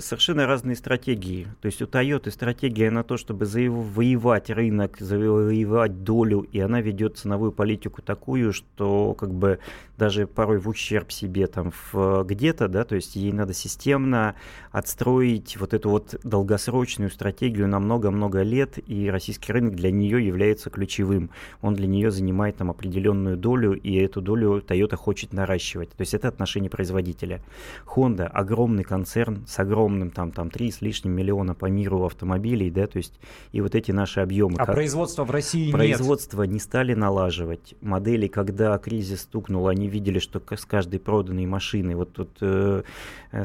совершенно 0.00 0.46
разные 0.46 0.76
стратегии. 0.76 1.46
То 1.60 1.66
есть 1.66 1.80
у 1.82 1.86
Toyota 1.86 2.30
стратегия 2.30 2.90
на 2.90 3.04
то, 3.04 3.16
чтобы 3.16 3.46
завоевать 3.46 4.50
рынок, 4.50 4.96
завоевать 4.98 6.02
долю, 6.02 6.40
и 6.40 6.58
она 6.58 6.80
ведет 6.80 7.18
ценовую 7.18 7.52
политику 7.52 8.02
такую, 8.02 8.52
что 8.52 9.14
как 9.14 9.32
бы 9.32 9.58
даже 9.98 10.26
порой 10.26 10.58
в 10.58 10.68
ущерб 10.68 11.12
себе 11.12 11.46
там 11.46 11.72
где-то, 11.92 12.68
да, 12.68 12.84
то 12.84 12.94
есть 12.94 13.16
ей 13.16 13.32
надо 13.32 13.52
системно 13.52 14.34
отстроить 14.72 15.56
вот 15.58 15.74
эту 15.74 15.90
вот 15.90 16.16
долгосрочную 16.24 17.10
стратегию 17.10 17.68
на 17.68 17.78
много-много 17.78 18.42
лет, 18.42 18.78
и 18.88 19.10
российский 19.10 19.52
рынок 19.52 19.74
для 19.74 19.90
нее 19.90 20.26
является 20.26 20.70
ключевым. 20.70 21.30
Он 21.60 21.74
для 21.74 21.86
нее 21.86 22.10
занимает 22.10 22.56
там 22.56 22.70
определенную 22.70 23.36
долю, 23.36 23.74
и 23.74 23.94
эту 23.96 24.22
долю 24.22 24.62
Toyota 24.66 24.96
хочет 24.96 25.32
наращивать. 25.32 25.90
То 25.90 26.00
есть 26.00 26.14
это 26.14 26.28
отношение 26.28 26.70
производителя. 26.70 27.42
Honda 27.86 28.29
огромный 28.32 28.84
концерн 28.84 29.44
с 29.46 29.58
огромным 29.58 30.10
там, 30.10 30.32
там 30.32 30.50
3 30.50 30.70
с 30.70 30.80
лишним 30.80 31.12
миллиона 31.12 31.54
по 31.54 31.66
миру 31.66 32.04
автомобилей, 32.04 32.70
да, 32.70 32.86
то 32.86 32.98
есть 32.98 33.14
и 33.52 33.60
вот 33.60 33.74
эти 33.74 33.92
наши 33.92 34.20
объемы. 34.20 34.56
А 34.58 34.66
как... 34.66 34.74
производства 34.74 35.24
в 35.24 35.30
России 35.30 35.70
Производство 35.70 36.42
нет. 36.42 36.52
не 36.52 36.58
стали 36.58 36.94
налаживать. 36.94 37.74
Модели, 37.80 38.26
когда 38.26 38.76
кризис 38.78 39.22
стукнул, 39.22 39.68
они 39.68 39.88
видели, 39.88 40.18
что 40.18 40.42
с 40.50 40.64
каждой 40.64 41.00
проданной 41.00 41.46
машины, 41.46 41.96
вот 41.96 42.12
тут 42.12 42.30
э, 42.40 42.82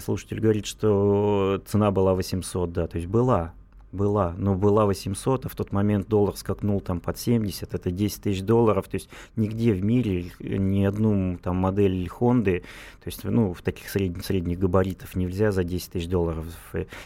слушатель 0.04 0.40
говорит, 0.40 0.66
что 0.66 1.62
цена 1.66 1.92
была 1.92 2.14
800, 2.14 2.72
да, 2.72 2.88
то 2.88 2.98
есть 2.98 3.08
была, 3.08 3.54
была, 3.96 4.36
но 4.38 4.56
была 4.56 4.86
800, 4.86 5.46
а 5.46 5.50
в 5.50 5.56
тот 5.56 5.72
момент 5.72 6.08
доллар 6.08 6.36
скакнул 6.36 6.82
там 6.82 7.00
под 7.00 7.18
70, 7.18 7.74
это 7.74 7.92
10 7.92 8.22
тысяч 8.22 8.42
долларов, 8.42 8.88
то 8.88 8.96
есть 8.96 9.10
нигде 9.36 9.74
в 9.74 9.84
мире 9.84 10.32
ни 10.40 10.84
одну 10.84 11.38
там 11.42 11.58
модель 11.58 12.08
Honda, 12.08 12.60
то 12.60 13.08
есть 13.08 13.24
ну 13.24 13.54
в 13.54 13.62
таких 13.62 13.90
средних, 13.90 14.26
средних 14.26 14.60
габаритов 14.60 15.16
нельзя 15.16 15.52
за 15.52 15.64
10 15.64 15.92
тысяч 15.92 16.08
долларов. 16.08 16.46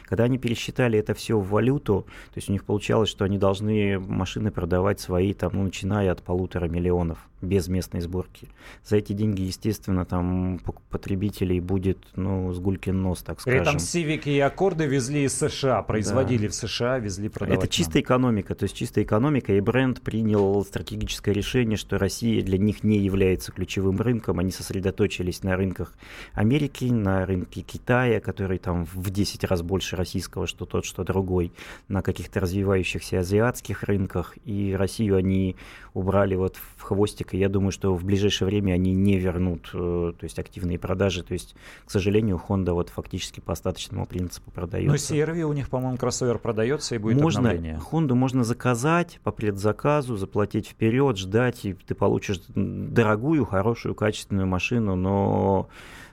Когда 0.03 0.25
они 0.25 0.37
пересчитали 0.37 0.99
это 0.99 1.13
все 1.13 1.39
в 1.39 1.49
валюту, 1.49 2.05
то 2.33 2.37
есть 2.37 2.49
у 2.49 2.51
них 2.51 2.65
получалось, 2.65 3.09
что 3.09 3.25
они 3.25 3.37
должны 3.37 3.99
машины 3.99 4.51
продавать 4.51 4.99
свои 4.99 5.33
там, 5.33 5.51
ну, 5.53 5.63
начиная 5.63 6.11
от 6.11 6.23
полутора 6.23 6.67
миллионов 6.67 7.19
без 7.41 7.67
местной 7.67 8.01
сборки. 8.01 8.49
За 8.83 8.97
эти 8.97 9.13
деньги, 9.13 9.41
естественно, 9.41 10.05
там 10.05 10.59
потребителей 10.89 11.59
будет, 11.59 11.99
ну, 12.15 12.51
с 12.53 12.59
гулькин 12.59 13.01
нос, 13.01 13.21
так 13.21 13.39
скажем. 13.39 13.63
При 13.63 13.69
этом 13.69 13.77
Civic 13.77 14.29
и 14.29 14.39
Аккорды 14.39 14.85
везли 14.85 15.23
из 15.23 15.37
США, 15.37 15.81
производили 15.83 16.47
да. 16.47 16.51
в 16.51 16.55
США, 16.55 16.78
везли 16.99 17.29
продавать. 17.29 17.63
Это 17.63 17.67
чистая 17.67 18.01
экономика, 18.01 18.55
то 18.55 18.63
есть 18.63 18.75
чистая 18.75 19.03
экономика, 19.03 19.53
и 19.53 19.59
бренд 19.59 20.01
принял 20.01 20.63
стратегическое 20.63 21.33
решение, 21.33 21.77
что 21.77 21.97
Россия 21.97 22.41
для 22.41 22.57
них 22.57 22.83
не 22.83 22.97
является 22.97 23.51
ключевым 23.51 23.99
рынком, 24.01 24.39
они 24.39 24.51
сосредоточились 24.51 25.43
на 25.43 25.55
рынках 25.55 25.93
Америки, 26.33 26.85
на 26.85 27.25
рынке 27.25 27.61
Китая, 27.61 28.19
который 28.19 28.57
там 28.57 28.85
в 28.85 29.09
10 29.09 29.43
раз 29.43 29.61
больше 29.61 29.95
российского, 29.95 30.47
что 30.47 30.65
тот, 30.65 30.85
что 30.85 31.03
другой, 31.03 31.51
на 31.87 32.01
каких-то 32.01 32.39
развивающихся 32.39 33.19
азиатских 33.19 33.83
рынках, 33.83 34.37
и 34.45 34.75
Россию 34.77 35.17
они 35.17 35.55
убрали 35.93 36.35
вот 36.35 36.57
в 36.77 36.81
хвостик, 36.81 37.33
и 37.33 37.37
я 37.37 37.49
думаю, 37.49 37.71
что 37.71 37.93
в 37.93 38.03
ближайшее 38.03 38.47
время 38.47 38.73
они 38.73 38.93
не 38.93 39.17
вернут 39.17 39.69
э, 39.73 40.13
то 40.17 40.23
есть 40.23 40.39
активные 40.39 40.79
продажи. 40.79 41.23
То 41.23 41.33
есть, 41.33 41.55
к 41.85 41.91
сожалению, 41.91 42.41
Honda 42.47 42.73
вот 42.73 42.89
фактически 42.89 43.39
по 43.39 43.53
остаточному 43.53 44.05
принципу 44.05 44.51
продается. 44.51 45.13
Но 45.13 45.19
CRV 45.19 45.41
у 45.41 45.53
них, 45.53 45.69
по-моему, 45.69 45.97
кроссовер 45.97 46.37
продается 46.37 46.58
и 46.95 46.97
будет 46.97 47.21
можно, 47.21 47.49
обновление. 47.49 47.81
Honda 47.91 48.13
можно 48.13 48.43
заказать 48.43 49.19
по 49.23 49.31
предзаказу, 49.31 50.17
заплатить 50.17 50.67
вперед, 50.67 51.17
ждать, 51.17 51.65
и 51.65 51.73
ты 51.73 51.95
получишь 51.95 52.41
дорогую, 52.47 53.45
хорошую, 53.45 53.95
качественную 53.95 54.47
машину, 54.47 54.95
но 54.95 55.69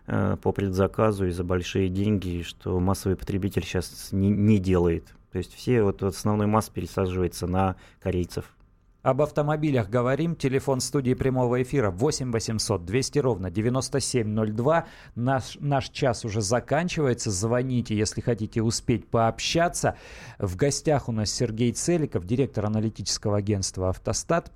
э, 0.07 0.36
по 0.42 0.53
предзаказу 0.53 1.26
и 1.26 1.30
за 1.30 1.44
большие 1.44 1.88
деньги, 1.88 2.42
что 2.42 2.78
массовый 2.80 3.16
потребитель 3.16 3.64
сейчас 3.64 4.09
не, 4.12 4.28
не 4.30 4.59
делает. 4.59 5.05
То 5.32 5.38
есть 5.38 5.55
все 5.55 5.82
вот, 5.82 6.03
вот 6.03 6.14
основной 6.14 6.47
масс 6.47 6.68
пересаживается 6.68 7.47
на 7.47 7.76
корейцев. 8.03 8.55
Об 9.07 9.22
автомобилях 9.22 9.88
говорим. 9.88 10.34
Телефон 10.34 10.80
студии 10.80 11.14
прямого 11.14 11.62
эфира 11.62 11.92
8 11.92 12.32
800 12.32 12.84
200 12.84 13.18
ровно 13.20 13.52
9702. 13.52 14.86
Наш, 15.14 15.57
наш 15.61 15.90
час 15.90 16.24
уже 16.24 16.40
заканчивается. 16.40 17.30
Звоните, 17.30 17.96
если 17.96 18.20
хотите 18.20 18.62
успеть 18.62 19.07
пообщаться. 19.07 19.96
В 20.40 20.57
гостях 20.57 21.09
у 21.09 21.12
нас 21.12 21.30
Сергей 21.30 21.70
Целиков, 21.70 22.24
директор 22.26 22.66
аналитического 22.66 23.36
агентства 23.36 23.90
«Автостат». 23.90 24.50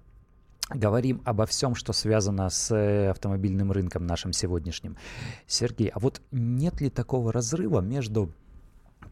Говорим 0.69 1.23
обо 1.25 1.47
всем, 1.47 1.77
что 1.77 1.93
связано 1.93 2.51
с 2.51 2.75
э, 2.75 3.11
автомобильным 3.11 3.71
рынком 3.71 4.05
нашим 4.05 4.33
сегодняшним. 4.33 4.97
Сергей, 5.47 5.91
а 5.91 6.01
вот 6.01 6.23
нет 6.33 6.81
ли 6.81 6.91
такого 6.91 7.33
разрыва 7.33 7.83
между 7.83 8.33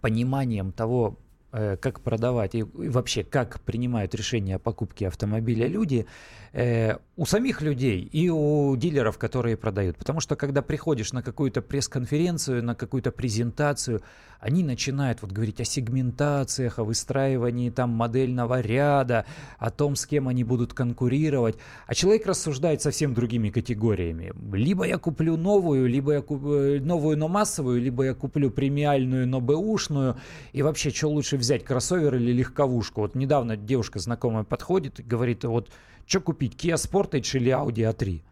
пониманием 0.01 0.73
того, 0.73 1.17
как 1.51 2.01
продавать 2.01 2.55
и 2.55 2.63
вообще 2.63 3.25
как 3.25 3.61
принимают 3.61 4.15
решение 4.15 4.57
о 4.57 4.59
покупке 4.59 5.09
автомобиля 5.09 5.67
люди, 5.67 6.07
э, 6.53 6.97
у 7.17 7.27
самих 7.27 7.63
людей 7.63 8.01
и 8.01 8.31
у 8.31 8.77
дилеров, 8.77 9.19
которые 9.19 9.57
продают. 9.57 9.97
Потому 9.97 10.21
что 10.21 10.37
когда 10.37 10.63
приходишь 10.63 11.13
на 11.13 11.23
какую-то 11.23 11.63
пресс-конференцию, 11.63 12.65
на 12.65 12.75
какую-то 12.75 13.11
презентацию, 13.11 14.03
они 14.41 14.63
начинают 14.63 15.21
вот 15.23 15.33
говорить 15.33 15.61
о 15.61 15.65
сегментациях, 15.65 16.79
о 16.79 16.85
выстраивании 16.85 17.71
там 17.71 17.91
модельного 17.91 18.61
ряда, 18.61 19.27
о 19.59 19.71
том, 19.71 19.97
с 19.97 20.07
кем 20.07 20.29
они 20.29 20.45
будут 20.45 20.75
конкурировать. 20.75 21.57
А 21.87 21.95
человек 21.95 22.25
рассуждает 22.27 22.83
совсем 22.83 23.15
другими 23.15 23.51
категориями. 23.51 24.33
Либо 24.53 24.85
я 24.85 24.99
куплю 24.99 25.37
новую, 25.37 25.89
либо 25.89 26.13
я 26.13 26.23
куплю 26.23 26.77
э, 26.77 26.81
новую, 26.81 27.19
но 27.19 27.27
массовую, 27.27 27.81
либо 27.81 28.05
я 28.05 28.15
куплю 28.15 28.51
премиальную, 28.51 29.27
но 29.27 29.41
бэушную. 29.41 30.17
И 30.53 30.63
вообще, 30.63 30.91
что 30.91 31.09
лучше 31.09 31.37
взять, 31.37 31.65
кроссовер 31.65 32.15
или 32.15 32.33
легковушку? 32.33 33.01
Вот 33.01 33.17
недавно 33.17 33.57
девушка 33.57 33.99
знакомая 33.99 34.45
подходит 34.45 35.01
и 35.01 35.03
говорит, 35.03 35.45
вот 35.45 35.69
что 36.09 36.21
купить, 36.23 36.55
Kia 36.55 36.77
Sportage 36.77 37.37
или 37.37 37.53
Audi 37.53 37.85
A3? 37.85 38.23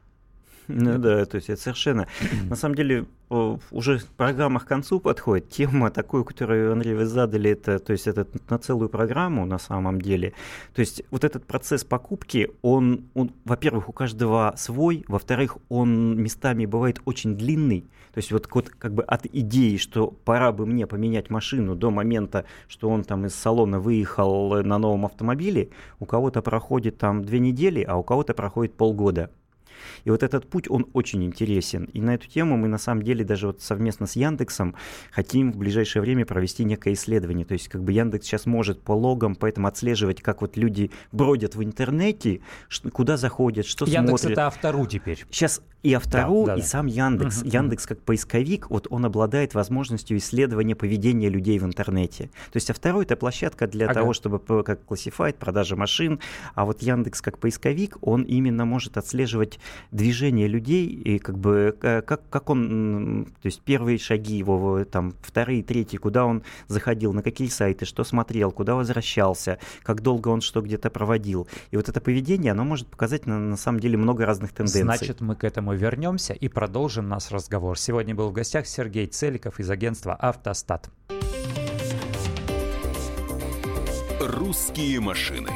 Ну 0.69 0.99
да, 0.99 1.25
то 1.25 1.37
есть 1.37 1.51
это 1.51 1.61
совершенно... 1.61 2.07
На 2.49 2.57
самом 2.57 2.75
деле, 2.75 3.07
уже 3.29 4.01
программа 4.17 4.61
к 4.61 4.67
концу 4.67 5.01
подходит. 5.01 5.49
Тема 5.49 5.91
такую, 5.91 6.25
которую, 6.25 6.73
Андрей, 6.73 6.95
вы 6.95 7.07
задали, 7.07 7.51
это, 7.51 7.79
то 7.79 7.93
есть 7.93 8.07
это 8.07 8.27
на 8.49 8.59
целую 8.59 8.89
программу 8.89 9.47
на 9.47 9.59
самом 9.59 10.01
деле. 10.01 10.33
То 10.75 10.81
есть 10.81 11.03
вот 11.11 11.25
этот 11.25 11.45
процесс 11.45 11.85
покупки, 11.85 12.51
он, 12.62 13.07
он 13.14 13.33
во-первых, 13.45 13.89
у 13.89 13.93
каждого 13.93 14.55
свой, 14.57 15.05
во-вторых, 15.09 15.59
он 15.69 16.21
местами 16.21 16.67
бывает 16.67 17.01
очень 17.05 17.37
длинный. 17.37 17.85
То 18.17 18.19
есть 18.19 18.33
вот, 18.33 18.49
вот 18.55 18.71
как 18.71 18.95
бы 18.95 19.03
от 19.03 19.27
идеи, 19.27 19.77
что 19.77 20.07
пора 20.07 20.51
бы 20.51 20.64
мне 20.64 20.87
поменять 20.87 21.29
машину 21.29 21.75
до 21.75 21.91
момента, 21.91 22.47
что 22.67 22.89
он 22.89 23.05
там 23.05 23.27
из 23.27 23.35
салона 23.35 23.79
выехал 23.79 24.62
на 24.62 24.79
новом 24.79 25.05
автомобиле, 25.05 25.69
у 26.01 26.07
кого-то 26.07 26.41
проходит 26.41 26.97
там 26.97 27.23
две 27.23 27.41
недели, 27.41 27.83
а 27.83 27.97
у 27.97 28.03
кого-то 28.03 28.33
проходит 28.33 28.73
полгода. 28.73 29.31
И 30.05 30.11
вот 30.11 30.22
этот 30.22 30.49
путь, 30.49 30.70
он 30.70 30.87
очень 30.93 31.24
интересен. 31.24 31.85
И 31.93 32.01
на 32.01 32.14
эту 32.14 32.29
тему 32.29 32.57
мы 32.57 32.68
на 32.68 32.79
самом 32.79 33.03
деле 33.03 33.24
даже 33.24 33.49
вот 33.49 33.62
совместно 33.62 34.07
с 34.07 34.16
Яндексом 34.16 34.74
хотим 35.11 35.53
в 35.53 35.57
ближайшее 35.57 36.03
время 36.03 36.24
провести 36.27 36.64
некое 36.64 36.95
исследование. 36.95 37.45
То 37.45 37.55
есть 37.55 37.68
как 37.68 37.83
бы 37.83 37.93
Яндекс 37.93 38.27
сейчас 38.27 38.47
может 38.47 38.83
по 38.83 38.93
логам, 38.93 39.35
поэтому 39.35 39.66
отслеживать, 39.68 40.22
как 40.22 40.41
вот 40.41 40.57
люди 40.57 40.91
бродят 41.12 41.55
в 41.57 41.62
интернете, 41.62 42.41
куда 42.93 43.16
заходят, 43.16 43.66
что 43.66 43.85
Яндекс 43.87 44.20
смотрят. 44.20 44.33
это 44.33 44.47
автору 44.47 44.87
теперь. 44.87 45.24
Сейчас 45.31 45.61
и 45.83 45.93
Автору, 45.95 46.47
Да, 46.47 46.55
да, 46.55 46.59
и 46.59 46.62
да. 46.62 46.66
сам 46.66 46.87
Яндекс. 46.87 47.43
Мгм, 47.43 47.49
Яндекс 47.51 47.87
как 47.87 48.01
поисковик, 48.03 48.70
вот 48.70 48.89
он 48.91 49.05
обладает 49.05 49.55
возможностью 49.55 50.16
исследования 50.18 50.74
поведения 50.74 51.29
людей 51.29 51.59
в 51.61 51.64
интернете. 51.64 52.24
То 52.51 52.57
есть 52.57 52.68
Автору 52.70 53.03
это 53.03 53.14
площадка 53.14 53.68
для 53.68 53.87
Ага. 53.87 53.95
того, 53.95 54.12
чтобы 54.12 54.41
как 54.64 54.85
классифайт, 54.85 55.37
продажа 55.37 55.77
машин, 55.77 56.18
а 56.55 56.64
вот 56.64 56.83
Яндекс 56.83 57.22
как 57.22 57.39
поисковик, 57.39 57.99
он 58.01 58.22
именно 58.22 58.64
может 58.64 58.97
отслеживать 58.97 59.61
движение 59.91 60.49
людей 60.49 60.87
и 60.87 61.19
как 61.19 61.39
бы 61.39 61.77
э, 61.83 62.03
как, 62.03 62.29
как 62.29 62.51
он, 62.51 63.29
то 63.43 63.47
есть 63.47 63.61
первые 63.62 63.99
шаги 63.99 64.37
его, 64.37 64.85
там 64.85 65.14
вторые, 65.23 65.62
третьи, 65.62 65.97
куда 65.97 66.25
он 66.25 66.43
заходил, 66.69 67.12
на 67.12 67.23
какие 67.23 67.49
сайты, 67.49 67.85
что 67.85 68.05
смотрел, 68.05 68.53
куда 68.53 68.75
возвращался, 68.75 69.59
как 69.83 70.03
долго 70.03 70.29
он 70.29 70.41
что 70.41 70.61
где-то 70.61 70.91
проводил. 70.91 71.49
И 71.71 71.77
вот 71.77 71.89
это 71.89 72.01
поведение, 72.01 72.53
оно 72.53 72.64
может 72.64 72.89
показать 72.89 73.27
на, 73.27 73.39
на 73.39 73.57
самом 73.57 73.81
деле 73.81 73.97
много 73.97 74.27
разных 74.27 74.53
тенденций. 74.53 74.83
Значит, 74.83 75.21
мы 75.21 75.37
к 75.37 75.45
этому 75.45 75.75
вернемся 75.75 76.33
и 76.33 76.49
продолжим 76.49 77.09
наш 77.09 77.31
разговор. 77.31 77.79
Сегодня 77.79 78.14
был 78.14 78.31
в 78.31 78.33
гостях 78.33 78.67
Сергей 78.67 79.07
Целиков 79.07 79.61
из 79.61 79.71
агентства 79.71 80.14
«Автостат». 80.14 80.91
«Русские 84.21 85.01
машины» 85.01 85.51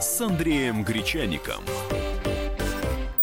с 0.00 0.20
Андреем 0.20 0.84
Гречаником. 0.84 1.62